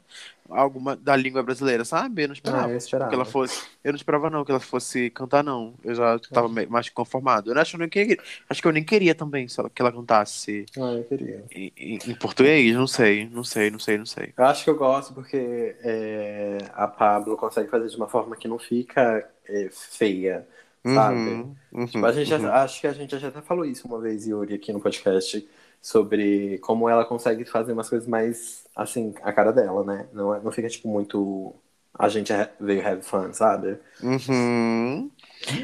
[0.48, 2.22] alguma da língua brasileira, sabe?
[2.22, 2.66] Eu não esperava.
[2.66, 3.08] Ah, eu esperava.
[3.10, 3.66] Que ela fosse.
[3.84, 5.74] Eu não esperava, não, que ela fosse cantar, não.
[5.84, 7.52] Eu já tava me- mais conformado.
[7.52, 8.16] Eu acho que eu nem queria.
[8.48, 11.44] Acho que eu nem queria também se ela- que ela cantasse Ah, eu queria.
[11.52, 12.74] em, em- em português.
[12.74, 14.32] Não sei, não sei, não sei, não sei.
[14.36, 18.48] Eu acho que eu gosto porque é, a Pablo consegue fazer de uma forma que
[18.48, 20.46] não fica é, feia,
[20.86, 21.42] sabe?
[21.42, 22.52] Uhum, uhum, Tipo, a gente já- uhum.
[22.62, 25.48] acho que a gente já até falou isso uma vez, Yuri, aqui no podcast,
[25.80, 30.08] sobre como ela consegue fazer umas coisas mais, assim, a cara dela, né?
[30.12, 31.54] Não, é- não fica, tipo, muito.
[31.94, 33.78] A gente é- veio have fun, sabe?
[34.00, 35.10] Uhum.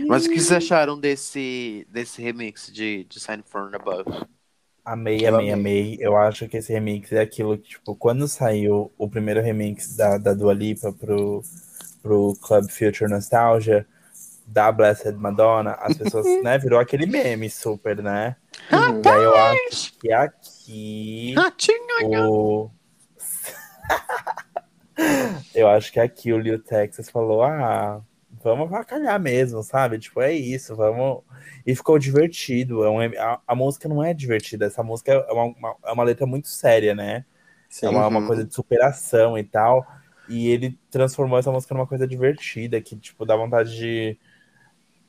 [0.09, 4.11] Mas o que vocês acharam desse, desse remix de, de Sign from Above?
[4.85, 5.51] Amei, Eu amei, amei.
[5.51, 5.97] amei.
[5.99, 10.19] Eu acho que esse remix é aquilo que, tipo, quando saiu o primeiro remix da,
[10.19, 11.43] da Dua Lipa pro,
[12.03, 13.87] pro Club Future Nostalgia,
[14.47, 18.37] da Blessed Madonna, as pessoas, né, virou aquele meme super, né?
[18.73, 19.03] Uhum.
[19.05, 22.31] E aí eu acho que aqui Ratinho!
[22.31, 22.71] o.
[25.55, 28.01] eu acho que aqui o Lil Texas falou: ah,
[28.43, 29.99] vamos avacalhar mesmo, sabe?
[29.99, 31.23] Tipo, é isso, vamos.
[31.67, 32.85] E ficou divertido.
[32.85, 36.05] É um, a, a música não é divertida, essa música é uma, uma- é uma
[36.05, 37.25] letra muito séria, né?
[37.69, 37.87] Sim.
[37.87, 38.27] É uma, uma Uhum.
[38.27, 39.87] coisa de superação e tal.
[40.29, 44.17] E ele transformou essa música numa coisa divertida, que, tipo, dá vontade de.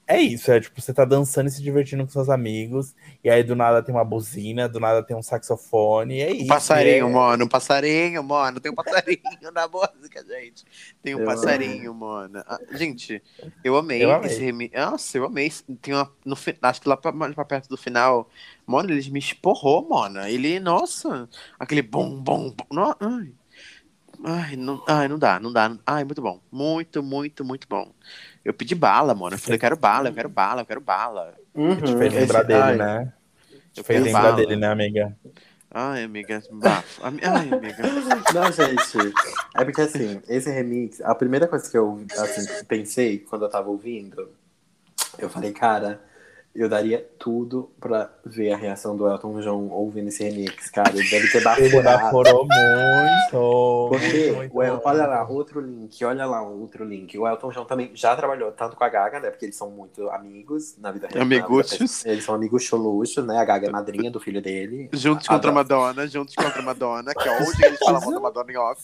[0.07, 3.43] É isso, é tipo, você tá dançando e se divertindo com seus amigos, e aí
[3.43, 6.47] do nada tem uma buzina, do nada tem um saxofone, e é Um isso.
[6.47, 7.11] passarinho, é...
[7.11, 8.59] mano, um passarinho, mano.
[8.59, 9.19] Tem um passarinho
[9.51, 10.63] na música, gente.
[11.01, 12.43] Tem um Eu passarinho, mano.
[12.45, 13.21] Ah, gente,
[13.63, 14.29] eu amei, Eu amei.
[14.29, 14.73] esse remix.
[14.79, 15.51] Nossa, eu amei.
[15.81, 18.29] Tem uma, no, acho que lá pra, mais pra perto do final,
[18.65, 20.19] mano, eles me esporrou, mano.
[20.27, 21.27] Ele, nossa,
[21.59, 22.95] aquele bom, bom, bom.
[22.99, 23.33] Ai.
[24.23, 25.75] Ai, não, ai, não dá, não dá.
[25.85, 26.39] Ai, muito bom.
[26.51, 27.91] Muito, muito, muito bom.
[28.43, 29.35] Eu pedi bala, mano.
[29.35, 31.33] Eu falei, eu quero bala, eu quero bala, eu quero bala.
[31.53, 31.75] Uhum.
[31.77, 33.13] Te fez lembrar dele, ai, né?
[33.73, 34.35] Te Eu fez lembrar bala.
[34.35, 35.17] dele, né, amiga?
[35.77, 37.01] Ai, amiga, bafo.
[37.03, 37.83] Ai, amiga.
[38.33, 39.13] Não, gente,
[39.55, 43.69] é porque assim, esse remix, a primeira coisa que eu assim, pensei quando eu tava
[43.69, 44.29] ouvindo,
[45.19, 46.01] eu falei, cara,
[46.55, 50.89] eu daria tudo pra ver a reação do Elton John ouvindo esse remix, cara.
[50.89, 51.83] Ele deve ter Ele baforado.
[52.03, 53.89] baforou muito.
[53.89, 54.87] Porque, muito, muito, o El- muito.
[54.87, 57.17] olha lá, outro link, olha lá outro link.
[57.17, 59.29] O Elton John também já trabalhou tanto com a Gaga, né?
[59.29, 61.23] Porque eles são muito amigos na vida real.
[61.23, 61.77] Amiguchos.
[61.77, 62.13] pessoal.
[62.13, 63.37] Eles são amigos choluchos, né?
[63.37, 64.89] A Gaga é madrinha do filho dele.
[64.93, 68.11] Juntos A- contra a Madonna, juntos contra a Madonna, que é onde ele fala mal
[68.11, 68.81] da Madonna em off,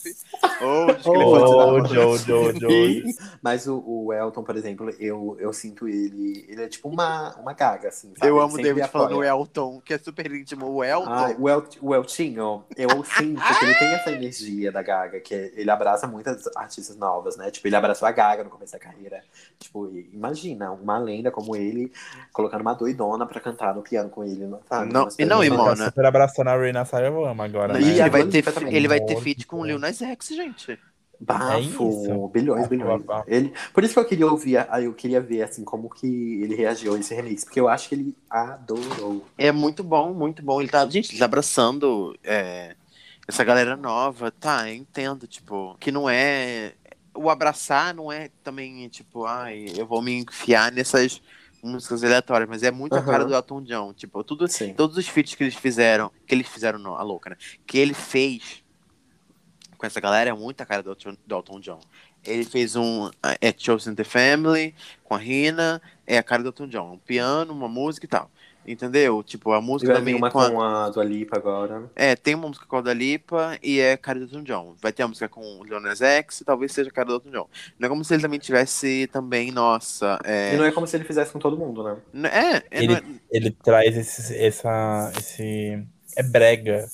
[0.62, 1.84] onde que ele Oh.
[1.86, 3.04] Joe, Joe, Joe.
[3.42, 6.44] Mas o, o Elton, por exemplo, eu, eu sinto ele.
[6.48, 8.12] Ele é tipo uma, uma gaga, assim.
[8.16, 8.30] Sabe?
[8.30, 9.28] Eu amo o sempre David falando o apoia.
[9.28, 10.66] Elton, que é super íntimo.
[10.66, 11.08] O Elton.
[11.08, 15.34] Ai, o, El, o Eltinho, eu sinto que ele tem essa energia da Gaga, que
[15.54, 17.50] ele abraça muitas artistas novas, né?
[17.50, 19.22] Tipo, ele abraçou a Gaga no começo da carreira.
[19.58, 21.92] Tipo, imagina, uma lenda como ele,
[22.32, 24.92] colocando uma doidona pra cantar no piano com ele, sabe?
[24.92, 27.80] Não, e não, e, tá super abraçando a Rina Sayavama agora, né?
[27.80, 28.74] E ele vai ter, também.
[28.74, 29.64] ele vai ter feat com o.
[29.64, 30.78] Lil Nas X, gente.
[31.24, 33.04] Bafo, É bilhões, Bafo, bilhões.
[33.04, 33.30] bafo.
[33.30, 36.94] Ele, por isso que eu queria ouvir, eu queria ver assim como que ele reagiu
[36.94, 39.24] a esse remix, porque eu acho que ele adorou.
[39.38, 40.60] É muito bom, muito bom.
[40.60, 42.74] Ele tá, gente, ele tá abraçando é,
[43.26, 44.68] essa galera nova, tá?
[44.68, 46.74] Eu entendo, tipo, que não é.
[47.14, 51.20] O abraçar não é também, tipo, ai, eu vou me enfiar nessas
[51.62, 53.06] músicas aleatórias, mas é muito a Aham.
[53.06, 53.92] cara do Elton John.
[53.92, 54.74] Tipo, tudo, Sim.
[54.74, 57.36] todos os feats que eles fizeram, que eles fizeram, não, a louca, né?
[57.66, 58.61] Que ele fez
[59.82, 61.80] com essa galera é muito a cara do Elton, Elton John.
[62.24, 63.10] Ele fez um
[63.40, 66.92] é Chosen the Family com a Rina, é a cara do Elton John.
[66.92, 68.30] Um piano, uma música e tal.
[68.64, 69.24] Entendeu?
[69.24, 71.90] Tipo, a E música também uma com a, com a Dua Lipa agora.
[71.96, 74.76] É, tem uma música com a da Lipa e é a cara do Elton John.
[74.80, 77.30] Vai ter a música com o Leonas X e talvez seja a cara do Elton
[77.32, 77.48] John.
[77.76, 80.16] Não é como se ele também tivesse também, nossa.
[80.24, 81.96] E É, não é como se ele fizesse com todo mundo, né?
[82.70, 83.02] É, é, não é-
[83.32, 85.84] Ele traz esse, essa, esse.
[86.16, 86.86] É brega,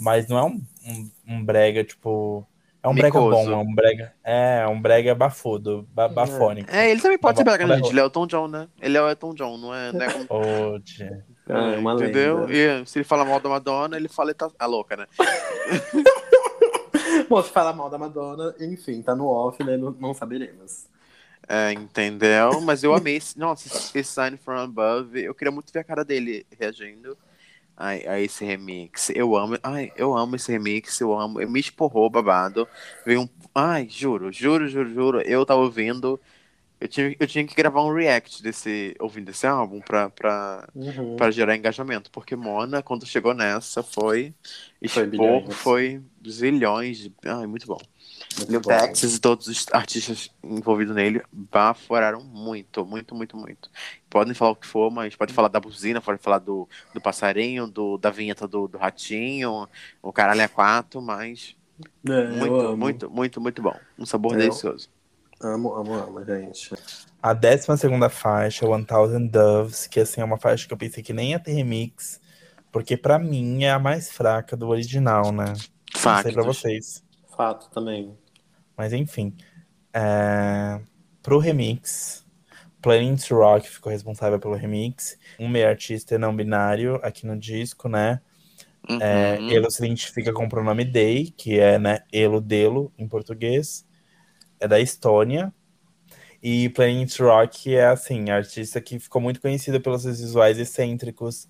[0.00, 2.46] mas não é um, um, um brega, tipo.
[2.82, 3.46] É um brega Micoso.
[3.46, 4.12] bom, é um brega.
[4.22, 6.70] É, é um brega bafudo, ba, bafônico.
[6.70, 7.84] é, ele também pode ser Tá brega, tá gente.
[7.84, 7.90] bom.
[7.90, 8.68] Ele é o Elton John, né?
[8.80, 11.24] Ele é o Elton John, não é, não é como tia.
[11.48, 12.40] Ah, é uma Entendeu?
[12.46, 12.82] lenda.
[12.82, 15.06] E se ele fala mal da Madonna, ele fala tá a louca, né?
[17.28, 19.76] Bom, se falar mal da Madonna, enfim, tá no off, né?
[19.76, 20.86] Não, não saberemos.
[21.48, 22.60] É, entendeu?
[22.62, 23.68] Mas eu amei esse, nossa,
[23.98, 25.22] esse Sign from Above.
[25.22, 27.16] Eu queria muito ver a cara dele reagindo
[27.76, 29.10] a, a esse remix.
[29.10, 31.40] Eu amo, ai, eu amo esse remix, eu amo.
[31.40, 32.68] Eu me esporrou babado.
[33.04, 35.20] Veio um, ai, juro, juro, juro, juro.
[35.22, 36.20] Eu tava ouvindo.
[36.80, 41.16] Eu tinha, eu tinha que gravar um react desse, ouvindo esse álbum pra, pra, Uhum.
[41.16, 42.10] pra gerar engajamento.
[42.10, 44.34] Porque Mona, quando chegou nessa, foi
[44.86, 45.54] Foi expor, bilhões.
[45.54, 46.98] foi zilhões.
[46.98, 47.78] de- Ai, muito bom.
[48.38, 48.68] Muito Lil bom.
[48.68, 53.70] Texas e todos os artistas envolvidos nele baforaram muito, muito, muito, muito.
[54.10, 57.66] Podem falar o que for, mas pode falar da buzina, pode falar do, do passarinho,
[57.66, 59.68] do, da vinheta do, do ratinho,
[60.02, 61.56] o caralho é quatro, mas
[62.08, 63.76] É, muito, muito, muito, muito bom.
[63.98, 64.88] Um sabor Eu- delicioso.
[65.40, 66.70] Amo, amo, amo, gente.
[67.22, 71.02] A 12 segunda faixa, One Thousand Doves, que assim é uma faixa que eu pensei
[71.02, 72.20] que nem ia ter remix,
[72.72, 75.52] porque pra mim é a mais fraca do original, né?
[76.02, 77.04] Não sei pra vocês.
[77.36, 78.16] Fato também.
[78.76, 79.34] Mas enfim.
[79.92, 80.80] É...
[81.22, 82.24] Pro remix,
[82.84, 85.18] Planning to Rock ficou responsável pelo remix.
[85.38, 88.20] Um meio artista não binário aqui no disco, né?
[88.86, 89.00] Uhum.
[89.00, 93.86] É, Elo se identifica com o pronome Day, que é né, Elo Delo em português.
[94.60, 95.50] É da Estônia.
[96.42, 101.48] E Planet Rock é assim, artista que ficou muito conhecida pelos seus visuais excêntricos.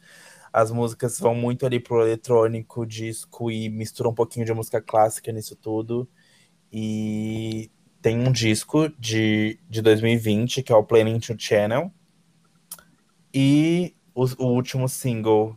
[0.53, 5.33] As músicas vão muito ali pro eletrônico, disco e mistura um pouquinho de música clássica
[5.33, 6.09] nisso tudo.
[6.77, 7.71] E
[8.03, 11.89] tem um disco de, de 2020, que é o Planning to Channel.
[13.33, 15.57] E o, o último single,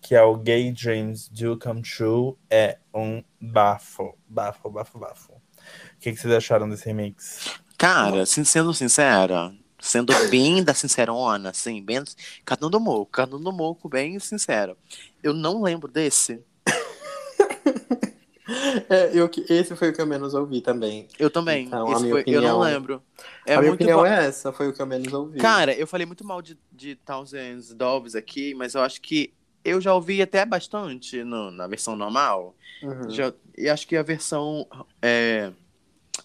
[0.00, 4.16] que é o Gay Dreams Do Come True, é um bafo.
[4.26, 5.32] Bafo, bafo, bafo.
[5.34, 7.60] O que, que vocês acharam desse remix?
[7.76, 12.02] Cara, sendo sincera, sendo bem da sincerona, assim, bem
[12.42, 14.78] catando moco, catando moco, bem sincero.
[15.22, 16.42] Eu não lembro desse.
[18.88, 21.08] É, eu, que- esse foi o que eu menos ouvi também.
[21.18, 21.66] Eu também.
[21.66, 23.02] Então, a Esse minha foi- eu não opinião- lembro.
[23.44, 24.06] É a minha muito opinião bom.
[24.06, 25.38] é essa, foi o que eu menos ouvi.
[25.38, 29.32] Cara, eu falei muito mal de, de Thousands Doves aqui, mas eu acho que
[29.64, 32.54] eu já ouvi até bastante no- na versão normal.
[32.82, 33.10] Uhum.
[33.10, 34.66] Já, e acho que a versão
[35.02, 35.50] é,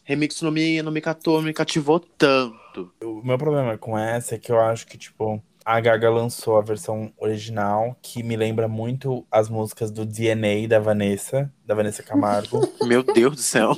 [0.03, 2.91] remix não me, não me catou, não me cativou tanto.
[3.03, 6.61] O meu problema com essa é que eu acho que, tipo, a Gaga lançou a
[6.61, 12.61] versão original, que me lembra muito as músicas do DNA da Vanessa, da Vanessa Camargo.
[12.85, 13.77] Meu Deus do céu.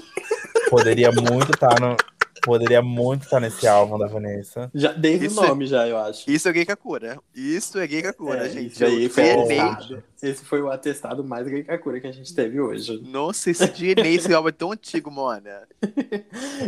[0.70, 1.96] Poderia muito estar no.
[2.44, 4.70] Poderia muito estar nesse álbum da Vanessa.
[4.76, 6.30] Já, desde Isso o nome, já, eu acho.
[6.30, 7.18] Isso é gay Kakura.
[7.34, 8.74] Isso é gay Kakura, É, gente.
[8.74, 10.04] isso aí DNA atestado.
[10.24, 13.02] Esse foi o atestado mais gay Kakura que a gente teve hoje.
[13.04, 15.68] Nossa, esse DNA, esse álbum é tão antigo, Mona.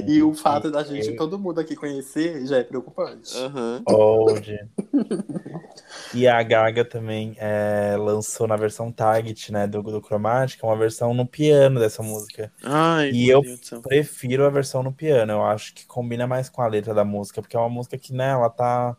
[0.05, 3.33] E o fato da gente, todo mundo aqui conhecer, já é preocupante.
[3.37, 3.81] Aham.
[3.85, 4.59] Old.
[6.13, 11.13] E a Gaga também é, lançou na versão Target, né, do, do Chromatica, uma versão
[11.13, 12.51] no piano dessa música.
[12.61, 13.41] Ai, E eu-.
[13.81, 17.41] Prefiro a versão no piano, eu acho que combina mais com a letra da música,
[17.41, 18.97] porque é uma música que, né, ela tá,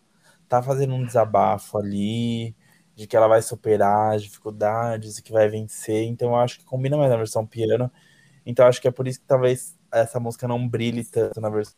[0.48, 2.54] tá fazendo um desabafo ali,
[2.96, 6.64] de que ela vai superar as dificuldades e que vai vencer, então eu acho que
[6.64, 7.92] combina mais na versão piano.
[8.44, 11.50] Então eu acho que é por isso que talvez essa música não brilhe tanto na
[11.50, 11.74] versão.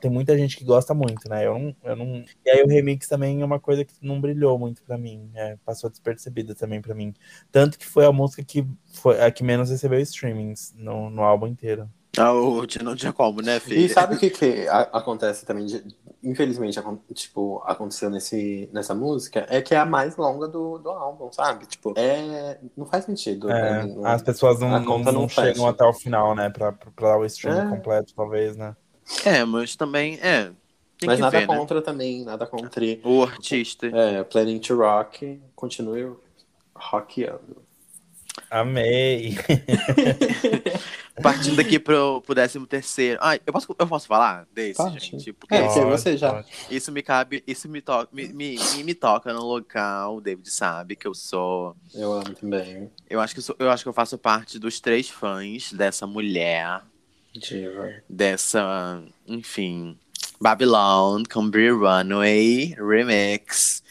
[0.00, 1.46] Tem muita gente que gosta muito, né?
[1.46, 2.24] Eu não, eu não...
[2.44, 5.56] E aí o remix também é uma coisa que não brilhou muito pra mim, é,
[5.64, 7.14] passou despercebida também pra mim.
[7.50, 8.64] Tanto que foi a música que
[8.94, 11.90] foi a que menos recebeu streamings no, no álbum inteiro.
[12.20, 13.80] Ah, o Tia não tinha como, né, filho?
[13.80, 15.66] E sabe o que, que a- acontece também?
[15.66, 15.84] de-
[16.22, 16.78] infelizmente,
[17.14, 21.66] tipo, aconteceu nesse, nessa música, é que é a mais longa do, do álbum, sabe?
[21.66, 22.58] Tipo, é.
[22.76, 23.50] Não faz sentido.
[23.50, 23.94] É, né?
[23.94, 26.50] Não- as pessoas não, não, conta não não chegam até o final, né?
[26.50, 27.70] Pra, pra, dar o stream É.
[27.70, 28.76] completo, talvez, né?
[29.24, 30.52] É, mas também, é.
[30.98, 31.56] Tem Mas que nada ver, né?
[31.56, 32.82] contra também, nada contra.
[33.02, 33.86] O artista.
[33.86, 36.14] É, Planning to Rock, continue
[36.74, 37.62] rockeando.
[38.50, 39.36] Amei!
[41.22, 43.18] Partindo aqui pro, pro 13 terceiro.
[43.22, 44.98] Ai, eu posso, eu posso falar desse, Pode.
[44.98, 45.32] gente?
[45.34, 46.48] Porque É, isso, que você já- Pode.
[46.70, 50.16] isso me cabe, isso me toca, me, me, me- toca no local.
[50.16, 51.76] O David sabe que eu sou.
[51.94, 52.90] Eu amo também.
[53.08, 56.06] Eu acho que eu, sou- eu acho que eu faço parte dos três fãs dessa
[56.06, 56.80] mulher,
[57.34, 57.92] Diva.
[58.08, 59.98] dessa, enfim,
[60.40, 63.82] Babylon com Brie Runway Remix.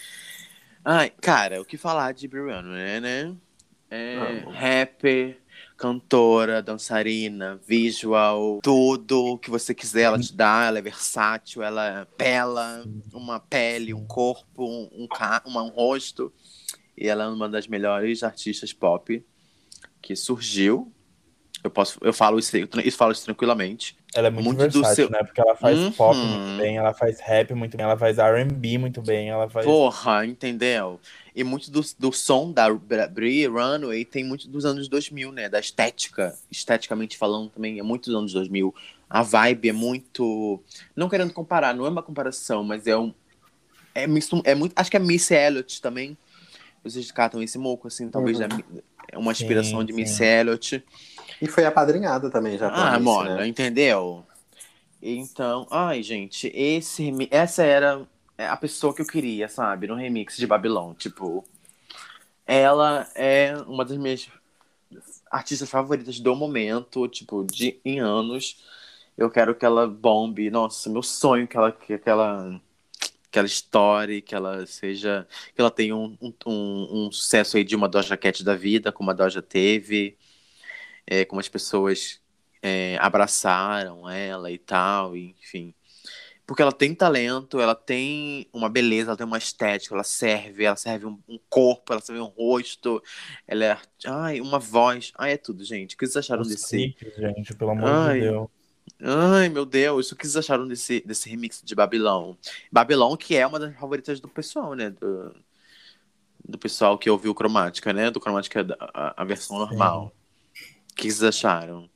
[0.83, 3.35] Ai, cara, o que falar de Brie Runway, né?
[3.91, 4.51] É, Amo.
[4.51, 5.37] rapper,
[5.77, 10.65] cantora, dançarina, visual, tudo que você quiser ela te dá.
[10.67, 12.83] Ela é versátil, ela é bela,
[13.13, 15.07] uma pele, um corpo, um, um,
[15.45, 16.31] uma- um rosto.
[16.97, 19.25] E ela é uma das melhores artistas pop
[20.01, 20.91] que surgiu.
[21.63, 23.97] Eu posso, eu falo isso, isso falo isso tranquilamente.
[24.13, 25.19] Ela é muito, Muito do versátil, seu- né?
[25.23, 25.91] Porque ela faz Uhum.
[25.91, 29.65] pop muito bem, ela faz rap muito bem, ela faz R&B muito bem, ela faz...
[29.65, 30.99] Porra, entendeu?
[31.39, 32.67] E muito do, do som da
[33.07, 35.47] Brie Runway tem muito dos anos 2000, né?
[35.47, 38.75] Da estética, esteticamente falando também, é muito dos anos 2000.
[39.09, 40.61] A vibe é muito...
[40.93, 43.13] Não querendo comparar, não é uma comparação, mas é um...
[43.95, 44.73] É, misto, é muito...
[44.75, 46.17] Acho que é Missy Elliott também.
[46.83, 48.81] Vocês catam esse moco, assim, talvez Uhum.
[49.09, 49.99] é uma inspiração Sim, de sim.
[50.01, 50.83] Missy Elliott.
[51.41, 52.67] E foi apadrinhada também já.
[52.67, 53.47] Ah, Miss, mano, né?
[53.47, 54.25] entendeu?
[55.01, 58.05] Então, ai, gente, esse essa era
[58.47, 60.93] a pessoa que eu queria, sabe, no remix de Babylon.
[60.93, 61.45] Tipo,
[62.45, 64.29] ela é uma das minhas
[65.29, 68.63] artistas favoritas do momento, tipo, de, em anos.
[69.17, 70.49] Eu quero que ela bombe.
[70.49, 72.59] Nossa, meu sonho que ela, que aquela,
[73.31, 75.27] que ela estoure, que ela seja.
[75.53, 79.11] Que ela tenha um, um, um, sucesso aí de uma Doja Cat da vida, como
[79.11, 80.17] a Doja teve.
[81.05, 82.21] É, como as pessoas
[82.61, 85.73] é, abraçaram ela e tal, enfim.
[86.49, 90.75] Porque ela tem talento, ela tem uma beleza, ela tem uma estética, ela serve, ela
[90.75, 93.03] serve um, um corpo, ela serve um rosto,
[93.47, 93.77] ela é.
[94.07, 95.11] Ai, uma voz.
[95.15, 95.93] Ai, é tudo, gente.
[95.93, 96.75] O que vocês acharam Os desse.
[96.95, 98.21] clipes, gente, pelo amor Ai.
[98.21, 98.47] de Deus.
[98.99, 102.33] Ai, meu Deus, o que vocês acharam desse, desse remix de Babylon?
[102.71, 104.89] Babylon, que é uma das favoritas do pessoal, né?
[104.89, 105.35] Do,
[106.43, 108.09] do pessoal que ouviu Cromática, né?
[108.09, 110.11] Do Cromática, a, a versão normal.
[110.91, 111.87] O que vocês acharam?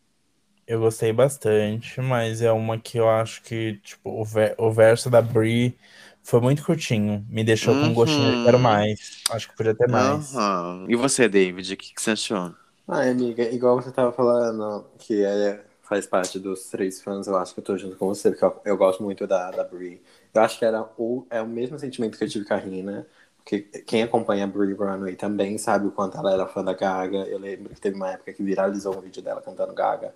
[0.66, 5.10] Eu gostei bastante, mas é uma que eu acho que, tipo, o, ver- o verso
[5.10, 5.78] da Brie
[6.24, 7.26] foi muito curtinho.
[7.30, 8.60] Me deixou com um gostinho de quero Uhum.
[8.60, 9.22] mais.
[9.30, 10.54] Acho que podia ter mais.
[10.74, 10.88] Aham.
[10.88, 12.56] E você, David, o que, que você achou?
[12.88, 17.54] Ai, amiga, igual você tava falando, que é, faz parte dos três fãs, eu acho
[17.54, 20.02] que eu tô junto com você, porque eu, eu gosto muito da, da Brie.
[20.34, 23.08] Eu acho que era o, é o mesmo sentimento que eu tive com a Rina,
[23.38, 27.20] porque quem acompanha a Brie Runway também sabe o quanto ela era fã da Gaga.
[27.28, 30.14] Eu lembro que teve uma época que viralizou um vídeo dela cantando Gaga,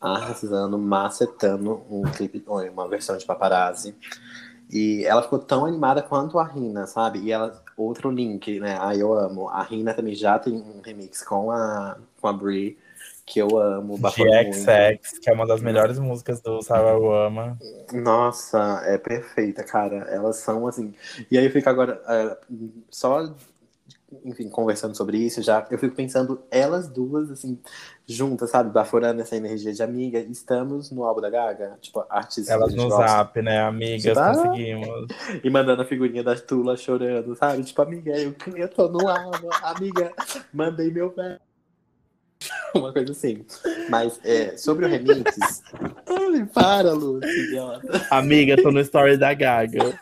[0.00, 3.94] arrasando, macetando um clipe, uma versão de paparazzi.
[4.70, 7.20] E ela ficou tão animada quanto a Rina, sabe?
[7.20, 8.76] E ela, outro link, né?
[8.78, 9.48] Ai, eu amo.
[9.48, 12.76] A Rina também já tem um remix com a, com a Brie,
[13.24, 13.94] que eu amo.
[13.94, 14.54] De bafo muito.
[14.54, 17.58] XX, que é uma das melhores músicas do Sarawama.
[17.92, 20.06] Nossa, é perfeita, cara.
[20.10, 20.94] Elas são assim.
[21.30, 22.36] E aí eu fico agora é,
[22.90, 23.32] só,
[24.24, 25.66] enfim, conversando sobre isso já.
[25.70, 27.58] Eu fico pensando elas duas assim
[28.06, 30.18] juntas, sabe, baforando essa energia de amiga.
[30.20, 33.06] Estamos no álbum da Gaga, tipo artistas Elas no gosta.
[33.06, 34.16] zap, né, amigas?
[34.16, 34.34] Ah.
[34.34, 35.08] Conseguimos.
[35.44, 37.62] E mandando a figurinha da Tula chorando, sabe?
[37.62, 40.12] Tipo, amiga, eu, eu tô no álbum, amiga,
[40.52, 41.38] mandei meu velho.
[42.74, 43.44] Uma coisa assim.
[43.88, 45.62] Mas é, sobre o remix.
[46.06, 48.06] Ai, para, Lúcia, idiota.
[48.10, 49.98] Amiga, tô no story da Gaga.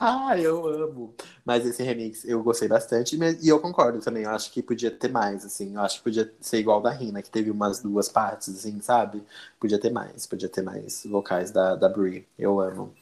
[0.02, 1.14] Ah, eu amo.
[1.44, 4.22] Mas esse remix eu gostei bastante e eu concordo também.
[4.24, 5.74] Eu acho que podia ter mais, assim.
[5.74, 9.22] Eu acho que podia ser igual da Rina, que teve umas duas partes, assim, sabe?
[9.58, 12.26] Podia ter mais, podia ter mais vocais da, da Brie.
[12.38, 12.94] Eu amo.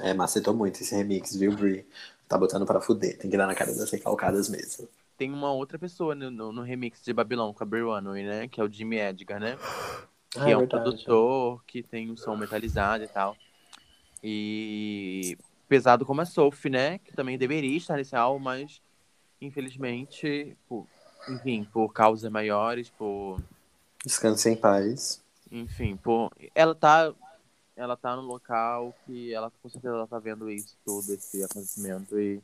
[0.00, 1.86] É, macetou muito esse remix, viu, Brie?
[2.28, 3.18] Tá botando pra fuder.
[3.18, 4.88] Tem que dar na cara das recalcadas mesmo.
[5.16, 8.48] Tem uma outra pessoa no, no, no remix de Babylon com a Brie Runway, né?
[8.48, 9.56] Que é o Jimmy Edgar, né?
[10.30, 10.82] Que Ah, é um verdade.
[10.82, 13.36] produtor que tem um som metalizado e tal.
[14.22, 15.36] E
[15.72, 16.98] pesado como a Sophie, né?
[16.98, 18.82] Que também deveria estar nesse álbum, mas
[19.40, 20.86] infelizmente, por,
[21.26, 23.40] enfim, por causas maiores, por.
[24.04, 25.22] Descanse em paz.
[25.50, 26.30] Enfim, por.
[26.54, 27.10] Ela tá.
[27.74, 32.20] Ela tá no local que ela com certeza ela tá vendo isso tudo, esse acontecimento.
[32.20, 32.38] E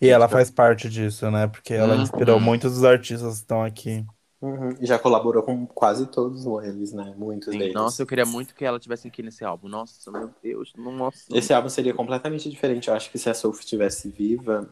[0.00, 1.46] E ela faz parte disso, né?
[1.48, 2.02] Porque ela Uhum.
[2.02, 4.06] inspirou muitos dos artistas que estão aqui.
[4.40, 4.74] Uhum.
[4.80, 7.12] E já colaborou com quase todos eles, né?
[7.16, 7.74] Muitos Sim, deles.
[7.74, 9.68] nossa, eu queria muito que ela tivesse aqui nesse álbum.
[9.68, 11.36] Nossa, meu Deus, nossa.
[11.36, 12.88] Esse álbum seria completamente diferente.
[12.88, 14.68] Eu acho que se a Sophie estivesse viva,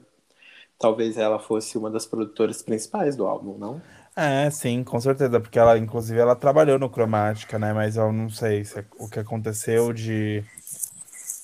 [0.78, 3.82] talvez ela fosse uma das produtoras principais do álbum, não?
[4.14, 7.72] É, sim, com certeza, porque ela, inclusive, ela trabalhou no Cromática, né?
[7.72, 10.44] Mas eu não sei se é o que aconteceu de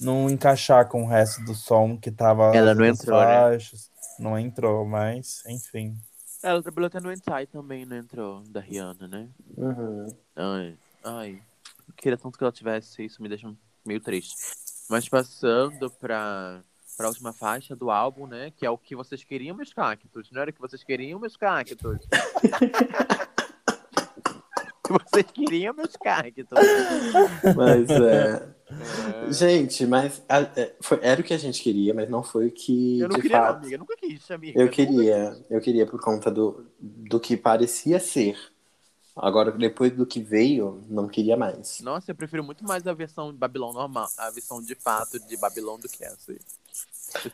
[0.01, 3.27] não encaixar com o resto do som que tava Ela não entrou, né?
[3.27, 3.91] faixas.
[4.19, 5.97] Não entrou, mas, enfim.
[6.43, 9.29] Ela trabalhou até no Entai também, não entrou, da Rihanna, né?
[9.57, 10.07] Uhum.
[10.35, 11.43] Ai, ai.
[11.87, 13.55] Eu queria tanto que ela tivesse, isso me deixa
[13.85, 14.35] meio triste.
[14.91, 16.65] Mas passando pra,
[16.97, 18.51] pra última faixa do álbum, né?
[18.51, 20.31] Que é o que vocês queriam, meus cactos.
[20.33, 21.99] Não era o que vocês queriam, meus cactos.
[24.91, 26.45] O que vocês queriam, meus cactos.
[27.57, 28.49] Mas é.
[29.29, 32.49] É, Gente, mas a- é, foi- era o que a gente queria, mas não foi
[32.49, 32.99] o que.
[33.01, 33.75] Eu não de queria, não, fato, amiga.
[33.75, 34.61] Eu nunca quis, amiga.
[34.61, 35.45] Eu queria.
[35.51, 38.37] Eu queria por conta do, do que parecia ser.
[39.15, 41.81] Agora, depois do que veio, não queria mais.
[41.81, 45.37] Nossa, eu prefiro muito mais a versão de Babylon normal, a versão de fato de
[45.37, 46.33] Babylon do que essa.
[46.33, 46.39] aí.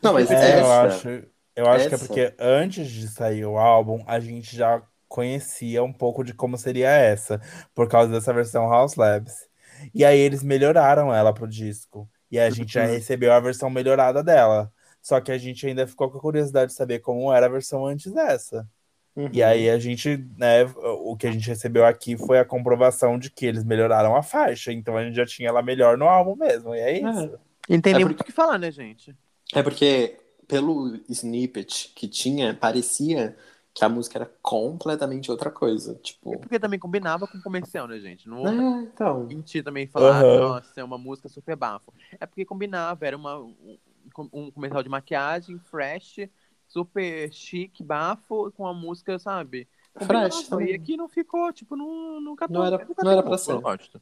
[0.03, 1.09] Não, mas É, eu essa- acho,
[1.55, 5.83] eu acho que é essa- porque antes de sair o álbum, a gente já conhecia
[5.83, 7.41] um pouco de como seria essa,
[7.75, 9.47] por causa dessa versão House Labs.
[9.95, 12.09] E aí eles melhoraram ela pro disco.
[12.31, 12.91] E a gente já Uhum.
[12.93, 14.71] recebeu a versão melhorada dela.
[15.01, 17.87] Só que a gente ainda ficou com a curiosidade de saber como era a versão
[17.87, 18.69] antes dessa.
[19.17, 19.31] Uhum.
[19.33, 20.65] E aí a gente, né,
[21.03, 24.73] o que a gente recebeu aqui foi a comprovação de que eles melhoraram a faixa.
[24.73, 26.75] Então a gente já tinha ela melhor no álbum mesmo.
[26.75, 27.39] E é isso.
[27.69, 29.15] Não tem É porque- muito o que falar, né, gente?
[29.55, 30.17] É porque,
[30.47, 33.35] pelo snippet que tinha, parecia
[33.79, 35.95] que a música era completamente outra coisa.
[36.03, 36.35] Tipo.
[36.35, 38.29] É porque também combinava com o comercial, né, gente?
[38.29, 39.25] Não É, então.
[39.25, 40.41] mentir também e falar, Aham.
[40.41, 41.93] nossa, é uma música super bafo.
[42.19, 46.29] É porque combinava, era uma, um, comercial de maquiagem, fresh,
[46.67, 49.69] super chique, bafo, com a música, sabe?
[49.95, 50.71] Combinava, Fresh também.
[50.71, 53.53] E aqui não ficou, tipo, não, nunca Não era- nunca não era pra ser.
[53.53, 54.01] Eu gosto.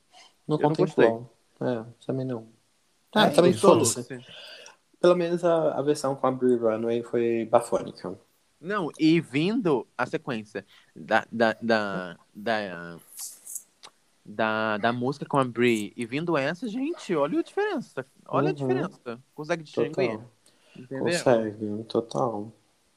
[0.49, 1.31] Não não contemplou.
[1.61, 2.47] É, também não.
[3.15, 4.07] Ah, É também foda-se.
[5.01, 8.19] Pelo menos a, a versão com a Brie Runway foi bafônica.
[8.61, 10.65] Não, e vindo a sequência
[10.95, 12.99] da, da, da, da,
[14.25, 18.07] da, da música com a Brie e vindo essa, gente, olha a diferença.
[18.27, 18.55] Olha a Uhum.
[18.55, 19.21] diferença.
[19.35, 20.19] Consegue distinguir?
[20.75, 21.05] Entendeu?
[21.05, 22.53] Consegue, total.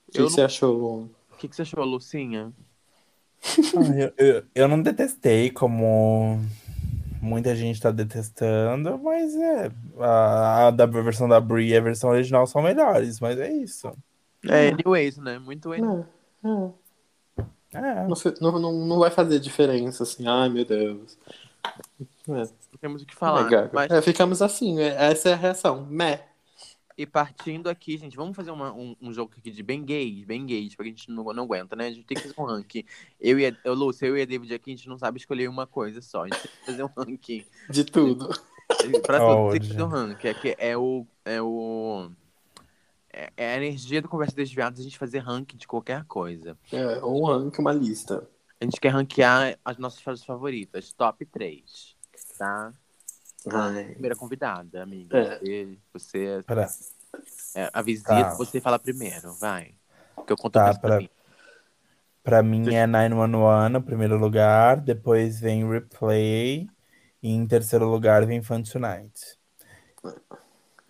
[0.07, 1.11] O que, você achou, Lu?
[1.31, 2.52] O que, que você achou, Lucinha?
[3.76, 6.40] Ah, eu, eu, eu não detestei como
[7.22, 9.72] muita gente tá detestando, mas é.
[9.99, 13.91] A, a da versão da Brie e a versão original são melhores, mas é isso.
[14.48, 15.40] É, anyways, né?
[15.40, 16.06] Muito É, anyways.
[16.44, 16.72] é.
[17.72, 18.07] É.
[18.41, 21.18] Não, não, não, não vai fazer diferença, assim, ai meu Deus.
[22.28, 22.48] É, Não
[22.82, 23.52] temos o que falar.
[23.52, 25.86] é, mas, É, ficamos assim, é- essa é a reação.
[25.86, 26.26] Meh.
[26.98, 30.45] E partindo aqui, gente, vamos fazer uma- um, um jogo aqui de bem gays, bem
[30.45, 31.88] gays, porque a gente não, não aguenta, né?
[31.88, 32.84] A gente tem que fazer um ranking.
[33.22, 35.48] Eu e a, eu, Lúcia, eu e a David aqui, a gente não sabe escolher
[35.48, 36.24] uma coisa só.
[36.24, 37.45] A gente tem que fazer um ranking.
[37.70, 38.28] De tudo.
[39.03, 40.28] Pra tudo, tem que fazer um ranking.
[40.28, 41.06] É, que é o.
[41.24, 42.10] É o.
[43.11, 46.57] É, é a energia do Conversa Desviados a gente fazer ranking de qualquer coisa.
[46.72, 48.27] É, um rank, uma lista.
[48.61, 51.95] A gente quer ranquear as nossas frases favoritas, top 3.
[52.38, 52.73] Tá?
[53.52, 53.86] Ai.
[53.94, 55.18] Primeira convidada, amiga.
[55.18, 55.40] É.
[55.40, 56.69] Você, você Pra,
[57.56, 58.36] é, a visita, Tá.
[58.36, 59.73] você fala primeiro, vai.
[60.15, 61.10] Porque eu conto Tá, tá, pra pra- mim.
[62.23, 66.69] pra mim é 911 no primeiro lugar, depois vem Replay,
[67.23, 69.38] e em terceiro lugar vem Fun Tonight.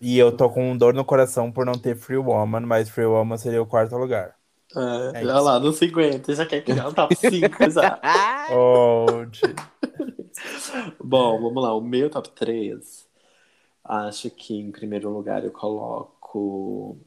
[0.00, 3.36] E eu tô com dor no coração por não ter Free Woman, mas Free Woman
[3.36, 4.34] seria o quarto lugar.
[4.74, 7.98] É, É olha lá, não se aguenta, já quer criar um top 5 já.
[8.02, 8.54] Ai!
[8.54, 9.40] Old.
[11.02, 13.08] Bom, vamos lá, o meu top 3.
[13.84, 16.98] Acho que em primeiro lugar eu coloco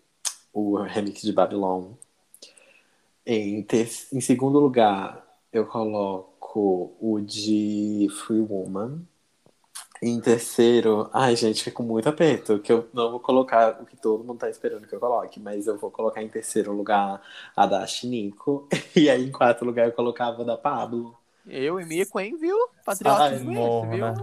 [0.53, 1.93] o remix de Babylon.
[3.25, 3.89] Em, ter...
[4.11, 9.01] em segundo lugar, eu coloco o de Free Woman.
[10.05, 13.95] Em terceiro, ai gente, fica com muito aperto, que eu não vou colocar o que
[13.95, 17.21] todo mundo tá esperando que eu coloque, mas eu vou colocar em terceiro lugar
[17.55, 21.15] a da Chinico, e aí em quarto lugar eu colocava a da Pablo.
[21.47, 22.55] Eu e Mico, hein, viu?
[22.83, 23.51] Patriota viu?
[23.85, 24.13] né?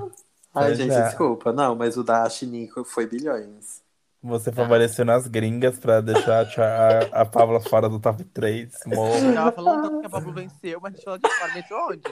[0.54, 1.02] Ai, Pois gente, é.
[1.02, 1.52] desculpa.
[1.52, 3.82] Não, mas o da Chinico foi bilhões.
[4.22, 8.70] Você favorecendo as gringas pra deixar a, a, a Paula fora do top 3.
[8.84, 9.32] Eu Morro.
[9.34, 12.02] tava falando tanto que a Pablo venceu, mas a gente falou de fora, venceu onde?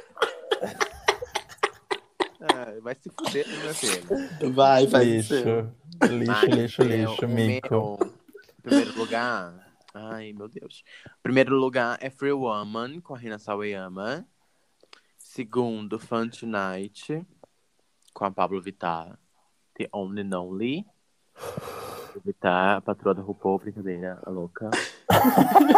[2.41, 4.53] Ah, vai se fuder, meu filho.
[4.53, 5.35] Vai, vai Lixo.
[5.35, 7.69] Lixo, Mas, lixo, é, lixo, mico.
[7.75, 7.99] meu
[8.63, 9.69] primeiro lugar.
[9.95, 10.85] Ai, meu Deus.
[11.23, 14.25] Primeiro lugar é Free Woman, com a Rina Sawayama.
[15.17, 17.27] Segundo, Fun Tonight,
[18.15, 19.19] com a Pablo Vittar.
[19.77, 20.87] The Only and Only.
[21.35, 24.71] Pablo Vittar, a patroa da RuPaul, brincadeira, a louca.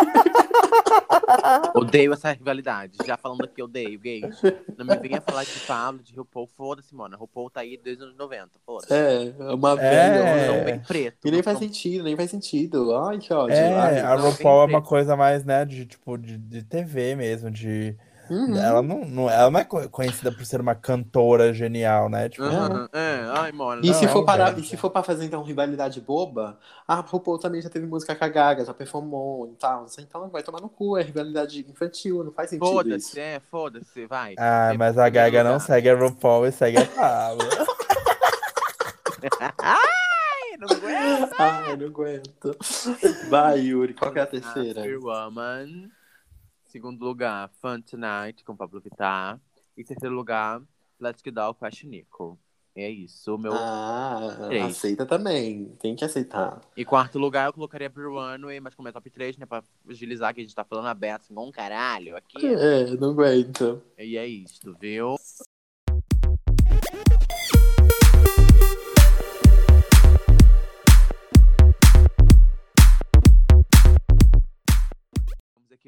[1.75, 2.97] odeio essa rivalidade.
[3.07, 4.41] Já falando aqui, odeio, gays.
[4.77, 6.47] Não me venha falar de Pablo, de RuPaul.
[6.57, 7.15] Foda-se, mano.
[7.15, 8.51] A RuPaul tá aí desde os anos 90.
[8.65, 8.93] Foda-se.
[8.93, 9.77] É, uma É.
[9.77, 10.47] velha.
[10.55, 11.27] São bem preto.
[11.27, 12.95] E nem faz são- sentido, nem faz sentido.
[12.97, 13.55] Ai, que ódio.
[13.57, 17.51] É, Ai, a RuPaul é uma coisa mais, né, de tipo, de, de TV mesmo,
[17.51, 17.97] de...
[18.31, 18.57] uhum.
[18.57, 22.28] Ela não, não, ela não é co- conhecida por ser uma cantora genial, né?
[22.28, 23.52] Tipo, Aham, é, ai.
[23.82, 27.62] E se for parar, e se for pra fazer então rivalidade boba, a RuPaul também
[27.62, 29.86] já teve música com a Gaga, já performou e tal.
[29.98, 33.12] Então vai tomar no cu, é rivalidade infantil, não faz sentido isso.
[33.12, 34.35] Foda-se, é, foda-se, vai.
[34.39, 37.44] Ah, É, mas a Gaga não segue a RuPaul e segue a Paula.
[39.59, 41.35] Ai, não aguento.
[41.39, 42.57] Ai, não aguento.
[43.31, 44.82] Vai, Yuri, qual que é a terceira?
[44.98, 45.90] Woman.
[46.70, 49.40] Segundo lugar, Fun Tonight, com Pablo Vittar.
[49.76, 50.62] E terceiro lugar,
[51.01, 52.38] Let's Get Down com a Nico.
[52.76, 53.52] É isso, meu.
[53.52, 54.64] Ah, Três.
[54.66, 55.76] aceita também.
[55.80, 56.60] Tem que aceitar.
[56.76, 59.47] E quarto lugar, eu colocaria Free Runway, mas como é top 3, né?
[59.47, 62.47] Pra agilizar que a gente tá falando aberto, assim, igual um caralho aqui.
[62.47, 63.82] É, não aguento.
[63.98, 65.16] E é isto, viu?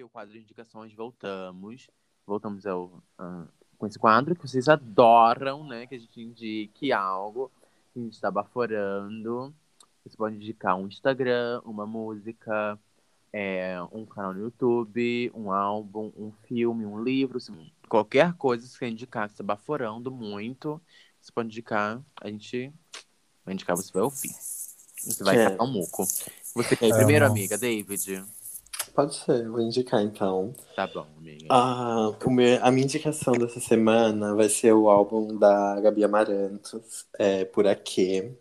[0.03, 1.89] Aqui o quadro de indicações, voltamos.
[2.27, 3.47] Voltamos ao, ah,
[3.79, 5.87] com esse quadro que vocês adoram, né?
[5.87, 7.51] Que a gente indique algo
[7.93, 9.55] que a gente está baforando.
[10.05, 12.79] Você pode indicar um Instagram, uma música,
[13.33, 17.39] é, um canal no YouTube, um álbum, um filme, um livro.
[17.89, 20.81] Qualquer coisa que você indicar que você está baforando muito,
[21.21, 22.73] você pode indicar, a gente
[23.45, 24.35] vai indicar, você vai ouvir.
[24.97, 25.51] Você vai É.
[25.51, 26.05] catar um muco.
[26.55, 28.25] Você quer ir primeiro, amiga, David?
[28.95, 30.53] Pode ser, vou indicar então.
[30.75, 31.49] Tá bom, amiga.
[31.49, 37.07] Ah, o meu- a minha indicação dessa semana vai ser o álbum da Gabi Amarantos,
[37.19, 38.33] é, Por Aqui.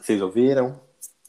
[0.00, 0.78] Vocês ouviram?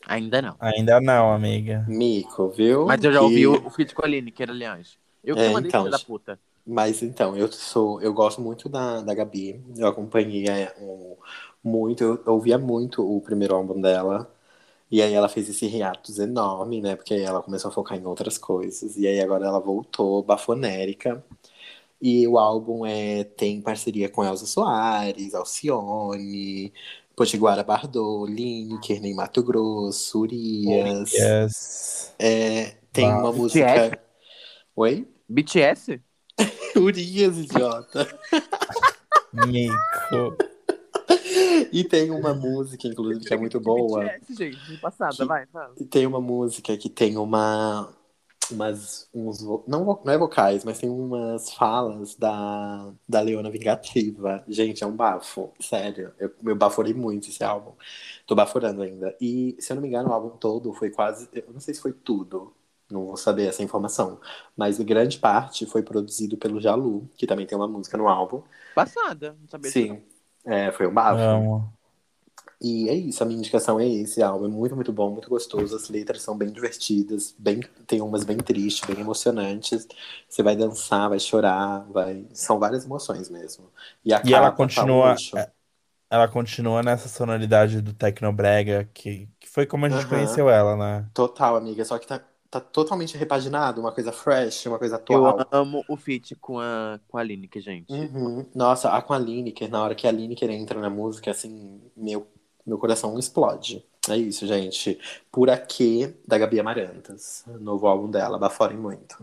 [0.07, 0.57] Ainda não.
[0.59, 1.85] Ainda não, amiga.
[1.87, 2.85] Mico, viu?
[2.87, 4.97] Mas eu já ouvi o, o feat com a Aline, que era, aliás.
[5.23, 6.39] Eu que É, mandei então, filho da puta.
[6.65, 9.61] Mas então, eu sou, eu gosto muito da, da Gabi.
[9.77, 11.15] Eu acompanhei é, um,
[11.63, 14.31] muito, eu ouvia muito o primeiro álbum dela.
[14.91, 16.95] E aí ela fez esse hiatus enorme, né?
[16.95, 18.97] Porque aí ela começou a focar em outras coisas.
[18.97, 21.23] E aí agora ela voltou, bafonérica.
[22.01, 26.73] E o álbum é, tem parceria com Elza Soares, Alcione,
[27.15, 31.11] Potiguara Bardot, Lineker, Ney Mato Grosso, Urias.
[31.11, 32.15] Yes.
[32.17, 33.19] É, tem Uau.
[33.19, 33.41] uma BTS?
[33.41, 34.01] música.
[34.75, 35.07] Oi?
[35.27, 36.01] BTS?
[36.77, 38.07] Urias, idiota.
[39.47, 40.37] Nico.
[41.71, 44.03] E tem uma música, inclusive, que é muito boa.
[44.03, 45.75] BTS, gente, passada, Que- vai, fala.
[45.79, 47.93] E tem uma música que tem uma.
[48.51, 54.43] Umas, uns, não, não é vocais, mas tem umas falas da, da Leona Vingativa.
[54.47, 56.11] Gente, é um bafo, sério.
[56.17, 57.73] Eu, eu baforei muito esse álbum.
[58.25, 59.15] Tô baforando ainda.
[59.21, 61.29] E, se eu não me engano, o álbum todo foi quase.
[61.31, 62.51] Eu não sei se foi tudo,
[62.89, 64.19] não vou saber essa informação.
[64.57, 68.41] Mas grande parte foi produzido pelo Jalu, que também tem uma música no álbum.
[68.73, 70.03] Passada, não sabia Sim,
[70.45, 71.19] é, foi um bafo.
[71.21, 71.73] Amo.
[72.61, 74.45] E é isso, a minha indicação é esse álbum.
[74.45, 75.75] É muito, muito bom, muito gostoso.
[75.75, 79.87] As letras são bem divertidas, bem, tem umas bem tristes, bem emocionantes.
[80.27, 82.25] Você vai dançar, vai chorar, vai.
[82.33, 83.71] São várias emoções mesmo.
[84.03, 85.37] E, a E ela tá continua- luxo.
[86.11, 90.09] Ela continua nessa sonoridade do Tecnobrega, que, que foi como a gente Aham.
[90.09, 91.07] conheceu ela, né?
[91.13, 91.85] Total, amiga.
[91.85, 95.47] Só que tá, tá totalmente repaginado, uma coisa fresh, uma coisa Eu atual.
[95.51, 97.91] amo o feat com a, com a Lineker, gente.
[97.93, 98.45] Uhum.
[98.55, 102.27] Nossa, a com a Lineker, na hora que a Lineker entra na música, assim, meu,
[102.65, 103.85] meu coração explode.
[104.09, 104.99] É isso, gente.
[105.31, 107.43] Por Aqui, da Gabi Amarantas.
[107.59, 109.17] Novo álbum dela, baforem muito.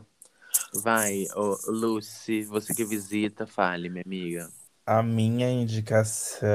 [0.72, 4.48] Vai, ô, Lucy, você que visita, fale, minha amiga.
[4.84, 6.46] A minha indicação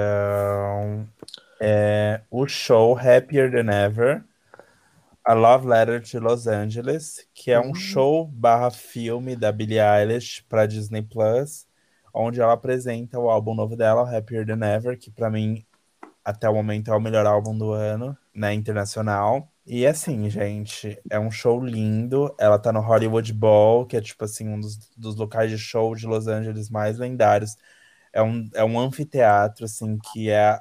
[1.60, 4.24] é o show Happier Than Ever,
[5.24, 7.76] A Love Letter to Los Angeles, que é um Hum.
[7.76, 11.68] show barra filme da Billie Eilish para Disney Plus,
[12.14, 15.66] onde ela apresenta o álbum novo dela, Happier Than Ever, que para mim
[16.24, 19.52] até o momento é o melhor álbum do ano, né, internacional.
[19.66, 22.34] E assim, gente, é um show lindo.
[22.40, 25.96] Ela tá no Hollywood Bowl, que é tipo assim, um dos, dos locais de show
[25.96, 27.56] de Los Angeles mais lendários.
[28.14, 30.60] É um, é um anfiteatro, assim, que é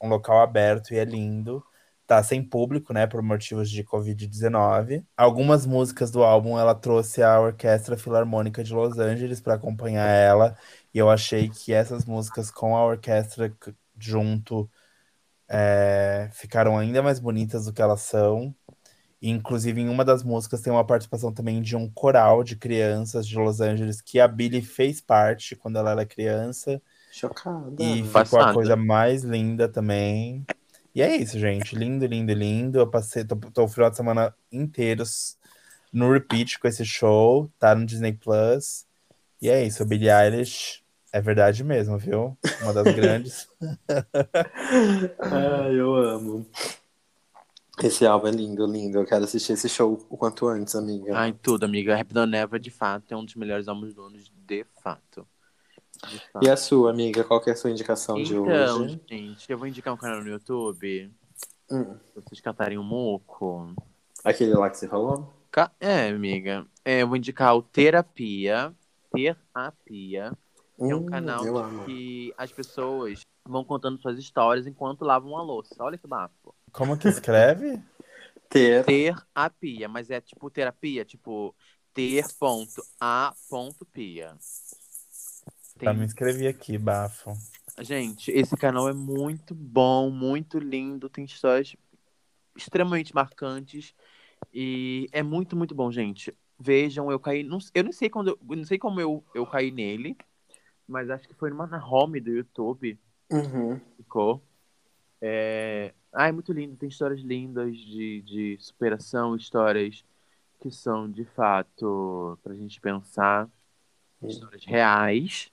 [0.00, 1.64] um local aberto e é lindo.
[2.06, 5.04] Tá sem público, né, por motivos de Covid-19.
[5.16, 10.56] Algumas músicas do álbum ela trouxe a Orquestra Filarmônica de Los Angeles para acompanhar ela.
[10.94, 13.52] E eu achei que essas músicas com a orquestra
[13.98, 14.70] junto
[15.48, 18.54] é, ficaram ainda mais bonitas do que elas são.
[19.20, 23.26] E, inclusive, em uma das músicas tem uma participação também de um coral de crianças
[23.26, 26.80] de Los Angeles que a Billie fez parte quando ela era criança.
[27.10, 27.82] Chocada.
[27.82, 28.50] E ficou Passada.
[28.50, 30.44] a coisa mais linda também.
[30.96, 31.76] E é isso, gente.
[31.76, 32.78] Lindo, lindo, lindo.
[32.78, 35.36] Eu passei, tô, tô o final de semana inteiros
[35.92, 37.52] no repeat com esse show.
[37.58, 38.86] Tá no Disney Plus.
[39.42, 40.82] E é isso, Billie Eilish
[41.12, 42.38] é verdade mesmo, viu?
[42.62, 43.46] Uma das grandes.
[45.20, 46.46] Ai, eu amo.
[47.82, 48.96] Esse álbum é lindo, lindo.
[48.96, 51.14] Eu quero assistir esse show o quanto antes, amiga.
[51.14, 51.94] Ai, tudo, amiga.
[51.94, 54.16] Rap da Never, de fato, é um dos melhores álbuns do ano,
[54.46, 55.28] de fato.
[56.08, 56.20] De.
[56.42, 57.24] E a sua, amiga?
[57.24, 59.00] Qual que é a sua indicação de Então, hoje?
[59.08, 61.12] gente, eu vou indicar um canal no YouTube.
[61.70, 63.74] Hum, Pra vocês cantarem um moco.
[64.24, 65.32] aquele lá que você falou?
[65.80, 66.66] É, amiga.
[66.84, 68.74] É, eu vou indicar o Terapia.
[69.12, 70.32] Terapia.
[70.78, 71.42] É um Hum, canal
[71.86, 75.74] que as pessoas vão contando suas histórias enquanto lavam a louça.
[75.80, 76.54] Olha que bafo.
[76.72, 77.82] Como que escreve?
[78.48, 78.84] Ter.
[78.84, 81.54] Terapia, mas é tipo terapia, tipo
[81.92, 82.22] ter
[85.78, 87.32] Tá, me inscrevi aqui, bafo.
[87.80, 91.76] Gente, esse canal é muito bom, muito lindo, tem histórias
[92.56, 93.94] extremamente marcantes
[94.52, 96.34] e é muito, muito bom, gente.
[96.58, 99.46] Vejam, eu caí, não, eu não sei quando, eu, eu não sei como eu, eu
[99.46, 100.16] caí nele,
[100.88, 102.98] mas acho que foi numa na home do YouTube
[103.30, 103.80] Uhum.
[103.96, 104.42] ficou.
[105.20, 105.92] É...
[106.12, 110.04] Ah, é muito lindo, tem histórias lindas de, de superação, histórias
[110.60, 113.48] que são de fato pra gente pensar,
[114.22, 115.52] histórias reais.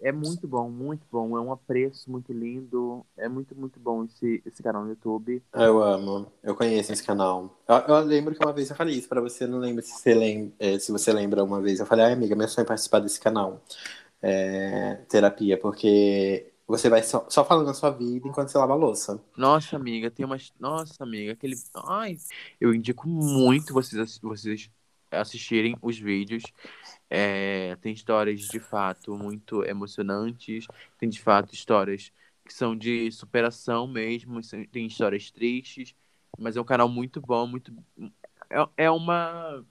[0.00, 1.36] É muito bom, muito bom.
[1.36, 3.04] É um apreço muito lindo.
[3.16, 5.42] É muito, muito bom esse, esse canal no YouTube.
[5.54, 6.30] Eu amo.
[6.42, 7.56] Eu conheço esse canal.
[7.66, 10.14] Eu, eu lembro que uma vez eu falei isso pra você, não lembro se você,
[10.14, 11.80] lem eh, se você lembra uma vez.
[11.80, 13.62] Eu falei, ai, amiga, meu sonho é participar desse canal.
[14.22, 18.76] É, terapia, porque você vai só, só falando a sua vida enquanto você lava a
[18.76, 19.22] louça.
[19.36, 20.52] Nossa, amiga, tem umas.
[20.58, 21.54] Nossa, amiga, aquele.
[21.86, 22.16] Ai,
[22.60, 24.70] eu indico muito vocês, vocês
[25.10, 26.42] assistirem os vídeos.
[27.08, 30.66] É, tem histórias de fato muito emocionantes,
[30.98, 32.12] tem de fato histórias
[32.44, 35.94] que são de superação mesmo, tem histórias tristes,
[36.38, 37.72] mas é um canal muito bom, muito.
[38.50, 39.64] É, é uma.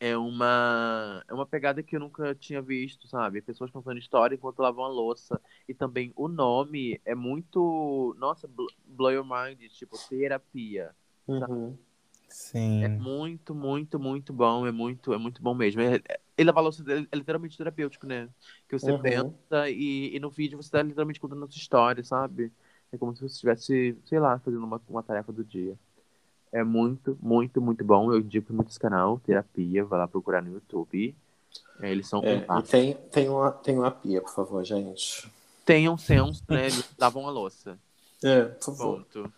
[0.00, 3.40] é uma é uma pegada que eu nunca tinha visto, sabe?
[3.40, 5.40] Pessoas contando história enquanto lavam a louça.
[5.68, 10.94] E também o nome é muito, nossa, bl- blow your mind, tipo terapia.
[11.26, 11.76] Uhum.
[12.34, 12.82] Sim.
[12.82, 15.80] É muito, muito, muito bom, é muito, é muito bom mesmo.
[15.80, 18.28] É, é, e lavar a louça é é literalmente terapêutico, né?
[18.68, 18.98] Que você Uhum.
[18.98, 22.50] pensa e, e no vídeo você tá literalmente contando a sua história, sabe?
[22.90, 25.78] É como se você estivesse, sei lá, fazendo uma, uma tarefa do dia.
[26.50, 28.12] É muito, muito, muito bom.
[28.12, 29.84] Eu indico muito esse canal, Terapia.
[29.84, 31.14] Vai lá procurar no YouTube.
[31.80, 35.28] É, eles são É, tem, tem, uma, tem uma pia, por favor, gente.
[35.64, 36.66] Tenham senso, né?
[36.66, 37.78] Eles lavam a louça.
[38.24, 39.04] É, por favor.
[39.12, 39.32] Ponto.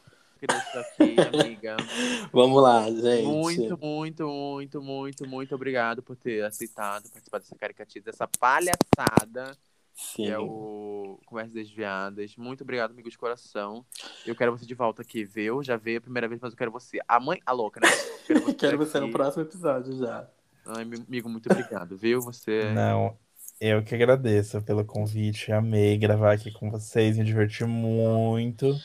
[0.45, 1.77] Estar aqui, amiga.
[2.33, 3.27] Vamos lá, gente.
[3.27, 9.57] Muito, muito, muito, muito, muito obrigado por ter aceitado participar dessa caricatura, dessa palhaçada
[9.97, 10.25] Sim.
[10.25, 12.37] que é o Conversas Desviadas.
[12.37, 13.85] Muito obrigado, amigo de coração.
[14.27, 15.63] Eu quero você de volta aqui, viu?
[15.63, 16.99] Já veio a primeira vez, mas eu quero você.
[17.09, 17.89] A mãe, a louca, né?
[18.29, 20.29] Eu Quero você, Quero você no próximo episódio já.
[20.67, 22.21] Ai, amigo, muito obrigado, viu?
[22.21, 22.71] Você.
[22.75, 23.17] Não,
[23.59, 25.51] eu que agradeço pelo convite.
[25.51, 28.77] Amei gravar aqui com vocês, me diverti muito.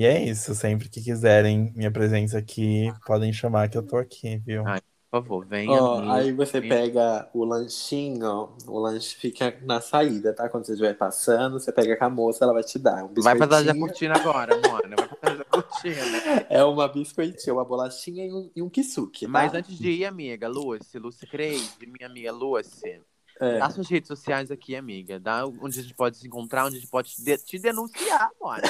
[0.00, 4.38] E é isso, sempre que quiserem minha presença aqui, podem chamar que eu tô aqui,
[4.38, 4.66] viu?
[4.66, 5.78] Ai, Por favor, venha.
[5.78, 6.10] Amigo.
[6.10, 10.48] aí você pega o lanchinho, o lanche fica na saída, tá?
[10.48, 13.36] Quando você estiver passando, você pega com a moça, ela vai te dar um Vai
[13.36, 14.96] pra trás da cortina agora, Mona.
[14.96, 16.00] Vai pra trás da cortina.
[16.48, 19.30] É uma biscoitinha, uma bolachinha e um, e um kisuke, tá?
[19.30, 23.02] Mas antes de ir, amiga, Lucy, Lucy Crazy, minha amiga Lucy,
[23.38, 23.58] É.
[23.58, 25.20] dá suas redes sociais aqui, amiga.
[25.20, 28.30] Dá onde a gente pode se encontrar, onde a gente pode te, de- te denunciar,
[28.40, 28.62] Mona.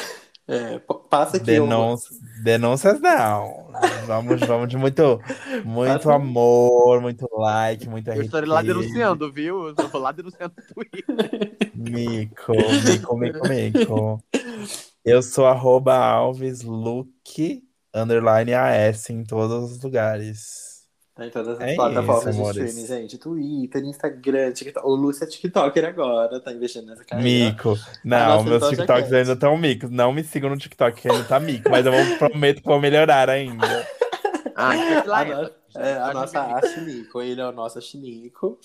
[0.53, 1.47] É, passa aqui.
[1.47, 2.11] Denúncia,
[2.43, 3.71] denúncias não.
[4.05, 5.21] Vamos, vamos de muito,
[5.65, 9.69] muito Passa- amor, muito like, muita Eu estarei lá denunciando, viu?
[9.69, 11.57] Eu vou lá denunciando no Twitter.
[11.73, 12.53] Mico,
[12.85, 14.25] mico, mico, mico.
[15.05, 17.63] Eu sou arroba Alves Luke,
[17.95, 20.70] underline AS em todos os lugares.
[21.15, 23.19] Tá em todas as É plataformas isso, de streaming, gente.
[23.19, 24.87] Twitter, Instagram, TikTok.
[24.87, 27.51] O Lúcio é TikToker agora, tá investindo nessa carreira.
[27.51, 27.77] Mico.
[28.05, 29.15] Não, nossa meus TikToks Cat.
[29.17, 29.91] ainda estão micos.
[29.91, 32.81] Não me sigam no TikTok, que ainda tá mico, mas eu vou, prometo que vou
[32.81, 33.87] melhorar ainda.
[34.55, 34.73] Ah,
[35.07, 35.35] lá A, é.
[35.35, 37.21] no- é, a nossa me- Ashinico.
[37.23, 38.59] Ele é o nosso Ashinico.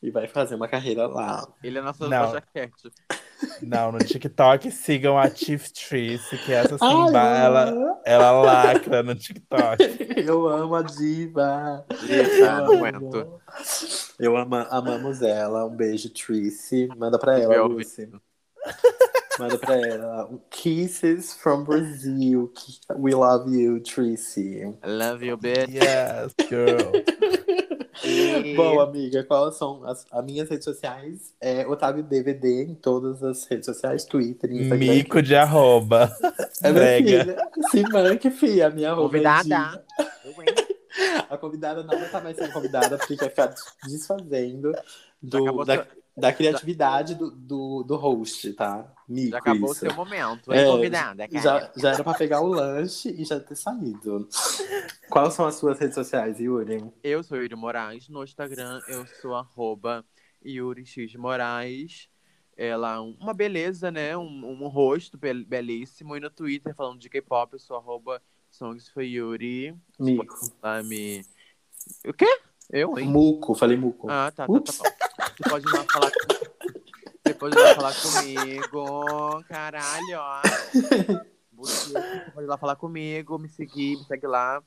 [0.00, 1.46] E vai fazer uma carreira lá.
[1.62, 2.32] Ele é nosso Não.
[3.62, 9.02] Não, no TikTok sigam a Chief Trice, que essa sim, Ai, ba- ela, ela lacra
[9.02, 9.78] no TikTok.
[10.26, 11.84] eu amo a diva.
[12.08, 12.72] Eita, Eu não amo.
[12.86, 13.40] aguento.
[14.18, 15.64] Eu ama, amamos ela.
[15.66, 16.88] Um beijo, Trice.
[16.96, 18.08] Manda pra ela, Lucy.
[19.38, 20.28] Manda pra ela.
[20.50, 22.52] Kisses from Brazil.
[22.96, 24.38] We love you, Trice.
[24.40, 25.68] I love you, bitch.
[25.70, 26.92] Yes, girl.
[28.56, 31.34] Bom, amiga, quais são as, as minhas redes sociais?
[31.40, 34.78] É Otávio DVD em todas as redes sociais, Twitter, Instagram.
[34.78, 36.10] Mico de arroba.
[36.62, 37.24] É minha Brega.
[37.24, 37.48] filha.
[37.70, 38.66] Se manque, filha.
[38.66, 39.84] A minha arroba é Convidada.
[41.30, 43.54] A convidada não vai estar mais sendo convidada porque quer ficar
[43.86, 44.72] desfazendo
[45.22, 45.86] Já acabou do, da, seu-
[46.18, 48.92] da criatividade do, do, do host, tá?
[49.08, 49.80] Mico, Já acabou o isso.
[49.80, 51.42] seu momento, É, convidada, cara?
[51.42, 54.28] Já, já era pra pegar o lanche e já ter saído.
[55.10, 56.84] Quais são as suas redes sociais, Yuri?
[57.02, 58.08] Eu sou Yuri Moraes.
[58.08, 60.04] No Instagram, eu sou arroba
[60.44, 62.08] Yuri X Moraes.
[62.56, 64.16] Ela, uma beleza, né?
[64.16, 66.16] Um, um rosto bel- belíssimo.
[66.16, 68.20] E no Twitter, falando de K-pop, eu sou arroba
[68.50, 69.74] Songs for Yuri.
[69.98, 70.34] Mico.
[70.62, 71.24] Lá me...
[72.06, 72.26] O quê?
[72.70, 73.06] Eu, hein?
[73.08, 74.08] Muco, falei muco.
[74.10, 75.17] Ah, tá, tá, tá bom.
[75.38, 76.48] Você pode ir lá falar comigo.
[77.24, 79.44] Você pode falar comigo.
[79.44, 80.42] Caralho, ó.
[81.52, 81.92] Você
[82.34, 84.60] pode ir lá falar comigo, me seguir, me segue lá.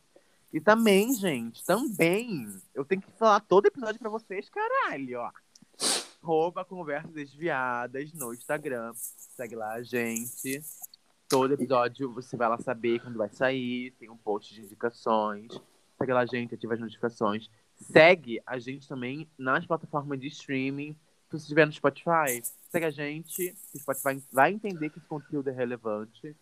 [0.54, 5.32] E também, gente, também, eu tenho que falar todo episódio pra vocês, caralho, ó.
[6.22, 8.94] Rouba Conversas Desviadas no Instagram.
[8.96, 10.62] Segue lá a gente.
[11.28, 13.92] Todo episódio você vai lá saber quando vai sair.
[14.00, 15.52] Tem um post de indicações.
[15.98, 17.50] Segue lá gente, ativa as notificações.
[17.82, 20.94] Segue a gente também nas plataformas de streaming.
[21.30, 23.56] Se você estiver no Spotify, segue a gente.
[23.74, 26.36] O Spotify vai entender que esse conteúdo é relevante.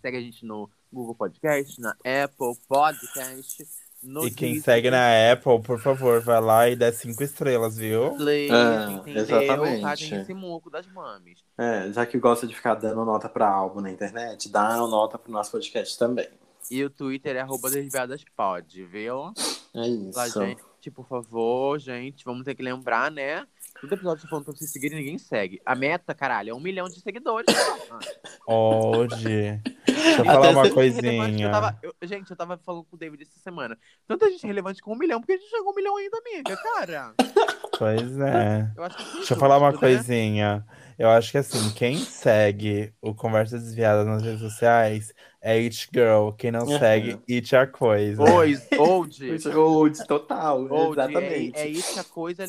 [0.00, 3.66] Segue a gente no Google Podcast, na Apple Podcast.
[4.02, 7.78] No E quem Deezer, segue na Apple, por favor, vai lá e dá cinco estrelas,
[7.78, 8.14] viu?
[8.16, 9.22] Play, Ah, entendeu?
[9.22, 10.14] exatamente.
[10.14, 11.42] Esse muco das mames.
[11.56, 15.32] É, já que gosta de ficar dando nota pra álbum na internet, dá nota pro
[15.32, 16.28] nosso podcast também.
[16.70, 19.32] E o Twitter é arroba desviadaspod, viu?
[19.74, 19.80] É
[20.14, 20.40] Lá, isso.
[20.44, 23.44] gente, por favor, gente, vamos ter que lembrar, né?
[23.80, 25.60] Todo episódio tá falando pra vocês seguirem, ninguém segue.
[25.66, 27.46] A meta, caralho, é um milhão de seguidores.
[28.46, 29.60] Hoje.
[29.84, 31.50] Deixa eu Até falar uma relevante, Eu coisinha.
[31.50, 33.76] tava, eu- gente, eu tava falando com o David essa semana.
[34.06, 36.56] Tanta gente relevante com um milhão, porque a gente chegou a um milhão ainda, amiga,
[36.56, 37.14] cara.
[37.78, 38.70] Pois é.
[38.76, 39.78] Eu acho que sim, Deixa eu falar uma né?
[39.78, 40.64] coisinha.
[40.98, 46.30] Eu acho que assim, quem segue o Conversa Desviada nas redes sociais é It Girl.
[46.30, 48.22] Quem não segue, It a Coisa.
[48.24, 49.48] Pois, old.
[49.56, 51.58] Old, total, Old, exatamente.
[51.58, 52.44] É, é isso que a coisa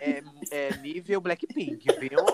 [0.00, 2.24] é, é nível Blackpink, viu?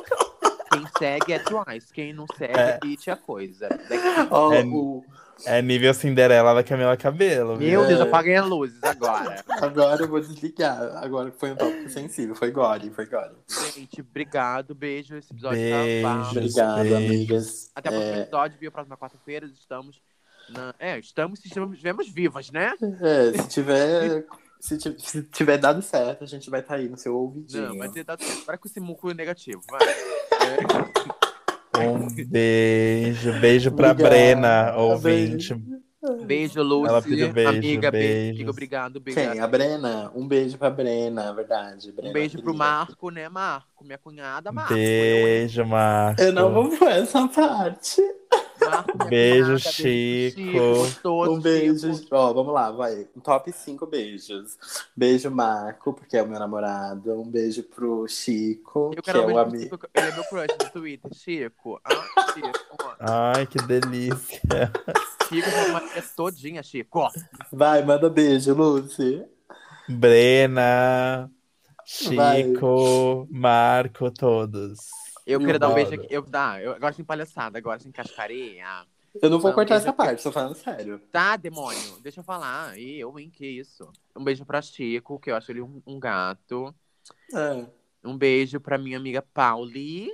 [0.73, 2.87] Quem segue é Twice, quem não segue é É.
[2.87, 3.69] It a coisa.
[3.69, 4.29] Blackpink.
[4.31, 5.05] Ó, É- o-
[5.47, 7.57] É nível Cinderela da Camila Cabelo.
[7.57, 7.69] viu?
[7.81, 8.03] Meu Deus, É.
[8.05, 9.45] apaguem as luzes agora.
[9.61, 10.81] agora eu vou desligar.
[11.03, 12.35] Agora que foi um tópico sensível.
[12.35, 13.33] Foi Gore, foi Gore.
[13.75, 15.17] Gente, obrigado, beijo.
[15.17, 16.07] Esse episódio Beijo.
[16.07, 16.31] tá.
[16.31, 16.97] Obrigado, beijo.
[16.97, 17.71] amigas.
[17.75, 18.73] Até o próximo É, episódio, viu?
[18.73, 20.01] Próxima quarta-feira, estamos.
[20.51, 20.75] Na...
[20.79, 22.73] É, estamos, se estamos, estivemos vivas, né?
[23.01, 24.25] é, se tiver.
[24.61, 27.71] Se se tiver dado certo, a gente vai estar aí no seu ouvidinho.
[27.71, 28.45] Não, vai ter dado certo.
[28.45, 29.83] Para com esse muco negativo, vai.
[29.89, 31.03] É,
[31.89, 33.33] Um beijo.
[33.41, 34.11] Beijo pra Obrigado.
[34.11, 35.55] Brena, ouvinte.
[36.27, 36.89] beijo, Lucy.
[36.89, 38.31] Ela pediu beijo, amiga, beijo.
[38.35, 39.13] Amiga, obrigado, Quem?
[39.13, 39.41] obrigado.
[39.41, 40.11] A Brena?
[40.15, 41.93] Um beijo pra Brena, é verdade.
[41.93, 42.59] Brena, Um beijo pro querida.
[42.65, 43.85] Marco, né, Marco?
[43.85, 44.75] Minha cunhada, Marco.
[44.75, 46.21] Beijo, Marco.
[46.23, 48.01] Eu não vou pôr essa parte.
[49.09, 50.37] Beijo, Chico.
[50.37, 51.95] Beijo, Chico, Um beijo.
[51.95, 52.15] Chico.
[52.17, 53.09] Ó, vamos lá, vai.
[53.17, 54.57] Um top 5 beijos.
[54.97, 57.21] Beijo, Marco, porque é o meu namorado.
[57.21, 59.65] Um beijo pro Chico, Eu que é um o amigo.
[59.75, 59.89] Chico.
[59.95, 61.81] Ele é meu crush no Twitter, Chico.
[61.85, 62.97] Ah, Chico.
[63.01, 64.41] Ai, que delícia.
[65.29, 65.49] Chico,
[65.97, 67.09] é todinha, Chico.
[67.53, 69.25] Vai, manda beijo, Lucy.
[69.89, 71.31] Brena,
[72.15, 72.45] Vai.
[72.45, 74.79] Chico, Marco, todos.
[75.33, 76.07] Eu E queria dar um beijo aqui.
[76.11, 78.87] Eu, dá, eu gosto de palhaçada, gosto de cascarinha.
[79.21, 80.99] Eu não vou cortar essa parte, tô falando sério.
[81.11, 82.79] Tá, demônio, deixa eu falar.
[82.79, 83.91] Ih, eu, hein, que isso.
[84.17, 86.75] Um beijo pra Chico, que eu acho ele um, um gato.
[87.35, 87.67] Ah,
[88.05, 90.11] Um beijo pra minha amiga Pauli,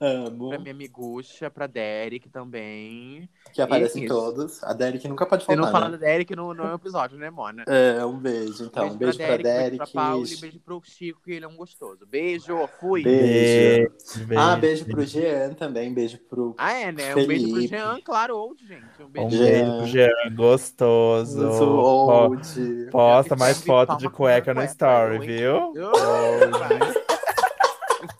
[0.00, 0.48] amo.
[0.50, 3.28] pra minha amigucha, pra Derek também.
[3.52, 4.14] Que aparece em Isso.
[4.14, 4.62] todos.
[4.62, 5.96] A Derek nunca pode Você não fala né?
[5.98, 7.64] da Derek no, no episódio, né, Mona?
[7.66, 8.88] É, um beijo, então.
[8.88, 9.42] Um beijo pra Derek.
[9.44, 12.06] beijo pra Pauli, beijo pro Chico, que ele é um gostoso.
[12.06, 13.02] Beijo, fui.
[13.02, 13.88] Beijo.
[14.26, 14.40] Beijo.
[14.40, 15.92] Ah, beijo pro Jean também.
[15.92, 16.54] Beijo pro.
[16.58, 17.12] Ah, é, né?
[17.14, 17.66] Um beijo pro Felipe.
[17.68, 18.84] Jean, claro, old, gente.
[19.00, 19.30] Um Um beijo.
[19.30, 19.38] Jean.
[19.46, 21.48] beijo pro Jean, gostoso.
[21.48, 22.88] Po- old.
[22.90, 25.72] Posta mais foto de cueca no story, viu?
[25.76, 27.07] Oh,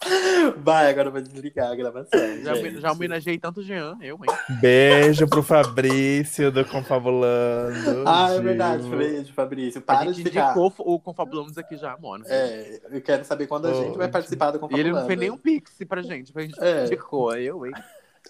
[0.09, 0.53] vai.
[0.59, 2.19] Vai, agora eu vou desligar a gravação.
[2.43, 2.81] Já, gente.
[2.81, 4.57] já homenageei tanto o Jean, eu, hein?
[4.61, 8.05] Beijo pro Fabrício do Confabulando.
[8.07, 8.89] Ah, é verdade.
[8.89, 9.79] Beijo, Fabrício.
[9.81, 10.47] A Para gente de ficar.
[10.57, 12.25] indicou o Confabulamos aqui já, Mona.
[12.29, 14.99] É, eu quero saber quando a Oh, gente vai participar do E ele Confabulando.
[15.01, 16.85] não fez nenhum pix pra gente, pra gente É.
[16.87, 17.73] indicou, eu, hein?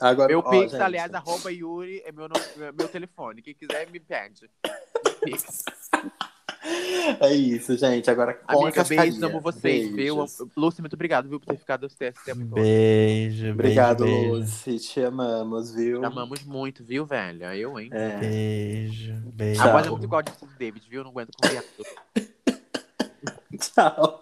[0.01, 3.43] Agora, Meu ó, pix, gente, aliás, arroba Yuri, é meu, nome- é meu telefone.
[3.43, 4.49] Quem quiser, me pede.
[5.25, 5.65] Pix.
[7.21, 8.11] É isso, gente.
[8.11, 10.27] Agora Amiga, beijos, amo vocês, viu?
[10.57, 12.55] Lúcia, muito obrigado, viu, por ter ficado esse tempo todo.
[12.55, 14.37] Beijo, Obrigado, beijo, beijo.
[14.37, 14.79] Lucy.
[14.79, 16.01] Te amamos, viu?
[16.01, 17.57] Te amamos muito, viu, velha?
[17.57, 17.89] Eu, hein?
[17.93, 18.19] É.
[18.19, 19.63] Beijo, beijo.
[19.63, 21.01] A voz é muito igual a de David, viu?
[21.01, 21.49] Eu não aguento com.
[23.59, 24.21] Tchau.